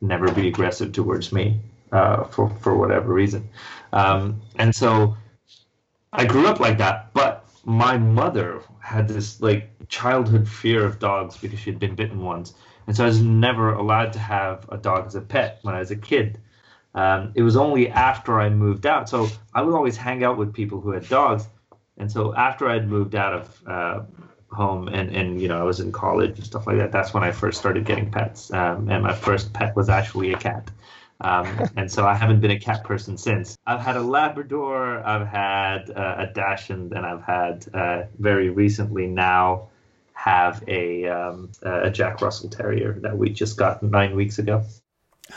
never 0.00 0.30
be 0.32 0.48
aggressive 0.48 0.92
towards 0.92 1.32
me 1.32 1.60
uh, 1.92 2.24
for 2.24 2.50
for 2.60 2.76
whatever 2.76 3.12
reason. 3.12 3.48
Um, 3.92 4.40
and 4.56 4.74
so 4.74 5.16
I 6.12 6.24
grew 6.24 6.46
up 6.46 6.60
like 6.60 6.78
that. 6.78 7.12
But 7.14 7.48
my 7.64 7.96
mother 7.98 8.62
had 8.80 9.08
this 9.08 9.40
like 9.40 9.70
childhood 9.88 10.48
fear 10.48 10.84
of 10.84 10.98
dogs 10.98 11.36
because 11.36 11.58
she 11.60 11.70
had 11.70 11.78
been 11.78 11.94
bitten 11.94 12.22
once, 12.22 12.54
and 12.86 12.96
so 12.96 13.04
I 13.04 13.06
was 13.06 13.20
never 13.20 13.72
allowed 13.72 14.12
to 14.14 14.18
have 14.18 14.68
a 14.70 14.76
dog 14.76 15.06
as 15.06 15.14
a 15.14 15.20
pet 15.20 15.60
when 15.62 15.74
I 15.74 15.78
was 15.78 15.90
a 15.90 15.96
kid. 15.96 16.40
Um, 16.94 17.32
it 17.34 17.42
was 17.42 17.56
only 17.56 17.90
after 17.90 18.40
I 18.40 18.48
moved 18.48 18.86
out. 18.86 19.08
So 19.08 19.28
I 19.54 19.62
would 19.62 19.74
always 19.74 19.96
hang 19.96 20.24
out 20.24 20.38
with 20.38 20.52
people 20.52 20.80
who 20.80 20.90
had 20.90 21.08
dogs. 21.08 21.46
And 21.96 22.10
so 22.10 22.34
after 22.34 22.68
I'd 22.68 22.88
moved 22.88 23.14
out 23.14 23.34
of 23.34 23.62
uh, 23.66 24.00
home 24.50 24.88
and 24.88 25.14
and 25.14 25.40
you 25.40 25.48
know 25.48 25.58
I 25.60 25.62
was 25.62 25.80
in 25.80 25.92
college 25.92 26.36
and 26.36 26.44
stuff 26.44 26.66
like 26.66 26.78
that. 26.78 26.92
That's 26.92 27.12
when 27.12 27.22
I 27.22 27.32
first 27.32 27.58
started 27.58 27.84
getting 27.84 28.10
pets, 28.10 28.52
um, 28.52 28.88
and 28.90 29.02
my 29.02 29.14
first 29.14 29.52
pet 29.52 29.76
was 29.76 29.88
actually 29.88 30.32
a 30.32 30.38
cat. 30.38 30.70
Um, 31.20 31.46
and 31.76 31.90
so 31.90 32.06
I 32.06 32.14
haven't 32.14 32.40
been 32.40 32.50
a 32.50 32.58
cat 32.58 32.84
person 32.84 33.16
since. 33.18 33.56
I've 33.66 33.80
had 33.80 33.96
a 33.96 34.00
Labrador, 34.00 35.06
I've 35.06 35.26
had 35.26 35.90
uh, 35.90 36.16
a 36.18 36.26
Dachshund, 36.32 36.92
and 36.92 37.04
I've 37.04 37.22
had 37.22 37.66
uh, 37.74 38.02
very 38.18 38.50
recently 38.50 39.06
now 39.06 39.68
have 40.14 40.64
a 40.66 41.06
um, 41.06 41.50
a 41.62 41.90
Jack 41.90 42.20
Russell 42.20 42.48
Terrier 42.48 42.98
that 43.00 43.16
we 43.16 43.30
just 43.30 43.56
got 43.56 43.82
nine 43.82 44.16
weeks 44.16 44.38
ago. 44.38 44.64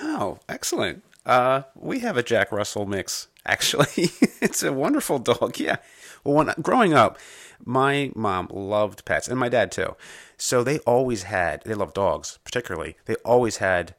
Oh, 0.01 0.39
excellent. 0.47 1.03
Uh, 1.25 1.63
we 1.75 1.99
have 1.99 2.17
a 2.17 2.23
Jack 2.23 2.51
Russell 2.51 2.85
mix. 2.85 3.27
Actually, 3.45 3.87
it's 4.41 4.63
a 4.63 4.73
wonderful 4.73 5.19
dog. 5.19 5.59
Yeah. 5.59 5.77
Well, 6.23 6.35
when 6.35 6.53
growing 6.61 6.93
up, 6.93 7.17
my 7.63 8.11
mom 8.15 8.47
loved 8.51 9.05
pets, 9.05 9.27
and 9.27 9.39
my 9.39 9.49
dad 9.49 9.71
too. 9.71 9.95
So 10.37 10.63
they 10.63 10.79
always 10.79 11.23
had. 11.23 11.63
They 11.63 11.73
love 11.73 11.93
dogs, 11.93 12.39
particularly. 12.43 12.97
They 13.05 13.15
always 13.25 13.57
had 13.57 13.95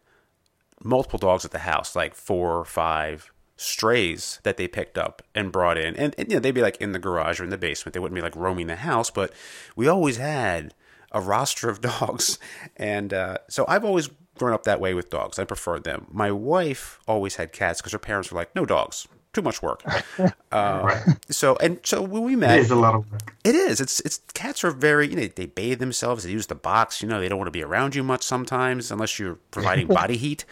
multiple 0.83 1.19
dogs 1.19 1.45
at 1.45 1.51
the 1.51 1.61
house, 1.61 1.95
like 1.95 2.15
four 2.15 2.59
or 2.59 2.65
five 2.65 3.33
strays 3.57 4.41
that 4.43 4.57
they 4.57 4.67
picked 4.67 4.99
up 4.99 5.23
and 5.35 5.53
brought 5.53 5.79
in. 5.79 5.95
And, 5.97 6.15
and 6.19 6.29
you 6.29 6.37
know, 6.37 6.41
they'd 6.41 6.51
be 6.51 6.63
like 6.63 6.77
in 6.79 6.93
the 6.93 6.99
garage 6.99 7.41
or 7.41 7.45
in 7.45 7.51
the 7.51 7.59
basement. 7.59 7.95
They 7.95 8.01
wouldn't 8.01 8.17
be 8.17 8.23
like 8.23 8.37
roaming 8.37 8.67
the 8.67 8.77
house, 8.77 9.11
but 9.11 9.33
we 9.77 9.87
always 9.87 10.17
had 10.17 10.75
a 11.13 11.21
roster 11.21 11.69
of 11.69 11.81
dogs. 11.81 12.39
And 12.77 13.13
uh, 13.15 13.39
so 13.49 13.65
I've 13.69 13.85
always 13.85 14.11
grown 14.39 14.53
up 14.53 14.65
that 14.65 14.81
way 14.81 14.95
with 14.95 15.11
dogs. 15.11 15.39
I 15.39 15.45
preferred 15.45 15.85
them. 15.85 16.07
My 16.11 16.31
wife 16.31 16.99
always 17.07 17.37
had 17.37 17.53
cats 17.53 17.81
because 17.81 17.93
her 17.93 17.99
parents 17.99 18.31
were 18.31 18.37
like, 18.37 18.55
no 18.55 18.65
dogs. 18.65 19.07
Too 19.33 19.43
much 19.43 19.63
work. 19.63 19.83
Uh, 20.53 20.83
right. 20.85 21.17
So 21.31 21.57
and 21.63 21.81
so 21.83 22.03
when 22.03 22.25
we 22.25 22.37
met, 22.37 22.59
it 22.59 22.61
is 22.61 22.71
a 22.71 22.77
lot 22.77 22.95
of 22.95 23.11
work. 23.11 23.35
It 23.43 23.55
is. 23.55 23.81
It's 23.81 24.01
it's 24.01 24.21
cats 24.35 24.63
are 24.65 24.71
very 24.71 25.09
you 25.09 25.17
know 25.17 25.27
they 25.27 25.47
bathe 25.47 25.79
themselves. 25.79 26.25
They 26.25 26.31
use 26.31 26.49
the 26.49 26.55
box. 26.55 27.01
You 27.01 27.09
know 27.09 27.21
they 27.21 27.29
don't 27.31 27.39
want 27.39 27.47
to 27.47 27.53
be 27.53 27.65
around 27.65 27.95
you 27.95 28.03
much 28.03 28.23
sometimes 28.23 28.91
unless 28.91 29.19
you're 29.19 29.37
providing 29.51 29.87
body 29.87 30.19
heat. 30.19 30.45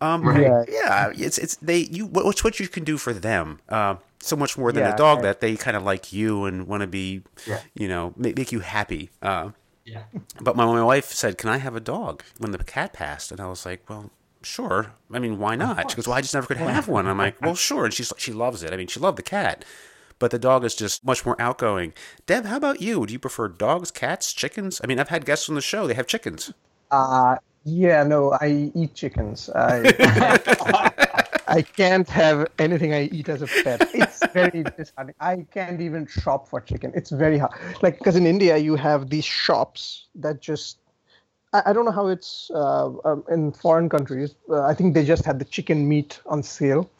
Um, 0.00 0.26
right. 0.26 0.68
Yeah, 0.68 1.12
it's 1.14 1.38
it's 1.38 1.54
they 1.58 1.78
you 1.78 2.06
what's 2.06 2.42
what 2.42 2.58
you 2.58 2.66
can 2.66 2.82
do 2.82 2.98
for 2.98 3.12
them. 3.12 3.60
Uh, 3.68 3.94
so 4.24 4.34
much 4.34 4.58
more 4.58 4.72
than 4.72 4.82
yeah, 4.82 4.94
a 4.94 4.96
dog 4.96 5.18
right. 5.18 5.24
that 5.24 5.40
they 5.40 5.54
kind 5.56 5.76
of 5.76 5.84
like 5.84 6.12
you 6.12 6.46
and 6.46 6.66
want 6.66 6.80
to 6.80 6.86
be, 6.86 7.22
yeah. 7.46 7.60
you 7.74 7.86
know, 7.86 8.14
make, 8.16 8.36
make 8.36 8.52
you 8.52 8.60
happy. 8.60 9.10
Uh, 9.22 9.50
yeah. 9.84 10.04
But 10.40 10.56
my 10.56 10.64
my 10.66 10.82
wife 10.82 11.06
said, 11.06 11.38
"Can 11.38 11.50
I 11.50 11.58
have 11.58 11.76
a 11.76 11.80
dog?" 11.80 12.22
When 12.38 12.50
the 12.50 12.58
cat 12.58 12.92
passed, 12.92 13.30
and 13.30 13.40
I 13.40 13.46
was 13.46 13.66
like, 13.66 13.88
"Well, 13.88 14.10
sure. 14.42 14.92
I 15.12 15.18
mean, 15.18 15.38
why 15.38 15.56
not?" 15.56 15.90
She 15.90 15.96
goes, 15.96 16.06
"Well, 16.06 16.16
I 16.16 16.20
just 16.20 16.34
never 16.34 16.46
could 16.46 16.56
have 16.56 16.88
one." 16.88 17.06
I'm 17.06 17.18
like, 17.18 17.40
"Well, 17.40 17.54
sure." 17.68 17.84
And 17.84 17.94
she's 17.94 18.12
she 18.16 18.32
loves 18.32 18.62
it. 18.62 18.72
I 18.72 18.76
mean, 18.76 18.86
she 18.86 19.00
loved 19.00 19.18
the 19.18 19.22
cat, 19.22 19.64
but 20.18 20.30
the 20.30 20.38
dog 20.38 20.64
is 20.64 20.74
just 20.74 21.04
much 21.04 21.24
more 21.26 21.40
outgoing. 21.40 21.92
Deb, 22.26 22.46
how 22.46 22.56
about 22.56 22.80
you? 22.80 23.06
Do 23.06 23.12
you 23.12 23.18
prefer 23.18 23.48
dogs, 23.48 23.90
cats, 23.90 24.32
chickens? 24.32 24.80
I 24.82 24.86
mean, 24.86 24.98
I've 24.98 25.08
had 25.08 25.24
guests 25.26 25.48
on 25.48 25.54
the 25.54 25.60
show; 25.60 25.86
they 25.86 25.94
have 25.94 26.06
chickens. 26.06 26.52
Uh 26.90 27.36
yeah, 27.64 28.02
no, 28.04 28.32
I 28.40 28.70
eat 28.74 28.94
chickens. 28.94 29.48
I, 29.50 29.80
I 31.54 31.62
can't 31.62 32.08
have 32.08 32.48
anything 32.58 32.92
I 32.92 33.04
eat 33.04 33.28
as 33.28 33.40
a 33.40 33.46
pet. 33.46 33.88
It's 33.94 34.18
very 34.32 34.64
disheartening. 34.76 35.14
I 35.20 35.46
can't 35.52 35.80
even 35.80 36.04
shop 36.06 36.48
for 36.48 36.60
chicken. 36.60 36.90
It's 36.96 37.10
very 37.10 37.38
hard. 37.38 37.52
Like, 37.80 37.98
because 37.98 38.16
in 38.16 38.26
India, 38.26 38.56
you 38.56 38.74
have 38.74 39.08
these 39.08 39.24
shops 39.24 40.06
that 40.16 40.40
just, 40.40 40.78
I, 41.52 41.62
I 41.66 41.72
don't 41.72 41.84
know 41.84 41.92
how 41.92 42.08
it's 42.08 42.50
uh, 42.52 42.90
um, 43.04 43.22
in 43.30 43.52
foreign 43.52 43.88
countries. 43.88 44.34
Uh, 44.50 44.62
I 44.62 44.74
think 44.74 44.94
they 44.94 45.04
just 45.04 45.24
had 45.24 45.38
the 45.38 45.44
chicken 45.44 45.88
meat 45.88 46.20
on 46.26 46.42
sale. 46.42 46.90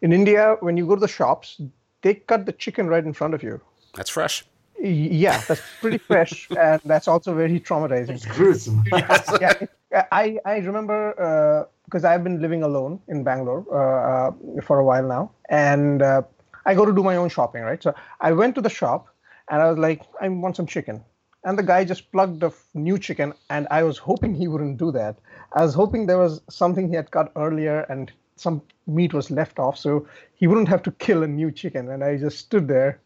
In 0.00 0.12
India, 0.12 0.58
when 0.60 0.76
you 0.76 0.86
go 0.86 0.94
to 0.94 1.00
the 1.00 1.08
shops, 1.08 1.60
they 2.02 2.14
cut 2.14 2.46
the 2.46 2.52
chicken 2.52 2.86
right 2.86 3.04
in 3.04 3.14
front 3.14 3.34
of 3.34 3.42
you. 3.42 3.60
That's 3.94 4.10
fresh. 4.10 4.44
Yeah, 4.80 5.42
that's 5.48 5.62
pretty 5.80 5.98
fresh, 5.98 6.48
and 6.58 6.80
that's 6.84 7.08
also 7.08 7.34
very 7.34 7.58
traumatizing. 7.58 8.10
It's 8.14 8.26
gruesome. 8.26 8.84
yeah, 8.92 9.66
I 10.10 10.38
I 10.44 10.56
remember 10.58 11.68
because 11.84 12.04
uh, 12.04 12.08
I've 12.08 12.24
been 12.24 12.40
living 12.40 12.62
alone 12.62 13.00
in 13.08 13.24
Bangalore 13.24 13.64
uh, 13.70 14.28
uh, 14.28 14.62
for 14.62 14.78
a 14.78 14.84
while 14.84 15.06
now, 15.06 15.30
and 15.48 16.02
uh, 16.02 16.22
I 16.66 16.74
go 16.74 16.84
to 16.84 16.92
do 16.92 17.02
my 17.02 17.16
own 17.16 17.28
shopping, 17.28 17.62
right? 17.62 17.82
So 17.82 17.94
I 18.20 18.32
went 18.32 18.54
to 18.56 18.60
the 18.60 18.70
shop, 18.70 19.08
and 19.48 19.62
I 19.62 19.68
was 19.68 19.78
like, 19.78 20.02
I 20.20 20.28
want 20.28 20.56
some 20.56 20.66
chicken, 20.66 21.02
and 21.44 21.58
the 21.58 21.62
guy 21.62 21.84
just 21.84 22.10
plugged 22.12 22.42
a 22.42 22.52
new 22.74 22.98
chicken, 22.98 23.32
and 23.50 23.66
I 23.70 23.82
was 23.82 23.98
hoping 23.98 24.34
he 24.34 24.48
wouldn't 24.48 24.78
do 24.78 24.90
that. 24.92 25.18
I 25.52 25.62
was 25.62 25.74
hoping 25.74 26.06
there 26.06 26.18
was 26.18 26.40
something 26.48 26.88
he 26.88 26.96
had 26.96 27.10
cut 27.10 27.32
earlier, 27.36 27.80
and 27.88 28.12
some 28.36 28.62
meat 28.86 29.14
was 29.14 29.30
left 29.30 29.58
off, 29.58 29.78
so 29.78 30.06
he 30.34 30.46
wouldn't 30.46 30.68
have 30.68 30.82
to 30.82 30.90
kill 30.90 31.22
a 31.22 31.28
new 31.28 31.50
chicken. 31.52 31.90
And 31.90 32.02
I 32.02 32.16
just 32.16 32.38
stood 32.38 32.66
there 32.68 33.00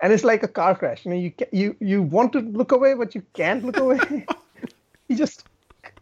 and 0.00 0.12
it's 0.12 0.24
like 0.24 0.42
a 0.42 0.48
car 0.48 0.74
crash. 0.74 1.04
You 1.04 1.10
know, 1.10 1.16
you 1.16 1.32
you 1.52 1.76
you 1.80 2.02
want 2.02 2.32
to 2.32 2.40
look 2.40 2.72
away, 2.72 2.94
but 2.94 3.14
you 3.14 3.22
can't 3.32 3.64
look 3.64 3.78
away. 3.78 4.26
you 5.08 5.16
just 5.16 5.44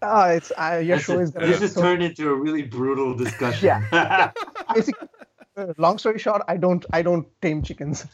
ah, 0.05 0.29
it's 0.29 0.53
uh, 0.57 0.83
your 0.85 0.99
show 0.99 1.19
is. 1.19 1.33
This 1.33 1.61
has 1.61 1.73
so... 1.73 1.81
turned 1.81 2.03
into 2.03 2.29
a 2.31 2.35
really 2.35 2.63
brutal 2.63 3.15
discussion. 3.15 3.67
yeah. 3.67 4.33
Basically, 4.75 5.09
uh, 5.57 5.73
long 5.79 5.99
story 5.99 6.19
short, 6.19 6.43
I 6.49 6.57
don't 6.57 6.85
I 6.93 7.03
don't 7.03 7.27
tame 7.43 7.63
chickens, 7.63 8.07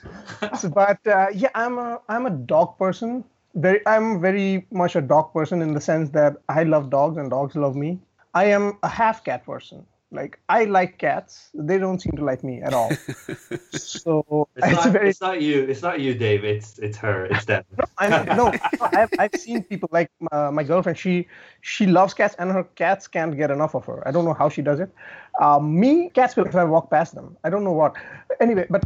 so, 0.59 0.69
but 0.69 1.05
uh, 1.07 1.29
yeah, 1.35 1.51
I'm 1.55 1.79
a 1.79 2.01
I'm 2.09 2.27
a 2.27 2.31
dog 2.31 2.79
person. 2.79 3.25
Very, 3.55 3.85
I'm 3.87 4.21
very 4.21 4.67
much 4.71 4.95
a 4.95 5.01
dog 5.01 5.33
person 5.33 5.61
in 5.61 5.75
the 5.75 5.81
sense 5.81 6.11
that 6.11 6.37
I 6.49 6.63
love 6.63 6.89
dogs 6.91 7.17
and 7.17 7.31
dogs 7.31 7.57
love 7.57 7.75
me. 7.75 7.99
I 8.35 8.45
am 8.45 8.79
a 8.83 8.89
half 8.89 9.25
cat 9.25 9.45
person. 9.45 9.87
Like 10.13 10.41
I 10.49 10.65
like 10.65 10.99
cats, 10.99 11.51
they 11.55 11.79
don't 11.79 12.01
seem 12.03 12.17
to 12.17 12.25
like 12.25 12.43
me 12.43 12.61
at 12.63 12.75
all. 12.75 12.91
so 13.71 14.49
it's, 14.57 14.67
it's 14.67 14.85
not, 14.85 14.93
very. 14.93 15.11
It's 15.11 15.21
not 15.21 15.41
you. 15.41 15.63
It's 15.63 15.83
not 15.83 16.01
you, 16.01 16.15
Dave. 16.15 16.43
It's 16.43 16.81
it's 16.81 16.97
her. 16.99 17.27
It's 17.27 17.45
them. 17.45 17.63
no, 17.79 17.85
I 17.99 18.35
no, 18.35 18.53
I've 18.81 19.11
I've 19.21 19.35
seen 19.37 19.63
people 19.63 19.89
like 19.93 20.11
uh, 20.33 20.51
my 20.51 20.65
girlfriend. 20.65 20.99
She 20.99 21.29
she 21.61 21.87
loves 21.87 22.13
cats, 22.13 22.35
and 22.41 22.51
her 22.51 22.65
cats 22.75 23.07
can't 23.07 23.37
get 23.37 23.53
enough 23.53 23.77
of 23.77 23.85
her. 23.85 24.07
I 24.07 24.11
don't 24.11 24.25
know 24.25 24.35
how 24.35 24.49
she 24.49 24.63
does 24.63 24.81
it. 24.81 24.93
Um, 25.41 25.79
me, 25.79 26.11
cats 26.11 26.35
will 26.35 26.47
if 26.47 26.57
I 26.57 26.65
walk 26.65 26.91
past 26.91 27.15
them. 27.15 27.37
I 27.45 27.51
don't 27.51 27.63
know 27.63 27.73
what. 27.73 27.95
Anyway, 28.41 28.67
but 28.69 28.83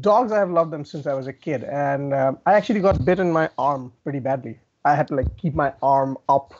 dogs, 0.00 0.32
I 0.32 0.38
have 0.40 0.50
loved 0.50 0.72
them 0.72 0.84
since 0.84 1.06
I 1.06 1.14
was 1.14 1.28
a 1.28 1.32
kid, 1.32 1.62
and 1.62 2.12
uh, 2.12 2.32
I 2.44 2.54
actually 2.54 2.80
got 2.80 3.04
bit 3.04 3.20
in 3.20 3.30
my 3.30 3.50
arm 3.56 3.92
pretty 4.02 4.18
badly. 4.18 4.58
I 4.84 4.96
had 4.96 5.06
to 5.08 5.14
like 5.14 5.36
keep 5.36 5.54
my 5.54 5.72
arm 5.80 6.18
up 6.28 6.54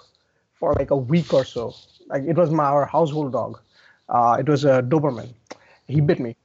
for 0.55 0.75
like 0.75 0.93
a 0.93 0.97
week 0.97 1.35
or 1.35 1.45
so. 1.45 1.75
Like 2.07 2.23
it 2.23 2.37
was 2.37 2.53
my 2.53 2.67
our 2.67 2.87
household 2.87 3.33
dog 3.33 3.59
uh, 4.09 4.37
it 4.39 4.49
was 4.49 4.65
a 4.65 4.83
Doberman. 4.83 5.33
He 5.87 6.01
bit 6.01 6.19
me, 6.19 6.37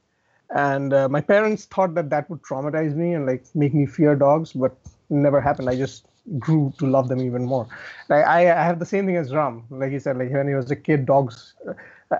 and 0.54 0.92
uh, 0.92 1.08
my 1.08 1.20
parents 1.20 1.64
thought 1.64 1.94
that 1.94 2.10
that 2.10 2.30
would 2.30 2.42
traumatize 2.42 2.94
me 2.94 3.14
and 3.14 3.26
like 3.26 3.44
make 3.54 3.74
me 3.74 3.86
fear 3.86 4.14
dogs, 4.14 4.52
but 4.52 4.76
never 5.10 5.40
happened. 5.40 5.68
I 5.68 5.76
just 5.76 6.06
grew 6.38 6.72
to 6.78 6.86
love 6.86 7.08
them 7.08 7.20
even 7.20 7.44
more. 7.44 7.66
Like, 8.08 8.24
I, 8.24 8.42
I 8.42 8.64
have 8.64 8.78
the 8.78 8.86
same 8.86 9.06
thing 9.06 9.16
as 9.16 9.32
Ram. 9.32 9.64
Like 9.70 9.90
he 9.90 9.98
said, 9.98 10.18
like 10.18 10.30
when 10.30 10.48
he 10.48 10.54
was 10.54 10.70
a 10.70 10.76
kid, 10.76 11.06
dogs. 11.06 11.54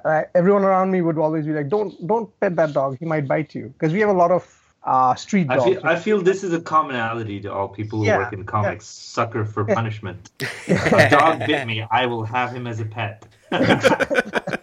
Uh, 0.04 0.22
everyone 0.34 0.64
around 0.64 0.90
me 0.90 1.02
would 1.02 1.18
always 1.18 1.44
be 1.44 1.52
like, 1.52 1.68
"Don't, 1.68 2.06
don't 2.06 2.28
pet 2.40 2.56
that 2.56 2.72
dog. 2.72 2.96
He 2.98 3.04
might 3.04 3.28
bite 3.28 3.54
you." 3.54 3.68
Because 3.68 3.92
we 3.92 4.00
have 4.00 4.08
a 4.08 4.14
lot 4.14 4.30
of 4.30 4.62
uh, 4.84 5.14
street 5.14 5.48
dogs. 5.48 5.62
I 5.62 5.66
feel, 5.66 5.80
I 5.84 5.96
feel 5.96 6.22
this 6.22 6.42
is 6.42 6.52
a 6.52 6.60
commonality 6.60 7.40
to 7.40 7.52
all 7.52 7.68
people 7.68 7.98
who 8.00 8.06
yeah, 8.06 8.18
work 8.18 8.32
in 8.32 8.44
comics. 8.44 8.86
Yeah. 8.86 9.14
Sucker 9.14 9.44
for 9.44 9.64
punishment. 9.64 10.30
a 10.68 11.10
dog 11.10 11.40
bit 11.46 11.66
me. 11.66 11.86
I 11.90 12.06
will 12.06 12.24
have 12.24 12.52
him 12.52 12.66
as 12.66 12.80
a 12.80 12.86
pet. 12.86 13.26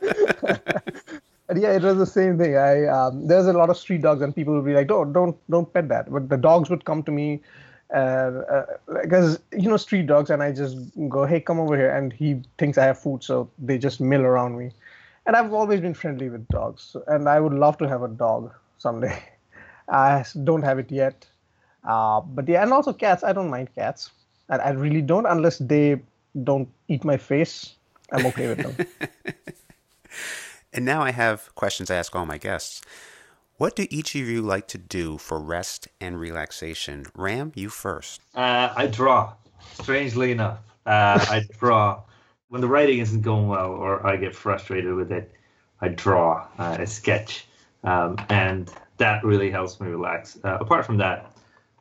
yeah, 1.55 1.73
it 1.73 1.81
was 1.81 1.97
the 1.97 2.05
same 2.05 2.37
thing. 2.37 2.55
I 2.57 2.85
um, 2.87 3.27
there's 3.27 3.47
a 3.47 3.53
lot 3.53 3.69
of 3.69 3.77
street 3.77 4.01
dogs, 4.01 4.21
and 4.21 4.35
people 4.35 4.53
would 4.53 4.65
be 4.65 4.73
like, 4.73 4.87
"Don't, 4.87 5.13
don't, 5.13 5.35
don't 5.49 5.71
pet 5.73 5.87
that." 5.89 6.11
But 6.11 6.29
the 6.29 6.37
dogs 6.37 6.69
would 6.69 6.85
come 6.85 7.03
to 7.03 7.11
me, 7.11 7.41
because 7.89 9.35
uh, 9.35 9.39
uh, 9.55 9.57
you 9.57 9.69
know 9.69 9.77
street 9.77 10.07
dogs, 10.07 10.29
and 10.29 10.43
I 10.43 10.51
just 10.51 10.77
go, 11.09 11.25
"Hey, 11.25 11.39
come 11.39 11.59
over 11.59 11.75
here," 11.75 11.95
and 11.95 12.13
he 12.13 12.41
thinks 12.57 12.77
I 12.77 12.85
have 12.85 12.99
food, 12.99 13.23
so 13.23 13.49
they 13.57 13.77
just 13.77 13.99
mill 13.99 14.21
around 14.21 14.57
me. 14.57 14.71
And 15.25 15.35
I've 15.35 15.53
always 15.53 15.81
been 15.81 15.93
friendly 15.93 16.29
with 16.29 16.47
dogs, 16.49 16.95
and 17.07 17.27
I 17.27 17.39
would 17.39 17.53
love 17.53 17.77
to 17.79 17.87
have 17.87 18.03
a 18.03 18.07
dog 18.07 18.51
someday. 18.77 19.21
I 19.89 20.23
don't 20.43 20.61
have 20.61 20.77
it 20.77 20.91
yet, 20.91 21.25
uh, 21.83 22.21
but 22.21 22.47
yeah, 22.47 22.61
and 22.61 22.71
also 22.71 22.93
cats. 22.93 23.23
I 23.23 23.33
don't 23.33 23.49
mind 23.49 23.73
cats. 23.73 24.11
I, 24.49 24.57
I 24.57 24.69
really 24.71 25.01
don't, 25.01 25.25
unless 25.25 25.57
they 25.57 25.99
don't 26.43 26.69
eat 26.87 27.03
my 27.03 27.17
face. 27.17 27.73
I'm 28.11 28.25
okay 28.27 28.47
with 28.47 28.59
them. 28.59 28.87
And 30.71 30.85
now 30.85 31.01
I 31.01 31.11
have 31.11 31.53
questions 31.55 31.89
I 31.89 31.95
ask 31.95 32.15
all 32.15 32.25
my 32.25 32.37
guests. 32.37 32.81
What 33.57 33.75
do 33.75 33.87
each 33.89 34.15
of 34.15 34.21
you 34.21 34.41
like 34.41 34.67
to 34.69 34.77
do 34.77 35.17
for 35.17 35.39
rest 35.39 35.87
and 35.99 36.19
relaxation? 36.19 37.07
Ram, 37.13 37.51
you 37.55 37.69
first. 37.69 38.21
Uh, 38.33 38.71
I 38.75 38.87
draw. 38.87 39.33
Strangely 39.73 40.31
enough, 40.31 40.59
uh, 40.85 41.19
I 41.29 41.43
draw. 41.59 42.01
When 42.47 42.61
the 42.61 42.67
writing 42.67 42.99
isn't 42.99 43.21
going 43.21 43.47
well 43.47 43.71
or 43.71 44.05
I 44.05 44.15
get 44.15 44.33
frustrated 44.33 44.93
with 44.93 45.11
it, 45.11 45.33
I 45.81 45.89
draw. 45.89 46.47
Uh, 46.57 46.77
I 46.79 46.85
sketch, 46.85 47.45
um, 47.83 48.17
and 48.29 48.71
that 48.97 49.23
really 49.23 49.51
helps 49.51 49.79
me 49.79 49.87
relax. 49.87 50.37
Uh, 50.43 50.57
apart 50.59 50.85
from 50.85 50.97
that, 50.97 51.33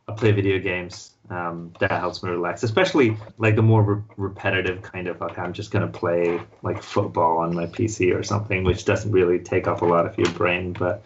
I 0.08 0.12
play 0.12 0.32
video 0.32 0.58
games. 0.58 1.12
Um, 1.30 1.72
that 1.80 1.90
helps 1.90 2.22
me 2.22 2.30
relax, 2.30 2.62
especially 2.62 3.16
like 3.36 3.54
the 3.54 3.62
more 3.62 3.82
re- 3.82 4.02
repetitive 4.16 4.80
kind 4.82 5.08
of 5.08 5.20
okay, 5.20 5.42
I'm 5.42 5.52
just 5.52 5.70
gonna 5.70 5.88
play 5.88 6.40
like 6.62 6.82
football 6.82 7.38
on 7.38 7.54
my 7.54 7.66
PC 7.66 8.14
or 8.14 8.22
something, 8.22 8.64
which 8.64 8.84
doesn't 8.86 9.12
really 9.12 9.38
take 9.38 9.66
up 9.66 9.82
a 9.82 9.84
lot 9.84 10.06
of 10.06 10.16
your 10.16 10.30
brain. 10.30 10.72
But 10.72 11.04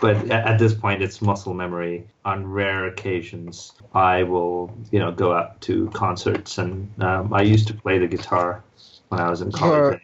but 0.00 0.30
at 0.30 0.58
this 0.58 0.74
point, 0.74 1.02
it's 1.02 1.20
muscle 1.20 1.54
memory. 1.54 2.06
On 2.24 2.46
rare 2.46 2.86
occasions, 2.86 3.72
I 3.92 4.22
will 4.22 4.72
you 4.92 5.00
know 5.00 5.10
go 5.10 5.32
out 5.32 5.60
to 5.62 5.88
concerts, 5.90 6.58
and 6.58 6.90
um, 7.02 7.34
I 7.34 7.42
used 7.42 7.66
to 7.68 7.74
play 7.74 7.98
the 7.98 8.06
guitar 8.06 8.62
when 9.08 9.20
I 9.20 9.28
was 9.28 9.40
in 9.40 9.50
college. 9.50 10.00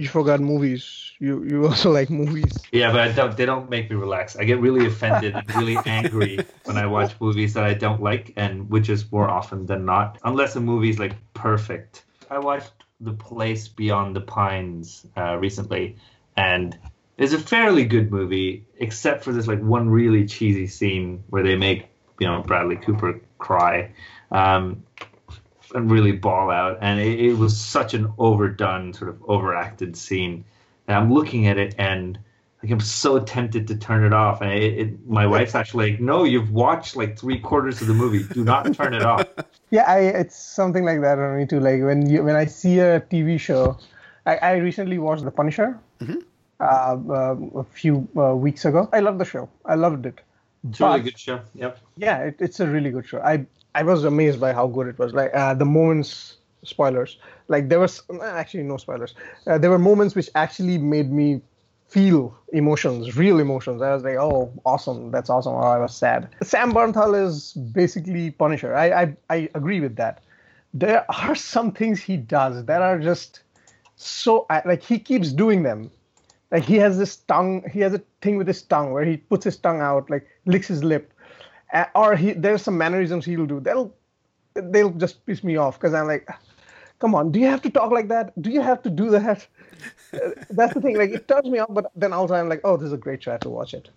You 0.00 0.08
forgot 0.08 0.40
movies. 0.40 1.12
You 1.18 1.44
you 1.44 1.66
also 1.68 1.90
like 1.90 2.08
movies. 2.08 2.52
Yeah, 2.72 2.90
but 2.90 3.00
I 3.02 3.12
don't, 3.12 3.36
they 3.36 3.44
don't 3.44 3.68
make 3.68 3.90
me 3.90 3.96
relax. 3.96 4.34
I 4.34 4.44
get 4.44 4.58
really 4.58 4.86
offended 4.86 5.34
and 5.34 5.54
really 5.54 5.76
angry 5.84 6.38
when 6.64 6.78
I 6.78 6.86
watch 6.86 7.12
movies 7.20 7.52
that 7.52 7.64
I 7.64 7.74
don't 7.74 8.02
like, 8.02 8.32
and 8.36 8.70
which 8.70 8.88
is 8.88 9.12
more 9.12 9.28
often 9.28 9.66
than 9.66 9.84
not, 9.84 10.18
unless 10.24 10.56
a 10.56 10.60
movie 10.60 10.88
is 10.88 10.98
like 10.98 11.16
perfect. 11.34 12.04
I 12.30 12.38
watched 12.38 12.72
The 13.02 13.12
Place 13.12 13.68
Beyond 13.68 14.16
the 14.16 14.22
Pines 14.22 15.04
uh, 15.18 15.36
recently, 15.36 15.96
and 16.34 16.78
it's 17.18 17.34
a 17.34 17.38
fairly 17.38 17.84
good 17.84 18.10
movie, 18.10 18.64
except 18.78 19.22
for 19.24 19.32
this 19.32 19.46
like 19.46 19.60
one 19.60 19.90
really 19.90 20.24
cheesy 20.24 20.66
scene 20.66 21.24
where 21.28 21.42
they 21.42 21.56
make 21.56 21.90
you 22.18 22.26
know 22.26 22.40
Bradley 22.40 22.76
Cooper 22.76 23.20
cry. 23.36 23.92
Um, 24.30 24.84
and 25.74 25.90
really 25.90 26.12
ball 26.12 26.50
out, 26.50 26.78
and 26.80 27.00
it, 27.00 27.20
it 27.20 27.34
was 27.34 27.58
such 27.58 27.94
an 27.94 28.12
overdone, 28.18 28.92
sort 28.92 29.10
of 29.10 29.22
overacted 29.28 29.96
scene 29.96 30.44
and 30.90 30.98
I'm 30.98 31.12
looking 31.12 31.46
at 31.46 31.56
it 31.56 31.74
and 31.78 32.18
like 32.62 32.72
I'm 32.72 32.80
so 32.80 33.20
tempted 33.20 33.68
to 33.68 33.76
turn 33.76 34.04
it 34.04 34.12
off. 34.12 34.42
And 34.42 34.52
it, 34.52 34.78
it, 34.78 35.08
my 35.08 35.26
wife's 35.26 35.54
actually 35.54 35.92
like, 35.92 36.00
"No, 36.00 36.24
you've 36.24 36.50
watched 36.50 36.96
like 36.96 37.18
three 37.18 37.38
quarters 37.38 37.80
of 37.80 37.86
the 37.86 37.94
movie. 37.94 38.24
Do 38.34 38.44
not 38.44 38.74
turn 38.74 38.92
it 38.94 39.02
off." 39.02 39.26
Yeah, 39.72 39.84
I, 39.86 40.00
it's 40.00 40.34
something 40.34 40.84
like 40.84 41.00
that 41.02 41.20
on 41.20 41.38
me 41.38 41.46
too. 41.46 41.60
Like 41.60 41.80
when 41.82 42.10
you 42.10 42.24
when 42.24 42.34
I 42.34 42.44
see 42.44 42.80
a 42.80 43.00
TV 43.02 43.38
show, 43.38 43.78
I, 44.26 44.36
I 44.38 44.52
recently 44.54 44.98
watched 44.98 45.22
The 45.22 45.30
Punisher 45.30 45.78
mm-hmm. 46.00 46.16
uh, 46.58 46.64
uh, 46.64 47.60
a 47.60 47.62
few 47.62 48.08
uh, 48.16 48.34
weeks 48.34 48.64
ago. 48.64 48.88
I 48.92 48.98
love 48.98 49.18
the 49.18 49.24
show. 49.24 49.48
I 49.64 49.76
loved 49.76 50.06
it. 50.06 50.22
It's 50.68 50.80
a 50.80 50.86
really 50.86 51.02
good 51.02 51.18
show. 51.20 51.40
Yep. 51.54 51.78
Yeah, 51.96 52.18
it, 52.24 52.36
it's 52.40 52.58
a 52.58 52.66
really 52.66 52.90
good 52.90 53.06
show. 53.06 53.20
I 53.20 53.46
I 53.74 53.82
was 53.82 54.04
amazed 54.04 54.40
by 54.40 54.52
how 54.52 54.66
good 54.66 54.86
it 54.88 54.98
was. 54.98 55.12
Like 55.12 55.30
uh, 55.34 55.54
the 55.54 55.64
moments 55.64 56.36
spoilers. 56.62 57.18
Like 57.48 57.68
there 57.68 57.80
was 57.80 58.02
actually 58.22 58.64
no 58.64 58.76
spoilers. 58.76 59.14
Uh, 59.46 59.58
there 59.58 59.70
were 59.70 59.78
moments 59.78 60.14
which 60.14 60.28
actually 60.34 60.78
made 60.78 61.10
me 61.10 61.40
feel 61.88 62.36
emotions, 62.52 63.16
real 63.16 63.40
emotions. 63.40 63.82
I 63.82 63.92
was 63.92 64.04
like, 64.04 64.16
oh, 64.16 64.52
awesome, 64.64 65.10
that's 65.10 65.28
awesome. 65.28 65.54
Or 65.54 65.64
I 65.64 65.78
was 65.78 65.94
sad. 65.94 66.28
Sam 66.42 66.72
Bernthal 66.72 67.20
is 67.26 67.52
basically 67.52 68.30
Punisher. 68.30 68.76
I, 68.76 69.02
I 69.02 69.16
I 69.28 69.50
agree 69.54 69.80
with 69.80 69.96
that. 69.96 70.22
There 70.72 71.04
are 71.10 71.34
some 71.34 71.72
things 71.72 72.00
he 72.00 72.16
does 72.16 72.64
that 72.66 72.82
are 72.82 72.98
just 72.98 73.42
so 73.96 74.46
like 74.64 74.82
he 74.82 74.98
keeps 74.98 75.32
doing 75.32 75.62
them. 75.62 75.90
Like 76.52 76.64
he 76.64 76.76
has 76.76 76.98
this 76.98 77.16
tongue, 77.16 77.62
he 77.72 77.80
has 77.80 77.94
a 77.94 78.02
thing 78.22 78.36
with 78.36 78.46
his 78.46 78.62
tongue 78.62 78.92
where 78.92 79.04
he 79.04 79.16
puts 79.16 79.44
his 79.44 79.56
tongue 79.56 79.80
out, 79.80 80.10
like 80.10 80.26
licks 80.46 80.66
his 80.66 80.82
lip, 80.82 81.12
or 81.94 82.16
he 82.16 82.32
there's 82.32 82.62
some 82.62 82.76
mannerisms 82.78 83.24
he'll 83.24 83.46
do. 83.46 83.60
They'll 83.60 83.94
they'll 84.54 84.90
just 84.90 85.24
piss 85.26 85.42
me 85.44 85.56
off 85.56 85.78
because 85.78 85.94
I'm 85.94 86.06
like, 86.06 86.28
come 86.98 87.14
on, 87.14 87.32
do 87.32 87.40
you 87.40 87.46
have 87.46 87.62
to 87.62 87.70
talk 87.70 87.90
like 87.90 88.08
that? 88.08 88.40
Do 88.40 88.50
you 88.50 88.60
have 88.60 88.82
to 88.82 88.90
do 88.90 89.10
that? 89.10 89.46
That's 90.50 90.74
the 90.74 90.80
thing. 90.80 90.96
Like 90.96 91.10
it 91.10 91.28
turns 91.28 91.48
me 91.48 91.58
off, 91.58 91.68
but 91.72 91.90
then 91.96 92.12
also 92.12 92.34
I'm 92.34 92.48
like, 92.48 92.60
oh, 92.64 92.76
this 92.76 92.86
is 92.88 92.92
a 92.92 92.98
great 92.98 93.22
show. 93.22 93.36
to 93.38 93.48
watch 93.48 93.74
it. 93.74 93.90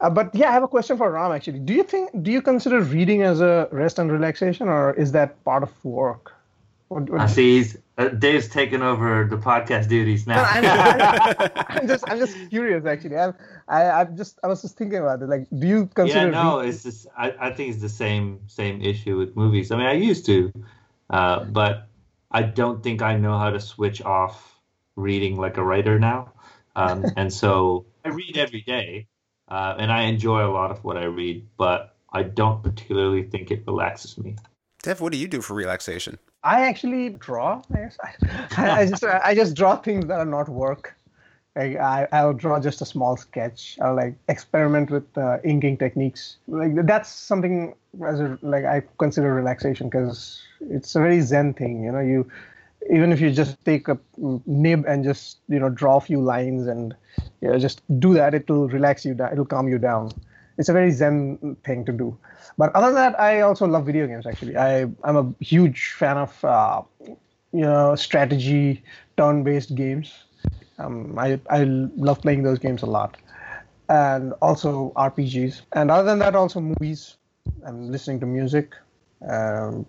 Uh, 0.00 0.10
but 0.10 0.34
yeah, 0.34 0.48
I 0.48 0.52
have 0.52 0.62
a 0.62 0.68
question 0.68 0.96
for 0.96 1.10
Ram 1.10 1.32
actually. 1.32 1.58
Do 1.60 1.74
you 1.74 1.82
think 1.82 2.10
do 2.22 2.30
you 2.30 2.40
consider 2.42 2.80
reading 2.80 3.22
as 3.22 3.40
a 3.40 3.68
rest 3.72 3.98
and 3.98 4.10
relaxation, 4.10 4.68
or 4.68 4.94
is 4.94 5.12
that 5.12 5.42
part 5.44 5.62
of 5.62 5.84
work? 5.84 6.37
What, 6.88 7.10
what 7.10 7.20
I 7.20 7.26
see. 7.26 7.58
He's, 7.58 7.76
uh, 7.98 8.08
Dave's 8.08 8.48
taken 8.48 8.82
over 8.82 9.26
the 9.28 9.36
podcast 9.36 9.88
duties 9.88 10.26
now. 10.26 10.42
I'm, 10.42 10.64
I'm, 10.64 11.50
I'm, 11.68 11.88
just, 11.88 12.04
I'm 12.08 12.18
just 12.18 12.36
curious 12.50 12.86
actually. 12.86 13.16
I'm, 13.16 13.34
I, 13.68 13.90
I'm 13.90 14.16
just, 14.16 14.38
I 14.42 14.46
was 14.46 14.62
just 14.62 14.76
thinking 14.78 14.98
about 14.98 15.20
it. 15.20 15.28
Like, 15.28 15.46
do 15.50 15.66
you 15.66 15.86
consider? 15.86 16.26
Yeah, 16.26 16.30
no, 16.30 16.58
reading? 16.58 16.70
it's 16.70 16.82
just, 16.84 17.06
I, 17.16 17.34
I 17.38 17.52
think 17.52 17.72
it's 17.72 17.82
the 17.82 17.88
same, 17.88 18.40
same 18.46 18.80
issue 18.80 19.18
with 19.18 19.36
movies. 19.36 19.70
I 19.70 19.76
mean, 19.76 19.86
I 19.86 19.92
used 19.92 20.24
to, 20.26 20.52
uh, 21.10 21.44
but 21.44 21.88
I 22.30 22.42
don't 22.42 22.82
think 22.82 23.02
I 23.02 23.16
know 23.16 23.38
how 23.38 23.50
to 23.50 23.60
switch 23.60 24.02
off 24.02 24.58
reading 24.96 25.36
like 25.36 25.56
a 25.56 25.64
writer 25.64 25.98
now. 25.98 26.32
Um, 26.74 27.04
and 27.16 27.32
so 27.32 27.86
I 28.04 28.08
read 28.08 28.38
every 28.38 28.62
day, 28.62 29.08
uh, 29.48 29.74
and 29.78 29.92
I 29.92 30.02
enjoy 30.04 30.46
a 30.46 30.52
lot 30.52 30.70
of 30.70 30.84
what 30.84 30.96
I 30.96 31.04
read, 31.04 31.46
but 31.56 31.96
I 32.10 32.22
don't 32.22 32.62
particularly 32.62 33.24
think 33.24 33.50
it 33.50 33.64
relaxes 33.66 34.16
me. 34.16 34.36
Dev, 34.82 35.00
what 35.00 35.12
do 35.12 35.18
you 35.18 35.28
do 35.28 35.42
for 35.42 35.54
relaxation? 35.54 36.18
I 36.44 36.66
actually 36.66 37.10
draw. 37.10 37.62
I, 37.72 37.76
guess. 37.76 37.98
I, 38.56 38.70
I 38.80 38.86
just 38.86 39.04
I 39.04 39.34
just 39.34 39.56
draw 39.56 39.76
things 39.76 40.06
that 40.06 40.18
are 40.18 40.24
not 40.24 40.48
work. 40.48 40.94
Like 41.56 41.76
I, 41.76 42.06
I'll 42.12 42.32
draw 42.32 42.60
just 42.60 42.80
a 42.80 42.86
small 42.86 43.16
sketch. 43.16 43.78
I'll 43.82 43.96
like 43.96 44.14
experiment 44.28 44.90
with 44.90 45.18
uh, 45.18 45.38
inking 45.44 45.78
techniques. 45.78 46.36
Like 46.46 46.86
that's 46.86 47.08
something 47.08 47.74
as 48.06 48.20
a, 48.20 48.38
like 48.42 48.64
I 48.64 48.82
consider 48.98 49.34
relaxation 49.34 49.88
because 49.88 50.40
it's 50.60 50.94
a 50.94 51.00
very 51.00 51.20
zen 51.20 51.54
thing. 51.54 51.82
You 51.82 51.90
know, 51.90 52.00
you 52.00 52.30
even 52.90 53.12
if 53.12 53.20
you 53.20 53.32
just 53.32 53.62
take 53.64 53.88
a 53.88 53.98
nib 54.46 54.84
and 54.86 55.02
just 55.02 55.38
you 55.48 55.58
know 55.58 55.68
draw 55.68 55.96
a 55.96 56.00
few 56.00 56.20
lines 56.20 56.68
and 56.68 56.94
you 57.40 57.48
know, 57.48 57.58
just 57.58 57.82
do 57.98 58.14
that, 58.14 58.34
it'll 58.34 58.68
relax 58.68 59.04
you 59.04 59.14
down. 59.14 59.32
It'll 59.32 59.44
calm 59.44 59.68
you 59.68 59.78
down. 59.78 60.12
It's 60.58 60.68
a 60.68 60.72
very 60.72 60.90
zen 60.92 61.56
thing 61.64 61.84
to 61.86 61.92
do. 61.92 62.16
But 62.56 62.74
other 62.74 62.86
than 62.86 62.96
that, 62.96 63.20
I 63.20 63.40
also 63.40 63.66
love 63.66 63.86
video 63.86 64.06
games. 64.06 64.26
Actually, 64.26 64.56
I 64.56 64.82
I'm 65.04 65.16
a 65.16 65.34
huge 65.40 65.92
fan 65.92 66.16
of 66.16 66.44
uh, 66.44 66.82
you 67.06 67.16
know 67.52 67.94
strategy 67.94 68.82
turn-based 69.16 69.74
games 69.74 70.12
um, 70.78 71.18
I, 71.18 71.40
I 71.50 71.64
love 71.64 72.20
playing 72.22 72.42
those 72.42 72.58
games 72.58 72.82
a 72.82 72.86
lot. 72.86 73.16
And 73.88 74.32
also 74.42 74.92
RPGs. 74.96 75.62
And 75.72 75.90
other 75.90 76.04
than 76.04 76.18
that, 76.20 76.34
also 76.34 76.60
movies 76.60 77.16
and 77.64 77.90
listening 77.90 78.20
to 78.20 78.26
music, 78.26 78.74
um, 79.28 79.86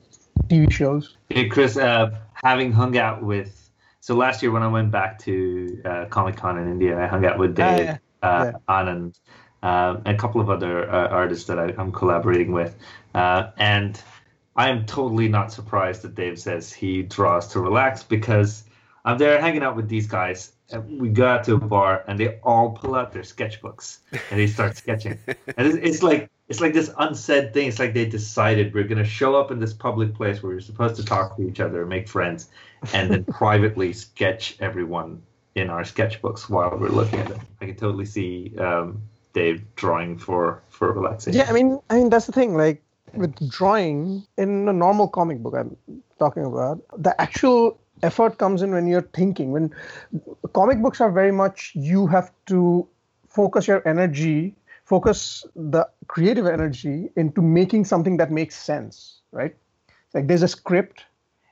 TV 0.47 0.71
shows. 0.71 1.17
Hey, 1.29 1.47
Chris, 1.47 1.77
uh, 1.77 2.11
having 2.43 2.71
hung 2.71 2.97
out 2.97 3.21
with, 3.21 3.69
so 3.99 4.15
last 4.15 4.41
year 4.41 4.51
when 4.51 4.63
I 4.63 4.67
went 4.67 4.89
back 4.89 5.19
to 5.19 5.81
uh, 5.85 6.05
Comic 6.05 6.37
Con 6.37 6.57
in 6.57 6.71
India, 6.71 6.99
I 6.99 7.07
hung 7.07 7.25
out 7.25 7.37
with 7.37 7.55
Dave, 7.55 7.99
uh, 8.23 8.51
yeah. 8.51 8.51
Anand, 8.69 9.19
and 9.61 10.07
a 10.07 10.17
couple 10.17 10.41
of 10.41 10.49
other 10.49 10.89
uh, 10.89 11.07
artists 11.07 11.47
that 11.47 11.59
I, 11.59 11.73
am 11.77 11.91
collaborating 11.91 12.51
with. 12.51 12.75
Uh, 13.13 13.51
and 13.57 14.01
I 14.55 14.69
am 14.69 14.85
totally 14.85 15.27
not 15.27 15.51
surprised 15.51 16.01
that 16.03 16.15
Dave 16.15 16.39
says 16.39 16.71
he 16.71 17.03
draws 17.03 17.47
to 17.49 17.59
relax 17.59 18.03
because 18.03 18.63
I'm 19.05 19.17
there 19.17 19.39
hanging 19.39 19.63
out 19.63 19.75
with 19.75 19.89
these 19.89 20.07
guys 20.07 20.51
and 20.71 21.01
we 21.01 21.09
go 21.09 21.27
out 21.27 21.43
to 21.45 21.55
a 21.55 21.57
bar 21.57 22.03
and 22.07 22.19
they 22.19 22.39
all 22.43 22.71
pull 22.71 22.95
out 22.95 23.11
their 23.11 23.23
sketchbooks 23.23 23.99
and 24.11 24.39
they 24.39 24.47
start 24.47 24.77
sketching. 24.77 25.17
And 25.57 25.67
it's, 25.67 25.77
it's, 25.77 26.03
like 26.03 26.29
it's 26.47 26.61
like 26.61 26.73
this 26.73 26.91
unsaid 26.97 27.53
thing. 27.53 27.67
It's 27.67 27.79
like 27.79 27.93
they 27.93 28.05
decided 28.05 28.73
we're 28.73 28.83
going 28.83 29.03
to 29.03 29.09
show 29.09 29.35
up 29.35 29.51
in 29.51 29.59
this 29.59 29.73
public 29.73 30.13
place 30.13 30.43
where 30.43 30.53
we're 30.53 30.61
supposed 30.61 30.95
to 30.97 31.05
talk 31.05 31.37
to 31.37 31.47
each 31.47 31.59
other 31.59 31.81
and 31.81 31.89
make 31.89 32.07
friends 32.07 32.49
and 32.93 33.09
then 33.09 33.23
privately 33.41 33.93
sketch 33.93 34.57
everyone 34.59 35.21
in 35.55 35.69
our 35.69 35.81
sketchbooks 35.81 36.49
while 36.49 36.77
we're 36.77 36.89
looking 36.89 37.19
at 37.19 37.27
them. 37.27 37.39
I 37.61 37.65
can 37.65 37.75
totally 37.75 38.05
see 38.05 38.55
um, 38.57 39.01
dave 39.33 39.63
drawing 39.75 40.17
for 40.17 40.61
for 40.69 40.91
relaxation 40.91 41.37
yeah 41.37 41.49
i 41.49 41.53
mean 41.53 41.79
i 41.89 41.95
mean 41.95 42.09
that's 42.09 42.25
the 42.25 42.31
thing 42.31 42.55
like 42.55 42.81
with 43.13 43.33
drawing 43.49 44.25
in 44.37 44.67
a 44.67 44.73
normal 44.73 45.07
comic 45.07 45.39
book 45.39 45.55
i'm 45.57 45.75
talking 46.19 46.45
about 46.45 46.81
the 46.97 47.19
actual 47.21 47.79
effort 48.03 48.37
comes 48.37 48.61
in 48.61 48.71
when 48.71 48.87
you're 48.87 49.09
thinking. 49.13 49.51
When 49.51 49.73
comic 50.53 50.81
books 50.81 51.01
are 51.01 51.11
very 51.11 51.31
much 51.31 51.71
you 51.75 52.07
have 52.07 52.31
to 52.47 52.87
focus 53.27 53.67
your 53.67 53.87
energy 53.87 54.55
focus 54.83 55.45
the 55.55 55.87
creative 56.07 56.47
energy 56.47 57.09
into 57.15 57.43
making 57.43 57.85
something 57.85 58.17
that 58.17 58.31
makes 58.31 58.55
sense 58.55 59.21
right? 59.31 59.55
Like 60.15 60.27
there's 60.27 60.41
a 60.41 60.47
script 60.47 61.05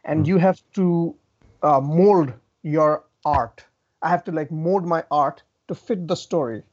and 0.04 0.26
mm. 0.26 0.28
you 0.28 0.38
have 0.38 0.60
to 0.74 1.16
uh, 1.62 1.80
mold 1.80 2.34
your 2.64 3.04
art. 3.24 3.64
I 4.02 4.10
have 4.10 4.24
to 4.24 4.32
like 4.32 4.50
mold 4.52 4.86
my 4.86 5.04
art 5.12 5.44
to 5.68 5.76
fit 5.76 6.08
the 6.08 6.16
story 6.16 6.64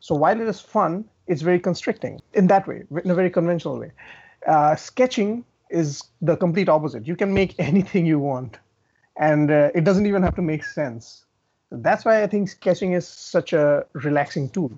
so 0.00 0.14
while 0.14 0.40
it 0.40 0.48
is 0.48 0.60
fun 0.60 1.04
it's 1.26 1.42
very 1.42 1.60
constricting 1.60 2.20
in 2.34 2.46
that 2.46 2.66
way 2.66 2.82
in 3.04 3.10
a 3.10 3.14
very 3.14 3.30
conventional 3.30 3.78
way 3.78 3.92
uh, 4.46 4.74
sketching 4.74 5.44
is 5.70 6.02
the 6.20 6.36
complete 6.36 6.68
opposite 6.68 7.06
you 7.06 7.16
can 7.16 7.32
make 7.32 7.54
anything 7.70 8.04
you 8.06 8.18
want 8.18 8.58
and 9.20 9.50
uh, 9.50 9.70
it 9.74 9.84
doesn't 9.84 10.06
even 10.06 10.22
have 10.22 10.34
to 10.34 10.42
make 10.42 10.64
sense. 10.64 11.24
That's 11.70 12.04
why 12.04 12.22
I 12.22 12.26
think 12.26 12.48
sketching 12.48 12.92
is 12.92 13.06
such 13.06 13.52
a 13.52 13.86
relaxing 13.92 14.48
tool. 14.48 14.72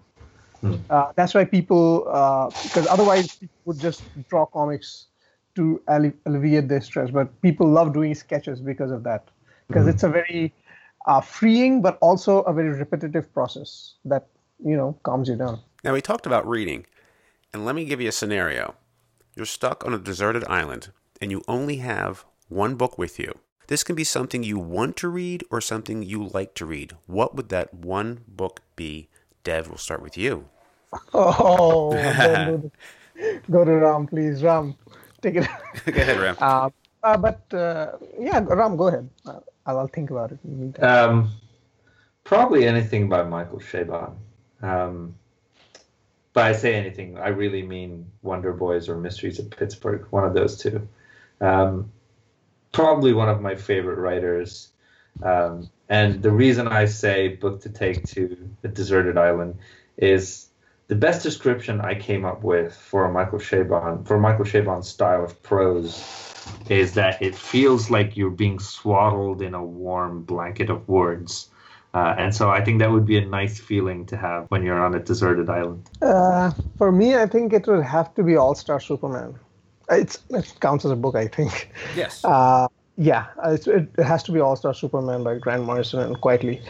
Hmm. 0.61 0.75
Uh, 0.91 1.13
that's 1.17 1.33
why 1.33 1.45
people, 1.45 2.07
uh, 2.09 2.51
because 2.63 2.87
otherwise 2.89 3.37
people 3.37 3.57
would 3.65 3.79
just 3.79 4.03
draw 4.29 4.45
comics 4.45 5.07
to 5.55 5.81
alle- 5.89 6.13
alleviate 6.27 6.69
their 6.69 6.81
stress. 6.81 7.11
But 7.11 7.41
people 7.41 7.69
love 7.69 7.93
doing 7.93 8.15
sketches 8.15 8.61
because 8.61 8.91
of 8.91 9.05
that, 9.05 9.29
because 9.69 9.85
hmm. 9.85 9.91
it's 9.91 10.03
a 10.03 10.09
very 10.09 10.53
uh, 11.07 11.21
freeing 11.21 11.81
but 11.81 11.99
also 12.01 12.43
a 12.43 12.53
very 12.53 12.71
repetitive 12.71 13.33
process 13.33 13.95
that 14.05 14.27
you 14.65 14.77
know 14.77 14.97
calms 15.03 15.29
you 15.29 15.37
down. 15.37 15.61
Now 15.85 15.93
we 15.93 16.01
talked 16.01 16.27
about 16.27 16.47
reading, 16.47 16.87
and 17.53 17.65
let 17.65 17.75
me 17.75 17.85
give 17.85 18.01
you 18.01 18.09
a 18.09 18.13
scenario. 18.13 18.75
You're 19.35 19.47
stuck 19.47 19.85
on 19.85 19.95
a 19.95 19.99
deserted 19.99 20.45
island 20.45 20.91
and 21.23 21.31
you 21.31 21.43
only 21.47 21.77
have 21.77 22.25
one 22.49 22.75
book 22.75 22.99
with 22.99 23.19
you. 23.19 23.39
This 23.69 23.85
can 23.85 23.95
be 23.95 24.05
something 24.05 24.43
you 24.43 24.59
want 24.59 24.97
to 24.99 25.09
read 25.09 25.45
or 25.51 25.61
something 25.61 26.03
you 26.03 26.25
like 26.25 26.55
to 26.55 26.67
read. 26.67 26.97
What 27.07 27.37
would 27.37 27.49
that 27.49 27.73
one 27.73 28.25
book 28.27 28.61
be? 28.75 29.09
Dev, 29.45 29.69
we'll 29.69 29.79
start 29.79 30.03
with 30.03 30.19
you. 30.19 30.49
Oh, 31.15 31.93
go, 31.93 32.71
go 33.51 33.65
to 33.65 33.73
Ram, 33.73 34.07
please. 34.07 34.43
Ram, 34.43 34.75
take 35.23 35.37
it. 35.37 35.49
go 35.87 36.03
ahead, 36.03 36.21
Ram. 36.21 36.37
Uh, 36.39 36.69
uh, 37.03 37.17
but 37.17 37.55
uh, 37.55 37.93
yeah, 38.21 38.45
Ram, 38.45 38.77
go 38.77 38.89
ahead. 38.89 39.09
Uh, 39.25 39.41
I'll, 39.65 39.79
I'll 39.79 39.87
think 39.87 40.11
about 40.11 40.33
it. 40.33 40.83
Um, 40.83 41.31
probably 42.25 42.67
anything 42.67 43.09
by 43.09 43.23
Michael 43.23 43.61
Chabon. 43.61 44.17
Um, 44.63 45.15
but 46.33 46.45
I 46.45 46.53
say 46.53 46.75
anything, 46.75 47.19
I 47.19 47.29
really 47.29 47.63
mean 47.63 48.11
Wonder 48.23 48.53
Boys 48.53 48.89
or 48.89 48.97
Mysteries 48.97 49.39
of 49.39 49.51
Pittsburgh, 49.51 50.07
one 50.11 50.25
of 50.25 50.33
those 50.33 50.57
two. 50.57 50.89
Um, 51.41 51.93
probably 52.73 53.13
one 53.13 53.29
of 53.29 53.41
my 53.41 53.55
favorite 53.55 53.99
writers. 53.99 54.69
Um, 55.23 55.69
and 55.89 56.23
the 56.23 56.31
reason 56.31 56.69
I 56.69 56.87
say 56.87 57.29
book 57.29 57.61
to 57.63 57.69
take 57.69 58.07
to 58.09 58.49
a 58.65 58.69
deserted 58.69 59.19
island 59.19 59.59
is 59.99 60.49
the 60.89 60.95
best 60.95 61.23
description 61.23 61.81
I 61.81 61.95
came 61.95 62.25
up 62.25 62.43
with 62.43 62.75
for 62.75 63.11
Michael 63.13 63.39
Chabon 63.39 64.07
for 64.07 64.19
Michael 64.19 64.45
Chabon's 64.45 64.89
style 64.89 65.25
of 65.25 65.43
prose 65.43 66.03
is 66.69 66.95
that 66.95 67.21
it 67.23 67.35
feels 67.35 67.91
like 67.91 68.17
you're 68.17 68.31
being 68.31 68.59
swaddled 68.59 69.43
in 69.43 69.55
a 69.55 69.65
warm 69.65 70.23
blanket 70.23 70.71
of 70.71 70.89
words. 70.89 71.51
Uh, 71.95 72.15
and 72.17 72.35
so 72.35 72.51
I 72.51 72.65
think 72.65 72.79
that 72.79 72.91
would 72.91 73.05
be 73.05 73.19
a 73.19 73.25
nice 73.25 73.61
feeling 73.61 74.07
to 74.07 74.17
have 74.17 74.47
when 74.49 74.63
you're 74.63 74.81
on 74.81 74.95
a 74.95 74.99
deserted 74.99 75.51
island. 75.51 75.91
Uh, 76.01 76.51
for 76.79 76.91
me, 76.91 77.17
I 77.17 77.27
think 77.27 77.53
it 77.53 77.67
would 77.67 77.85
have 77.85 78.15
to 78.15 78.23
be 78.23 78.37
All 78.37 78.55
Star 78.55 78.81
Superman. 78.81 79.35
It's, 79.91 80.21
it 80.31 80.55
counts 80.61 80.85
as 80.87 80.91
a 80.91 80.97
book, 80.97 81.15
I 81.15 81.27
think. 81.27 81.71
Yes. 81.97 82.25
Uh, 82.33 82.69
yeah, 82.99 83.27
it, 83.45 83.67
it 83.67 84.03
has 84.03 84.23
to 84.25 84.33
be 84.33 84.41
All 84.41 84.55
Star 84.57 84.75
Superman 84.75 85.25
by 85.25 85.39
Grant 85.39 85.65
Morrison 85.65 86.01
and 86.01 86.17
Quitely. 86.17 86.63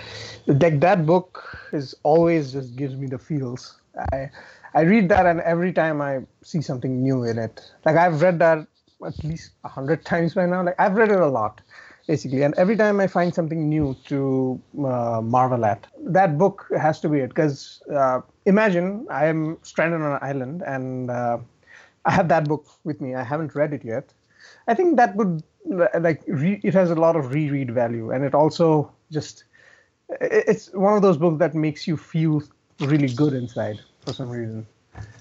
Like 0.47 0.81
that 0.81 1.05
book 1.05 1.59
is 1.73 1.95
always 2.05 2.53
just 2.53 2.77
gives 2.77 2.95
me 2.95 3.07
the 3.07 3.19
feels. 3.19 3.81
I 4.13 4.31
I 4.75 4.83
read 4.83 5.09
that 5.11 5.27
and 5.27 5.41
every 5.41 5.73
time 5.73 6.01
I 6.01 6.21
see 6.43 6.63
something 6.63 7.03
new 7.03 7.25
in 7.25 7.39
it. 7.39 7.61
Like 7.85 7.97
I've 7.97 8.23
read 8.23 8.39
that 8.39 8.67
at 9.05 9.25
least 9.25 9.51
a 9.65 9.69
hundred 9.69 10.05
times 10.05 10.35
by 10.35 10.47
now. 10.47 10.63
Like 10.63 10.77
I've 10.79 10.95
read 10.95 11.11
it 11.11 11.21
a 11.21 11.27
lot, 11.27 11.61
basically, 12.07 12.43
and 12.43 12.55
every 12.57 12.77
time 12.77 13.01
I 13.01 13.07
find 13.07 13.35
something 13.35 13.69
new 13.69 13.97
to 14.07 14.61
uh, 14.79 15.21
marvel 15.23 15.65
at, 15.65 15.87
that 15.99 16.39
book 16.39 16.67
has 16.77 17.01
to 17.01 17.09
be 17.09 17.21
it. 17.21 17.29
Because 17.29 17.83
uh, 17.93 18.21
imagine 18.47 19.07
I 19.11 19.27
am 19.27 19.59
stranded 19.63 20.01
on 20.01 20.13
an 20.13 20.19
island 20.23 20.63
and 20.67 21.11
uh, 21.11 21.39
I 22.05 22.11
have 22.11 22.29
that 22.29 22.49
book 22.49 22.67
with 22.85 23.01
me. 23.01 23.15
I 23.15 23.23
haven't 23.23 23.55
read 23.55 23.73
it 23.73 23.85
yet. 23.85 24.13
I 24.67 24.75
think 24.75 24.97
that 24.97 25.15
would 25.17 25.43
like 26.01 26.23
re- 26.27 26.61
it 26.63 26.75
has 26.75 26.91
a 26.91 26.97
lot 26.97 27.17
of 27.17 27.33
reread 27.33 27.73
value, 27.73 28.11
and 28.11 28.25
it 28.25 28.35
also 28.35 28.93
just 29.11 29.45
it's 30.21 30.73
one 30.73 30.95
of 30.95 31.03
those 31.03 31.17
books 31.17 31.39
that 31.39 31.55
makes 31.55 31.87
you 31.87 31.97
feel 31.97 32.43
really 32.81 33.09
good 33.09 33.33
inside 33.33 33.81
for 34.01 34.13
some 34.13 34.29
reason. 34.29 34.67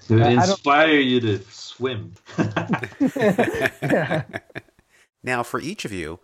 It 0.08 0.14
would 0.14 0.26
inspire 0.26 0.98
you 0.98 1.20
to 1.20 1.38
swim. 1.48 2.12
Now, 5.22 5.42
for 5.42 5.60
each 5.60 5.84
of 5.84 5.92
you, 5.92 6.18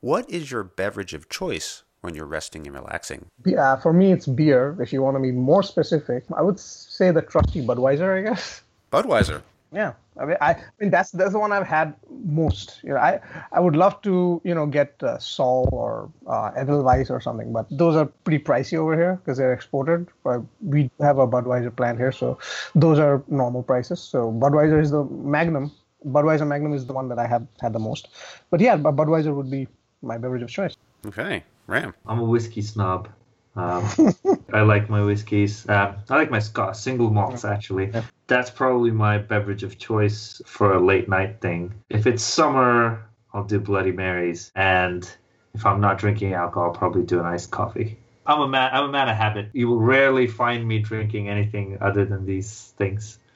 what 0.00 0.30
is 0.30 0.50
your 0.50 0.64
beverage 0.64 1.14
of 1.14 1.28
choice 1.28 1.82
when 2.00 2.14
you're 2.14 2.26
resting 2.26 2.66
and 2.66 2.74
relaxing? 2.74 3.26
Yeah, 3.44 3.76
for 3.76 3.92
me, 3.92 4.12
it's 4.12 4.26
beer. 4.26 4.76
If 4.80 4.92
you 4.92 5.02
want 5.02 5.16
to 5.16 5.22
be 5.22 5.32
more 5.32 5.62
specific, 5.62 6.24
I 6.36 6.42
would 6.42 6.58
say 6.60 7.10
the 7.10 7.22
trusty 7.22 7.64
Budweiser, 7.64 8.18
I 8.18 8.22
guess. 8.22 8.62
Budweiser. 8.92 9.42
Yeah, 9.70 9.92
I 10.18 10.24
mean, 10.24 10.36
I, 10.40 10.52
I 10.52 10.64
mean 10.80 10.90
that's 10.90 11.10
that's 11.10 11.32
the 11.32 11.38
one 11.38 11.52
I've 11.52 11.66
had 11.66 11.94
most. 12.24 12.80
You 12.82 12.90
know, 12.94 12.96
I 12.96 13.20
I 13.52 13.60
would 13.60 13.76
love 13.76 14.00
to 14.02 14.40
you 14.42 14.54
know 14.54 14.64
get 14.64 14.94
uh, 15.02 15.18
Sol 15.18 15.68
or 15.72 16.10
uh, 16.26 16.52
Edelweiss 16.56 17.10
or 17.10 17.20
something, 17.20 17.52
but 17.52 17.66
those 17.70 17.94
are 17.94 18.06
pretty 18.06 18.42
pricey 18.42 18.78
over 18.78 18.96
here 18.96 19.16
because 19.16 19.36
they're 19.36 19.52
exported. 19.52 20.08
But 20.24 20.40
we 20.62 20.90
have 21.00 21.18
a 21.18 21.26
Budweiser 21.26 21.74
plant 21.74 21.98
here, 21.98 22.12
so 22.12 22.38
those 22.74 22.98
are 22.98 23.22
normal 23.28 23.62
prices. 23.62 24.00
So 24.00 24.32
Budweiser 24.32 24.80
is 24.80 24.90
the 24.90 25.04
Magnum. 25.04 25.70
Budweiser 26.06 26.46
Magnum 26.46 26.72
is 26.72 26.86
the 26.86 26.94
one 26.94 27.08
that 27.10 27.18
I 27.18 27.26
have 27.26 27.46
had 27.60 27.74
the 27.74 27.78
most. 27.78 28.08
But 28.50 28.60
yeah, 28.60 28.78
Budweiser 28.78 29.34
would 29.34 29.50
be 29.50 29.68
my 30.02 30.18
beverage 30.18 30.42
of 30.42 30.50
choice. 30.50 30.76
Okay, 31.06 31.44
Ram. 31.66 31.94
I'm 32.06 32.18
a 32.18 32.24
whiskey 32.24 32.62
snob. 32.62 33.08
Um, 33.56 33.88
I 34.52 34.62
like 34.62 34.88
my 34.88 35.02
whiskeys. 35.02 35.68
Uh, 35.68 35.96
I 36.08 36.16
like 36.16 36.30
my 36.30 36.38
Scotch 36.38 36.76
single 36.76 37.10
malts 37.10 37.44
actually. 37.44 37.92
That's 38.26 38.50
probably 38.50 38.90
my 38.90 39.18
beverage 39.18 39.64
of 39.64 39.78
choice 39.78 40.40
for 40.46 40.74
a 40.74 40.80
late 40.80 41.08
night 41.08 41.40
thing. 41.40 41.74
If 41.88 42.06
it's 42.06 42.22
summer, 42.22 43.04
I'll 43.32 43.44
do 43.44 43.58
Bloody 43.58 43.92
Marys, 43.92 44.52
and 44.54 45.10
if 45.54 45.66
I'm 45.66 45.80
not 45.80 45.98
drinking 45.98 46.34
alcohol, 46.34 46.68
I'll 46.68 46.74
probably 46.74 47.02
do 47.02 47.18
an 47.20 47.26
iced 47.26 47.50
coffee. 47.50 47.98
I'm 48.26 48.40
a 48.40 48.48
man. 48.48 48.70
I'm 48.72 48.84
a 48.84 48.92
man 48.92 49.08
of 49.08 49.16
habit. 49.16 49.48
You 49.52 49.68
will 49.68 49.80
rarely 49.80 50.26
find 50.26 50.66
me 50.66 50.78
drinking 50.78 51.28
anything 51.28 51.78
other 51.80 52.04
than 52.04 52.26
these 52.26 52.74
things. 52.76 53.18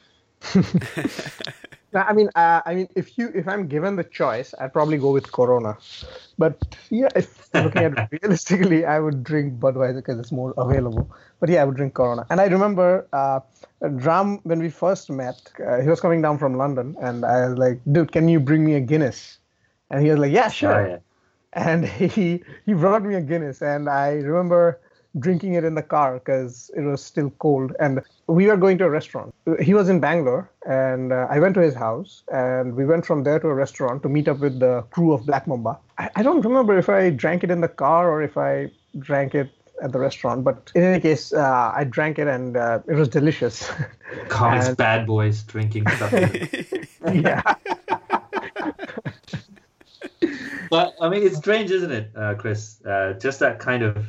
I 1.95 2.13
mean, 2.13 2.31
uh, 2.35 2.63
I 2.65 2.75
mean, 2.75 2.89
if 2.95 3.19
you 3.19 3.31
if 3.35 3.47
I'm 3.49 3.69
given 3.69 3.97
the 3.97 4.05
choice, 4.05 4.55
I'd 4.59 4.73
probably 4.73 4.99
go 4.99 5.13
with 5.13 5.31
Corona. 5.33 5.77
But 6.39 6.57
yeah, 6.91 7.09
if 7.15 7.49
looking 7.55 7.85
at 7.85 7.93
it 7.99 8.09
realistically, 8.23 8.85
I 8.85 8.99
would 8.99 9.23
drink 9.25 9.59
Budweiser 9.61 9.97
because 9.97 10.19
it's 10.19 10.33
more 10.33 10.55
available. 10.57 11.11
But 11.41 11.51
yeah, 11.51 11.63
I 11.63 11.65
would 11.65 11.77
drink 11.77 11.95
Corona. 11.95 12.27
And 12.31 12.41
I 12.41 12.47
remember 12.47 13.07
uh, 13.13 13.41
Ram 13.81 14.41
when 14.45 14.61
we 14.61 14.71
first 14.71 15.11
met, 15.11 15.51
uh, 15.65 15.81
he 15.81 15.89
was 15.89 16.01
coming 16.01 16.23
down 16.23 16.39
from 16.39 16.55
London, 16.57 16.97
and 17.01 17.25
I 17.25 17.49
was 17.49 17.59
like, 17.59 17.81
"Dude, 17.91 18.13
can 18.13 18.29
you 18.29 18.41
bring 18.41 18.65
me 18.65 18.75
a 18.75 18.81
Guinness?" 18.81 19.39
And 19.91 20.03
he 20.03 20.11
was 20.11 20.19
like, 20.19 20.33
"Yeah, 20.33 20.49
sure." 20.49 20.75
Oh, 20.75 20.89
yeah. 20.89 20.99
And 21.53 21.87
he 22.17 22.43
he 22.65 22.73
brought 22.75 23.03
me 23.03 23.15
a 23.15 23.21
Guinness, 23.21 23.63
and 23.63 23.89
I 23.89 24.13
remember 24.15 24.81
drinking 25.19 25.55
it 25.55 25.65
in 25.65 25.75
the 25.75 25.83
car 25.83 26.15
because 26.15 26.71
it 26.77 26.81
was 26.81 27.05
still 27.05 27.31
cold. 27.39 27.75
And 27.79 28.01
we 28.27 28.47
were 28.47 28.57
going 28.57 28.79
to 28.79 28.85
a 28.85 28.91
restaurant. 28.91 29.35
He 29.61 29.75
was 29.75 29.89
in 29.89 30.01
bangalore 30.01 30.51
and 30.67 31.13
uh, 31.13 31.27
i 31.29 31.39
went 31.39 31.55
to 31.55 31.61
his 31.61 31.75
house 31.75 32.23
and 32.33 32.77
we 32.77 32.85
went 32.85 33.05
from 33.05 33.25
there 33.25 33.39
to 33.41 33.49
a 33.49 33.55
restaurant 33.55 34.03
to 34.03 34.09
meet 34.09 34.29
up 34.29 34.39
with 34.39 34.61
the 34.61 34.83
crew 34.91 35.13
of 35.13 35.27
black 35.27 35.47
mamba. 35.47 35.79
I, 35.99 36.09
I 36.17 36.23
don't 36.23 36.43
remember 36.43 36.79
if 36.79 36.89
i 36.89 37.11
drank 37.11 37.43
it 37.45 37.51
in 37.51 37.61
the 37.61 37.69
car 37.69 38.11
or 38.11 38.23
if 38.23 38.37
i 38.37 38.71
drank 38.99 39.35
it 39.35 39.51
at 39.83 39.93
the 39.93 39.99
restaurant 39.99 40.45
but 40.45 40.71
in 40.75 40.83
any 40.83 41.01
case 41.01 41.33
uh, 41.33 41.73
i 41.75 41.85
drank 41.85 42.19
it 42.19 42.29
and 42.29 42.57
uh, 42.57 42.81
it 42.87 42.95
was 42.95 43.09
delicious. 43.09 43.71
Comics 44.29 44.69
And- 44.69 44.77
bad 44.77 45.07
boys 45.07 45.43
drinking 45.43 45.89
stuff. 45.89 46.13
yeah. 47.13 47.43
But 50.71 50.95
I 51.03 51.11
mean, 51.11 51.23
it's 51.23 51.37
strange, 51.37 51.71
isn't 51.71 51.91
it, 51.91 52.13
uh, 52.17 52.33
Chris? 52.37 52.83
Uh, 52.83 53.13
just 53.21 53.41
that 53.41 53.59
kind 53.59 53.83
of 53.83 54.07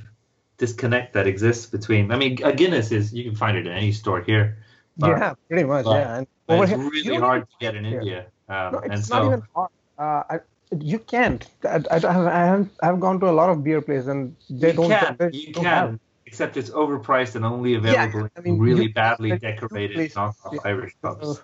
disconnect 0.57 1.13
that 1.13 1.27
exists 1.27 1.65
between. 1.65 2.11
I 2.11 2.17
mean, 2.17 2.43
a 2.43 2.53
Guinness 2.53 2.91
is 2.91 3.13
you 3.13 3.23
can 3.23 3.35
find 3.35 3.57
it 3.57 3.65
in 3.67 3.73
any 3.73 3.91
store 3.91 4.21
here. 4.21 4.57
But, 4.97 5.09
yeah 5.09 5.33
pretty 5.47 5.63
much 5.63 5.85
but- 5.85 5.95
yeah 5.97 6.17
and 6.17 6.27
it's 6.61 6.71
here- 6.71 6.89
really 6.89 7.15
hard 7.17 7.49
to 7.49 7.55
get 7.59 7.75
in 7.75 7.83
here. 7.83 7.99
India. 7.99 8.25
Um, 8.49 8.73
No, 8.73 8.79
it's 8.79 9.07
so, 9.07 9.15
not 9.17 9.25
even 9.27 9.43
hard. 9.55 9.69
Uh, 9.97 10.23
I, 10.29 10.39
you 10.79 10.99
can't. 10.99 11.45
I, 11.63 11.81
I, 11.89 11.97
I 11.97 12.45
haven't. 12.45 12.71
I've 12.81 12.99
gone 12.99 13.19
to 13.21 13.29
a 13.29 13.35
lot 13.39 13.49
of 13.49 13.63
beer 13.63 13.81
places 13.81 14.07
and 14.07 14.35
they 14.49 14.71
you 14.71 14.73
don't. 14.73 14.89
can, 14.89 15.15
they 15.17 15.29
you 15.31 15.53
don't 15.53 15.63
can, 15.63 15.73
have- 15.73 15.99
except 16.25 16.57
it's 16.57 16.69
overpriced 16.69 17.35
and 17.35 17.45
only 17.45 17.75
available 17.75 18.29
I 18.35 18.41
mean, 18.41 18.55
in 18.55 18.59
really 18.59 18.87
badly 18.87 19.37
decorated 19.37 20.11
knockoff 20.11 20.53
yeah. 20.53 20.59
Irish 20.65 20.93
pubs. 21.01 21.37
So- 21.37 21.43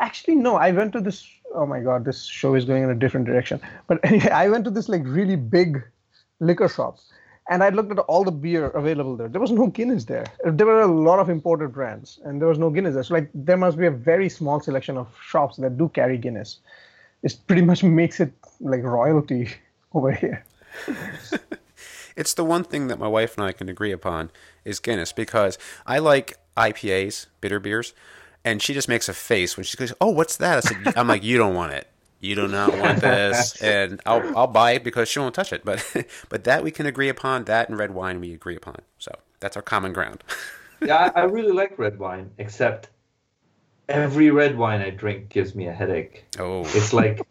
Actually, 0.00 0.36
no. 0.36 0.56
I 0.56 0.70
went 0.72 0.92
to 0.92 1.00
this. 1.00 1.26
Oh 1.54 1.66
my 1.66 1.80
god, 1.80 2.04
this 2.04 2.24
show 2.26 2.54
is 2.54 2.64
going 2.64 2.82
in 2.84 2.90
a 2.90 2.94
different 2.94 3.26
direction. 3.26 3.60
But 3.86 4.00
anyway, 4.04 4.30
I 4.30 4.48
went 4.50 4.64
to 4.66 4.70
this 4.70 4.88
like 4.88 5.02
really 5.04 5.36
big 5.36 5.82
liquor 6.40 6.68
shop, 6.68 6.98
and 7.48 7.62
I 7.62 7.70
looked 7.70 7.90
at 7.90 7.98
all 8.00 8.24
the 8.24 8.30
beer 8.32 8.66
available 8.68 9.16
there. 9.16 9.28
There 9.28 9.40
was 9.40 9.50
no 9.50 9.66
Guinness 9.68 10.04
there. 10.04 10.26
There 10.44 10.66
were 10.66 10.82
a 10.82 10.86
lot 10.86 11.18
of 11.18 11.30
imported 11.30 11.72
brands, 11.72 12.20
and 12.24 12.40
there 12.40 12.48
was 12.48 12.58
no 12.58 12.70
Guinness 12.70 12.94
there. 12.94 13.02
So 13.02 13.14
like, 13.14 13.30
there 13.34 13.56
must 13.56 13.78
be 13.78 13.86
a 13.86 13.90
very 13.90 14.28
small 14.28 14.60
selection 14.60 14.96
of 14.96 15.08
shops 15.22 15.56
that 15.56 15.78
do 15.78 15.88
carry 15.88 16.18
Guinness. 16.18 16.58
It 17.22 17.34
pretty 17.46 17.62
much 17.62 17.82
makes 17.82 18.20
it 18.20 18.32
like 18.60 18.82
royalty 18.82 19.50
over 19.94 20.12
here. 20.12 20.44
It's 22.18 22.34
the 22.34 22.44
one 22.44 22.64
thing 22.64 22.88
that 22.88 22.98
my 22.98 23.06
wife 23.06 23.36
and 23.38 23.46
I 23.46 23.52
can 23.52 23.68
agree 23.68 23.92
upon 23.92 24.32
is 24.64 24.80
Guinness 24.80 25.12
because 25.12 25.56
I 25.86 26.00
like 26.00 26.36
IPAs, 26.56 27.26
bitter 27.40 27.60
beers, 27.60 27.94
and 28.44 28.60
she 28.60 28.74
just 28.74 28.88
makes 28.88 29.08
a 29.08 29.14
face 29.14 29.56
when 29.56 29.62
she 29.62 29.76
goes, 29.76 29.92
"Oh, 30.00 30.10
what's 30.10 30.36
that?" 30.38 30.56
I 30.56 30.60
said, 30.62 30.96
"I'm 30.96 31.06
like, 31.06 31.22
you 31.22 31.38
don't 31.38 31.54
want 31.54 31.74
it. 31.74 31.86
You 32.20 32.34
do 32.34 32.48
not 32.48 32.76
want 32.78 33.00
this, 33.00 33.60
and 33.62 34.00
I'll 34.04 34.36
I'll 34.36 34.46
buy 34.46 34.72
it 34.72 34.84
because 34.84 35.08
she 35.08 35.18
won't 35.18 35.34
touch 35.34 35.52
it." 35.52 35.64
But 35.68 36.06
but 36.28 36.44
that 36.44 36.64
we 36.64 36.70
can 36.70 36.86
agree 36.86 37.08
upon. 37.08 37.44
That 37.44 37.68
and 37.68 37.78
red 37.78 37.92
wine 37.92 38.20
we 38.20 38.32
agree 38.32 38.56
upon. 38.56 38.80
So 38.98 39.12
that's 39.40 39.56
our 39.56 39.62
common 39.62 39.92
ground. 39.92 40.24
yeah, 40.80 41.12
I, 41.14 41.20
I 41.20 41.24
really 41.24 41.52
like 41.52 41.78
red 41.78 41.98
wine, 41.98 42.30
except 42.38 42.88
every 43.88 44.30
red 44.30 44.56
wine 44.56 44.80
I 44.80 44.90
drink 44.90 45.28
gives 45.28 45.54
me 45.54 45.68
a 45.68 45.72
headache. 45.72 46.24
Oh, 46.38 46.62
It's 46.74 46.92
like 46.92 47.26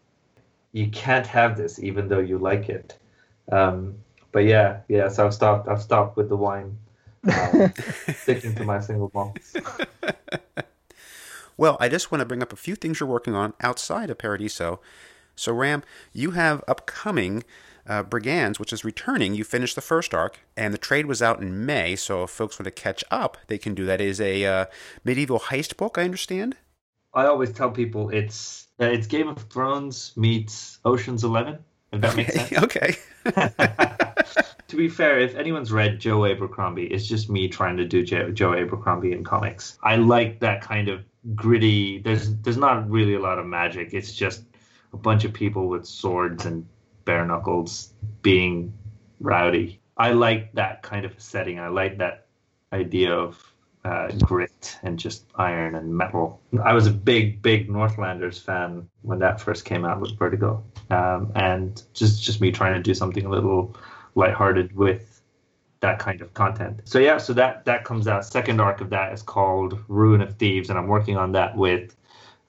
you 0.72 0.88
can't 0.88 1.26
have 1.26 1.56
this 1.56 1.78
even 1.78 2.08
though 2.08 2.20
you 2.20 2.38
like 2.38 2.68
it. 2.68 2.96
Um, 3.50 3.94
but 4.32 4.44
yeah, 4.44 4.80
yeah. 4.88 5.08
So 5.08 5.26
I've 5.26 5.34
stopped. 5.34 5.68
I've 5.68 5.82
stopped 5.82 6.16
with 6.16 6.28
the 6.28 6.36
wine, 6.36 6.76
um, 7.24 7.72
sticking 8.14 8.54
to 8.54 8.64
my 8.64 8.80
single 8.80 9.10
malts. 9.14 9.54
Well, 11.58 11.76
I 11.80 11.88
just 11.88 12.12
want 12.12 12.20
to 12.20 12.24
bring 12.24 12.42
up 12.42 12.52
a 12.52 12.56
few 12.56 12.76
things 12.76 13.00
you're 13.00 13.08
working 13.08 13.34
on 13.34 13.52
outside 13.60 14.10
of 14.10 14.18
Paradiso. 14.18 14.80
So, 15.34 15.52
Ram, 15.52 15.82
you 16.12 16.30
have 16.30 16.62
upcoming 16.68 17.42
uh, 17.84 18.04
Brigands, 18.04 18.60
which 18.60 18.72
is 18.72 18.84
returning. 18.84 19.34
You 19.34 19.42
finished 19.42 19.74
the 19.74 19.80
first 19.80 20.14
arc, 20.14 20.38
and 20.56 20.72
the 20.72 20.78
trade 20.78 21.06
was 21.06 21.20
out 21.20 21.42
in 21.42 21.66
May. 21.66 21.96
So, 21.96 22.22
if 22.22 22.30
folks 22.30 22.58
want 22.58 22.66
to 22.66 22.70
catch 22.70 23.02
up, 23.10 23.36
they 23.48 23.58
can 23.58 23.74
do 23.74 23.84
that. 23.86 24.00
It 24.00 24.06
is 24.06 24.20
a 24.20 24.46
uh, 24.46 24.64
medieval 25.04 25.40
heist 25.40 25.76
book, 25.76 25.98
I 25.98 26.04
understand. 26.04 26.56
I 27.12 27.26
always 27.26 27.52
tell 27.52 27.70
people 27.70 28.10
it's 28.10 28.68
uh, 28.80 28.84
it's 28.84 29.08
Game 29.08 29.26
of 29.26 29.38
Thrones 29.50 30.12
meets 30.16 30.78
Ocean's 30.84 31.24
Eleven. 31.24 31.58
If 31.90 32.02
that 32.02 32.16
makes 32.16 32.34
sense. 32.34 32.52
okay. 32.62 32.96
to 34.68 34.76
be 34.76 34.88
fair, 34.88 35.18
if 35.18 35.34
anyone's 35.34 35.72
read 35.72 35.98
Joe 35.98 36.26
Abercrombie, 36.26 36.86
it's 36.86 37.06
just 37.06 37.30
me 37.30 37.48
trying 37.48 37.78
to 37.78 37.86
do 37.86 38.04
Joe, 38.04 38.30
Joe 38.30 38.54
Abercrombie 38.54 39.12
in 39.12 39.24
comics. 39.24 39.78
I 39.82 39.96
like 39.96 40.40
that 40.40 40.60
kind 40.60 40.88
of 40.88 41.04
gritty. 41.34 41.98
There's 41.98 42.34
there's 42.36 42.56
not 42.56 42.88
really 42.90 43.14
a 43.14 43.20
lot 43.20 43.38
of 43.38 43.46
magic. 43.46 43.94
It's 43.94 44.12
just 44.12 44.44
a 44.92 44.96
bunch 44.96 45.24
of 45.24 45.32
people 45.32 45.68
with 45.68 45.86
swords 45.86 46.46
and 46.46 46.66
bare 47.04 47.24
knuckles 47.24 47.92
being 48.22 48.72
rowdy. 49.20 49.80
I 49.96 50.12
like 50.12 50.52
that 50.52 50.82
kind 50.82 51.04
of 51.04 51.12
setting. 51.20 51.58
I 51.58 51.68
like 51.68 51.98
that 51.98 52.26
idea 52.72 53.12
of 53.14 53.52
uh, 53.84 54.08
grit 54.22 54.78
and 54.82 54.98
just 54.98 55.24
iron 55.36 55.74
and 55.74 55.96
metal. 55.96 56.40
I 56.62 56.72
was 56.72 56.86
a 56.86 56.90
big, 56.90 57.42
big 57.42 57.70
Northlanders 57.70 58.38
fan 58.38 58.88
when 59.02 59.18
that 59.20 59.40
first 59.40 59.64
came 59.64 59.84
out 59.84 60.00
with 60.00 60.18
Vertigo, 60.18 60.62
um, 60.90 61.32
and 61.34 61.82
just 61.94 62.22
just 62.22 62.40
me 62.40 62.50
trying 62.52 62.74
to 62.74 62.82
do 62.82 62.94
something 62.94 63.24
a 63.24 63.30
little 63.30 63.76
lighthearted 64.14 64.74
with 64.76 65.17
that 65.80 65.98
kind 65.98 66.20
of 66.20 66.34
content. 66.34 66.80
So 66.84 66.98
yeah, 66.98 67.18
so 67.18 67.32
that 67.34 67.64
that 67.64 67.84
comes 67.84 68.08
out. 68.08 68.24
Second 68.24 68.60
arc 68.60 68.80
of 68.80 68.90
that 68.90 69.12
is 69.12 69.22
called 69.22 69.78
Ruin 69.88 70.20
of 70.20 70.36
Thieves, 70.36 70.70
and 70.70 70.78
I'm 70.78 70.88
working 70.88 71.16
on 71.16 71.32
that 71.32 71.56
with 71.56 71.94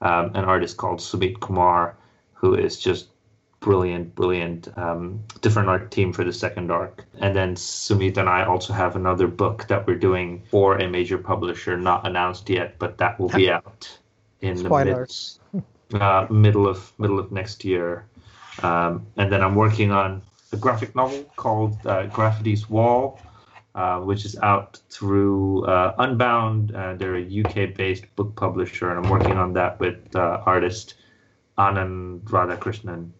um, 0.00 0.32
an 0.34 0.44
artist 0.44 0.76
called 0.76 1.00
Sumit 1.00 1.40
Kumar, 1.40 1.96
who 2.34 2.54
is 2.54 2.78
just 2.78 3.08
brilliant, 3.60 4.14
brilliant. 4.14 4.68
Um, 4.76 5.22
different 5.42 5.68
art 5.68 5.90
team 5.90 6.12
for 6.12 6.24
the 6.24 6.32
second 6.32 6.70
arc. 6.70 7.04
And 7.20 7.36
then 7.36 7.54
Sumit 7.54 8.16
and 8.16 8.28
I 8.28 8.44
also 8.44 8.72
have 8.72 8.96
another 8.96 9.26
book 9.26 9.66
that 9.68 9.86
we're 9.86 9.96
doing 9.98 10.42
for 10.50 10.78
a 10.78 10.88
major 10.88 11.18
publisher, 11.18 11.76
not 11.76 12.06
announced 12.06 12.48
yet, 12.48 12.78
but 12.78 12.98
that 12.98 13.20
will 13.20 13.28
be 13.28 13.50
out 13.58 13.98
in 14.40 14.56
Spoilers. 14.56 15.38
the 15.52 15.62
mid, 15.92 16.02
uh, 16.02 16.26
middle 16.30 16.66
of 16.66 16.92
middle 16.98 17.18
of 17.18 17.30
next 17.30 17.64
year. 17.64 18.06
Um, 18.62 19.06
and 19.16 19.30
then 19.30 19.42
I'm 19.42 19.54
working 19.54 19.90
on 19.90 20.22
a 20.52 20.56
graphic 20.56 20.94
novel 20.94 21.24
called 21.36 21.76
uh, 21.86 22.08
Wall. 22.68 23.20
Uh, 23.72 24.00
which 24.00 24.24
is 24.24 24.36
out 24.40 24.80
through 24.90 25.64
uh, 25.64 25.94
Unbound. 25.98 26.70
They're 26.98 27.14
a 27.14 27.40
UK-based 27.44 28.16
book 28.16 28.34
publisher, 28.34 28.90
and 28.90 29.06
I'm 29.06 29.08
working 29.08 29.38
on 29.38 29.52
that 29.52 29.78
with 29.78 30.16
uh, 30.16 30.42
artist 30.44 30.94
Anand 31.56 32.22
Radhakrishnan 32.24 33.12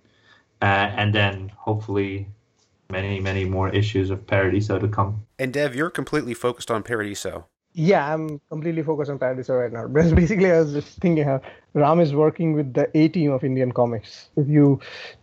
uh, 0.62 0.64
and 0.64 1.14
then 1.14 1.50
hopefully 1.56 2.28
many 2.90 3.20
many 3.20 3.44
more 3.44 3.68
issues 3.70 4.10
of 4.10 4.26
Paradiso 4.26 4.78
to 4.78 4.88
come. 4.88 5.26
And 5.38 5.52
Dev, 5.52 5.74
you're 5.74 5.90
completely 5.90 6.34
focused 6.34 6.70
on 6.70 6.82
Paradiso. 6.82 7.46
Yeah, 7.80 8.12
I'm 8.12 8.42
completely 8.50 8.82
focused 8.82 9.10
on 9.10 9.18
Paradiso 9.18 9.54
right 9.54 9.72
now. 9.72 9.86
But 9.96 10.14
basically, 10.14 10.50
I 10.52 10.60
was 10.60 10.74
just 10.74 10.98
thinking 11.00 11.24
how 11.24 11.40
Ram 11.72 12.00
is 12.00 12.12
working 12.12 12.52
with 12.52 12.74
the 12.74 12.90
A 12.94 13.08
team 13.08 13.32
of 13.32 13.42
Indian 13.42 13.72
comics. 13.72 14.28
If 14.36 14.48
you 14.48 14.80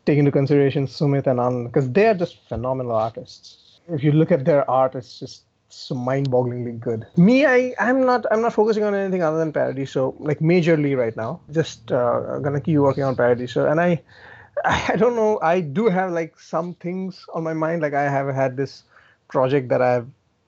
take 0.08 0.18
into 0.18 0.32
consideration 0.32 0.88
Sumit 0.88 1.28
and 1.28 1.40
Anand, 1.40 1.68
because 1.68 1.92
they 1.92 2.08
are 2.08 2.16
just 2.16 2.40
phenomenal 2.50 2.94
artists. 2.94 3.80
If 3.88 4.04
you 4.04 4.12
look 4.12 4.32
at 4.32 4.44
their 4.44 4.68
art, 4.70 4.96
it's 4.96 5.20
just 5.20 5.44
so 5.70 5.94
mind-bogglingly 5.94 6.80
good. 6.80 7.06
Me, 7.16 7.46
I, 7.46 7.76
I'm 7.80 8.04
not, 8.08 8.26
I'm 8.32 8.42
not 8.42 8.54
focusing 8.54 8.84
on 8.84 8.96
anything 8.96 9.22
other 9.22 9.38
than 9.38 9.54
Paradiso, 9.54 10.16
like 10.18 10.40
majorly 10.40 10.98
right 10.98 11.16
now. 11.16 11.40
Just 11.52 11.92
uh, 11.92 12.40
gonna 12.40 12.60
keep 12.60 12.80
working 12.80 13.04
on 13.04 13.16
Paradiso, 13.16 13.68
and 13.68 13.80
I, 13.80 14.02
I 14.66 14.96
don't 14.96 15.16
know. 15.16 15.40
I 15.44 15.62
do 15.62 15.90
have 15.90 16.12
like 16.12 16.40
some 16.40 16.74
things 16.74 17.24
on 17.36 17.44
my 17.44 17.54
mind. 17.54 17.84
Like 17.84 17.94
I 17.94 18.10
have 18.10 18.34
had 18.34 18.58
this 18.58 18.84
project 19.30 19.70
that 19.70 19.82
I've 19.84 20.08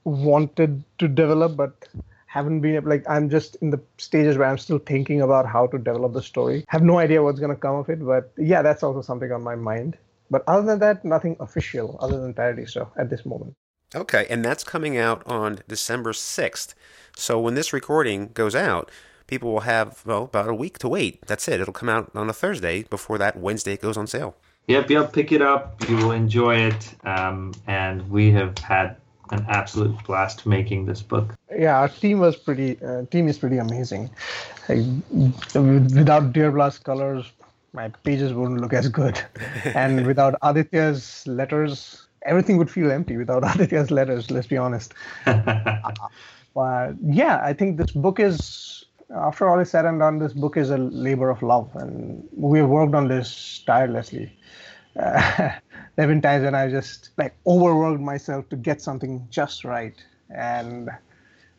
wanted 0.10 0.84
to 1.00 1.08
develop, 1.08 1.56
but 1.56 1.88
haven't 2.28 2.62
been 2.62 2.76
able. 2.76 2.90
like 2.90 3.04
I'm 3.10 3.30
just 3.30 3.56
in 3.58 3.72
the 3.72 3.80
stages 3.98 4.38
where 4.38 4.48
I'm 4.48 4.58
still 4.58 4.80
thinking 4.80 5.22
about 5.22 5.46
how 5.46 5.68
to 5.68 5.78
develop 5.78 6.14
the 6.14 6.22
story. 6.22 6.64
Have 6.68 6.84
no 6.84 7.00
idea 7.00 7.24
what's 7.24 7.40
gonna 7.40 7.56
come 7.56 7.76
of 7.76 7.90
it, 7.90 8.06
but 8.06 8.32
yeah, 8.38 8.62
that's 8.62 8.84
also 8.84 9.02
something 9.02 9.32
on 9.32 9.42
my 9.42 9.56
mind. 9.56 9.98
But 10.30 10.44
other 10.48 10.66
than 10.66 10.80
that, 10.80 11.04
nothing 11.04 11.36
official 11.40 11.98
other 12.00 12.22
than 12.22 12.34
Paradiso 12.34 12.92
at 12.98 13.10
this 13.10 13.26
moment. 13.26 13.56
Okay, 13.96 14.28
and 14.30 14.46
that's 14.46 14.64
coming 14.64 14.98
out 14.98 15.24
on 15.26 15.62
December 15.68 16.12
6th. 16.12 16.76
So 17.16 17.40
when 17.40 17.56
this 17.56 17.74
recording 17.74 18.30
goes 18.36 18.54
out, 18.54 18.92
people 19.26 19.52
will 19.52 19.62
have 19.62 20.04
well 20.06 20.26
about 20.26 20.48
a 20.48 20.54
week 20.54 20.78
to 20.80 20.88
wait. 20.88 21.26
That's 21.26 21.48
it. 21.48 21.60
It'll 21.60 21.74
come 21.74 21.90
out 21.90 22.12
on 22.14 22.30
a 22.30 22.34
Thursday 22.34 22.84
before 22.84 23.18
that 23.18 23.38
Wednesday 23.38 23.74
it 23.74 23.82
goes 23.82 23.98
on 23.98 24.06
sale. 24.06 24.36
Yep, 24.68 24.92
yep. 24.92 25.14
Pick 25.14 25.32
it 25.32 25.42
up. 25.42 25.84
You 25.90 25.96
will 25.98 26.12
enjoy 26.12 26.58
it. 26.58 26.96
Um, 27.04 27.54
and 27.66 28.08
we 28.12 28.30
have 28.32 28.56
had 28.60 28.98
an 29.32 29.46
absolute 29.50 29.96
blast 30.06 30.46
making 30.46 30.86
this 30.86 31.02
book. 31.02 31.36
Yeah, 31.56 31.80
our 31.80 31.90
team 31.90 32.20
was 32.20 32.36
pretty. 32.36 32.82
Uh, 32.82 33.04
team 33.12 33.28
is 33.28 33.38
pretty 33.38 33.58
amazing. 33.58 34.10
Like, 34.68 34.86
without 35.54 36.34
Dearbhla's 36.34 36.80
colors, 36.80 37.32
my 37.74 37.90
pages 38.04 38.34
wouldn't 38.34 38.62
look 38.62 38.74
as 38.74 38.88
good, 38.90 39.22
and 39.66 40.06
without 40.06 40.36
Aditya's 40.42 41.26
letters, 41.28 42.08
everything 42.24 42.58
would 42.58 42.70
feel 42.70 42.92
empty. 42.92 43.18
Without 43.18 43.44
Aditya's 43.56 43.92
letters, 43.92 44.32
let's 44.32 44.48
be 44.48 44.58
honest. 44.58 44.94
uh, 45.26 45.92
but 46.54 46.94
yeah, 47.04 47.42
I 47.44 47.54
think 47.54 47.78
this 47.78 47.92
book 47.92 48.20
is 48.20 48.86
after 49.16 49.50
all 49.50 49.60
is 49.60 49.72
said 49.72 49.86
and 49.86 50.00
done, 50.00 50.20
this 50.20 50.34
book 50.34 50.58
is 50.58 50.70
a 50.70 50.78
labor 50.78 51.30
of 51.30 51.42
love, 51.42 51.70
and 51.76 52.28
we 52.32 52.60
have 52.60 52.70
worked 52.70 52.94
on 52.94 53.08
this 53.08 53.64
tirelessly. 53.66 54.32
Uh, 54.98 55.12
there 55.96 56.08
have 56.08 56.10
been 56.10 56.22
times 56.22 56.44
when 56.44 56.56
I 56.56 56.70
just 56.70 57.10
like 57.18 57.36
overworked 57.46 58.02
myself 58.02 58.50
to 58.50 58.56
get 58.56 58.82
something 58.82 59.28
just 59.30 59.64
right, 59.64 59.96
and 60.30 60.90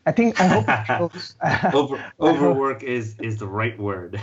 I 0.05 0.11
think 0.11 0.39
I 0.39 0.47
hope 0.47 0.65
it 0.67 0.85
shows. 0.87 1.35
Over, 1.73 2.11
overwork 2.19 2.83
is 2.83 3.15
is 3.19 3.37
the 3.37 3.47
right 3.47 3.77
word. 3.79 4.19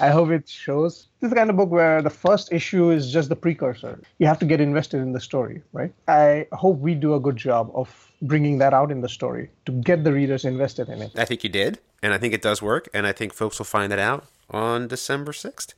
I 0.00 0.10
hope 0.10 0.30
it 0.30 0.48
shows. 0.48 1.08
This 1.20 1.28
is 1.28 1.30
the 1.30 1.36
kind 1.36 1.50
of 1.50 1.56
book 1.56 1.70
where 1.70 2.02
the 2.02 2.10
first 2.10 2.52
issue 2.52 2.90
is 2.90 3.10
just 3.10 3.28
the 3.28 3.36
precursor. 3.36 4.00
You 4.18 4.26
have 4.26 4.38
to 4.40 4.46
get 4.46 4.60
invested 4.60 5.00
in 5.00 5.12
the 5.12 5.20
story, 5.20 5.62
right? 5.72 5.92
I 6.06 6.46
hope 6.52 6.78
we 6.78 6.94
do 6.94 7.14
a 7.14 7.20
good 7.20 7.36
job 7.36 7.70
of 7.74 8.12
bringing 8.22 8.58
that 8.58 8.74
out 8.74 8.90
in 8.90 9.00
the 9.00 9.08
story 9.08 9.50
to 9.66 9.72
get 9.72 10.04
the 10.04 10.12
readers 10.12 10.44
invested 10.44 10.88
in 10.88 11.02
it. 11.02 11.12
I 11.16 11.24
think 11.24 11.42
you 11.42 11.50
did, 11.50 11.78
and 12.02 12.12
I 12.12 12.18
think 12.18 12.34
it 12.34 12.42
does 12.42 12.60
work, 12.60 12.88
and 12.92 13.06
I 13.06 13.12
think 13.12 13.32
folks 13.32 13.58
will 13.58 13.66
find 13.66 13.90
that 13.92 13.98
out 13.98 14.26
on 14.50 14.88
December 14.88 15.32
6th. 15.32 15.74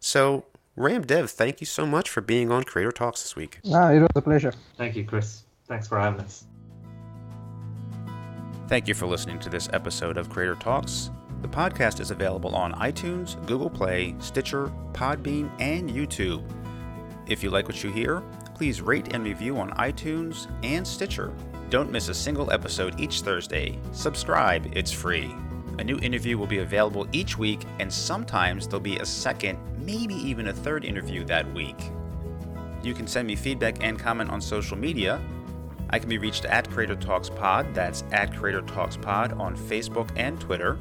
So, 0.00 0.44
Ram 0.76 1.02
Dev, 1.02 1.30
thank 1.30 1.60
you 1.60 1.66
so 1.66 1.86
much 1.86 2.08
for 2.08 2.20
being 2.20 2.50
on 2.52 2.64
Creator 2.64 2.92
Talks 2.92 3.22
this 3.22 3.34
week. 3.34 3.60
Ah, 3.72 3.90
it 3.90 4.00
was 4.00 4.08
a 4.14 4.22
pleasure. 4.22 4.52
Thank 4.76 4.96
you, 4.96 5.04
Chris. 5.04 5.42
Thanks 5.66 5.88
for 5.88 5.98
having 5.98 6.20
us. 6.20 6.44
Thank 8.68 8.86
you 8.86 8.94
for 8.94 9.06
listening 9.06 9.38
to 9.40 9.48
this 9.48 9.68
episode 9.72 10.16
of 10.16 10.30
Creator 10.30 10.56
Talks. 10.56 11.10
The 11.42 11.48
podcast 11.48 12.00
is 12.00 12.10
available 12.10 12.54
on 12.54 12.72
iTunes, 12.74 13.44
Google 13.46 13.70
Play, 13.70 14.14
Stitcher, 14.18 14.72
Podbean, 14.92 15.50
and 15.60 15.88
YouTube. 15.88 16.42
If 17.28 17.42
you 17.42 17.50
like 17.50 17.66
what 17.66 17.82
you 17.82 17.90
hear, 17.90 18.22
please 18.54 18.80
rate 18.80 19.14
and 19.14 19.24
review 19.24 19.56
on 19.58 19.70
iTunes 19.72 20.48
and 20.62 20.86
Stitcher. 20.86 21.32
Don't 21.70 21.90
miss 21.92 22.08
a 22.08 22.14
single 22.14 22.50
episode 22.50 22.98
each 22.98 23.20
Thursday. 23.20 23.78
Subscribe, 23.92 24.70
it's 24.74 24.90
free. 24.90 25.34
A 25.78 25.84
new 25.84 25.98
interview 26.00 26.36
will 26.36 26.48
be 26.48 26.58
available 26.58 27.06
each 27.12 27.38
week, 27.38 27.60
and 27.78 27.92
sometimes 27.92 28.66
there'll 28.66 28.80
be 28.80 28.98
a 28.98 29.06
second, 29.06 29.58
maybe 29.78 30.14
even 30.14 30.48
a 30.48 30.52
third 30.52 30.84
interview 30.84 31.24
that 31.26 31.50
week. 31.54 31.92
You 32.82 32.94
can 32.94 33.06
send 33.06 33.28
me 33.28 33.36
feedback 33.36 33.82
and 33.82 33.96
comment 33.96 34.30
on 34.30 34.40
social 34.40 34.76
media. 34.76 35.20
I 35.90 36.00
can 36.00 36.08
be 36.08 36.18
reached 36.18 36.44
at 36.44 36.68
Creator 36.68 36.96
Talks 36.96 37.30
Pod, 37.30 37.74
that's 37.74 38.02
at 38.10 38.36
Creator 38.36 38.62
Talks 38.62 38.96
Pod 38.96 39.32
on 39.34 39.56
Facebook 39.56 40.10
and 40.16 40.40
Twitter. 40.40 40.78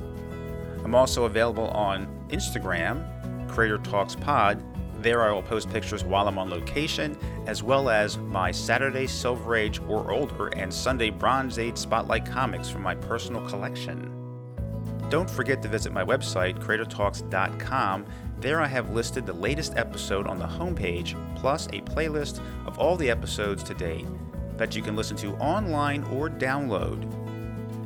I'm 0.83 0.95
also 0.95 1.25
available 1.25 1.67
on 1.69 2.07
Instagram, 2.29 3.05
Creator 3.47 3.77
Talks 3.79 4.15
Pod. 4.15 4.63
There 5.03 5.21
I 5.21 5.31
will 5.31 5.43
post 5.43 5.69
pictures 5.69 6.03
while 6.03 6.27
I'm 6.27 6.39
on 6.39 6.49
location, 6.49 7.15
as 7.45 7.61
well 7.61 7.89
as 7.89 8.17
my 8.17 8.51
Saturday 8.51 9.05
Silver 9.05 9.55
Age 9.55 9.79
or 9.87 10.11
older 10.11 10.47
and 10.47 10.73
Sunday 10.73 11.11
Bronze 11.11 11.59
Age 11.59 11.77
Spotlight 11.77 12.25
comics 12.25 12.67
from 12.67 12.81
my 12.81 12.95
personal 12.95 13.47
collection. 13.47 14.16
Don't 15.09 15.29
forget 15.29 15.61
to 15.61 15.69
visit 15.69 15.93
my 15.93 16.03
website, 16.03 16.59
creatortalks.com. 16.59 18.05
There 18.39 18.59
I 18.61 18.67
have 18.67 18.91
listed 18.91 19.25
the 19.25 19.33
latest 19.33 19.77
episode 19.77 20.27
on 20.27 20.37
the 20.37 20.45
homepage, 20.45 21.15
plus 21.35 21.67
a 21.67 21.81
playlist 21.81 22.41
of 22.65 22.77
all 22.77 22.97
the 22.97 23.09
episodes 23.09 23.63
to 23.63 23.73
date 23.73 24.05
that 24.57 24.75
you 24.75 24.81
can 24.81 24.95
listen 24.95 25.15
to 25.17 25.35
online 25.35 26.03
or 26.05 26.29
download. 26.29 27.09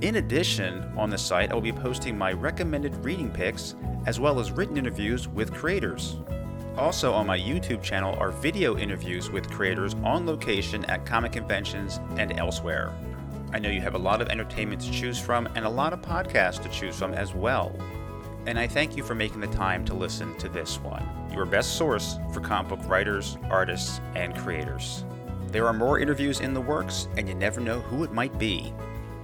In 0.04 0.16
addition, 0.16 0.84
on 0.98 1.12
the 1.12 1.18
site, 1.18 1.52
I 1.52 1.54
will 1.54 1.62
be 1.62 1.72
posting 1.72 2.18
my 2.18 2.34
recommended 2.34 2.96
reading 3.06 3.30
picks 3.30 3.76
as 4.08 4.20
well 4.20 4.40
as 4.40 4.52
written 4.52 4.78
interviews 4.78 5.28
with 5.28 5.54
creators. 5.54 6.18
Also, 6.76 7.14
on 7.14 7.28
my 7.28 7.38
YouTube 7.38 7.84
channel 7.84 8.16
are 8.18 8.32
video 8.32 8.78
interviews 8.78 9.30
with 9.30 9.52
creators 9.52 9.94
on 10.04 10.26
location 10.26 10.86
at 10.86 11.06
comic 11.06 11.34
conventions 11.34 12.00
and 12.18 12.32
elsewhere. 12.40 12.92
I 13.54 13.60
know 13.60 13.70
you 13.70 13.82
have 13.82 13.96
a 13.96 14.00
lot 14.00 14.22
of 14.22 14.30
entertainment 14.30 14.82
to 14.82 14.92
choose 14.92 15.20
from 15.20 15.48
and 15.56 15.66
a 15.66 15.70
lot 15.70 15.92
of 15.92 16.02
podcasts 16.02 16.62
to 16.64 16.70
choose 16.70 16.98
from 16.98 17.14
as 17.14 17.34
well. 17.34 17.76
And 18.46 18.58
I 18.58 18.66
thank 18.66 18.96
you 18.96 19.04
for 19.04 19.14
making 19.14 19.42
the 19.42 19.48
time 19.48 19.84
to 19.86 19.94
listen 19.94 20.38
to 20.38 20.48
this 20.48 20.80
one, 20.80 21.06
your 21.34 21.46
best 21.46 21.76
source 21.76 22.18
for 22.34 22.40
comic 22.40 22.70
book 22.70 22.90
writers, 22.90 23.38
artists, 23.50 24.00
and 24.16 24.36
creators. 24.38 25.04
There 25.48 25.68
are 25.68 25.74
more 25.74 26.00
interviews 26.00 26.40
in 26.40 26.54
the 26.54 26.62
works, 26.62 27.10
and 27.18 27.28
you 27.28 27.36
never 27.36 27.60
know 27.60 27.82
who 27.82 28.06
it 28.06 28.14
might 28.14 28.40
be. 28.40 28.74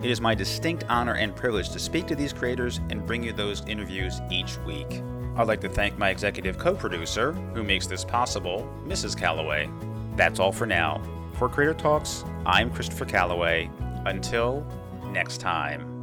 It 0.03 0.11
is 0.11 0.19
my 0.19 0.36
distinct 0.36 0.84
honor 0.89 1.15
and 1.15 1.36
privilege 1.36 1.69
to 1.69 1.80
speak 1.80 2.05
to 2.07 2.15
these 2.15 2.34
creators 2.34 2.82
and 2.89 3.05
bring 3.05 3.23
you 3.23 3.32
those 3.32 3.65
interviews 3.65 4.19
each 4.30 4.57
week. 4.59 5.01
I'd 5.38 5.47
like 5.47 5.61
to 5.61 5.69
thank 5.69 5.97
my 5.97 6.09
executive 6.09 6.57
co 6.57 6.75
producer, 6.75 7.32
who 7.53 7.63
makes 7.63 7.88
this 7.88 8.03
possible, 8.03 8.69
Mrs. 8.86 9.17
Calloway. 9.17 9.69
That's 10.15 10.39
all 10.39 10.51
for 10.51 10.65
now. 10.65 11.01
For 11.34 11.47
Creator 11.47 11.75
Talks, 11.75 12.25
I'm 12.45 12.69
Christopher 12.71 13.05
Calloway. 13.05 13.69
Until 14.08 14.66
next 15.12 15.39
time. 15.39 15.97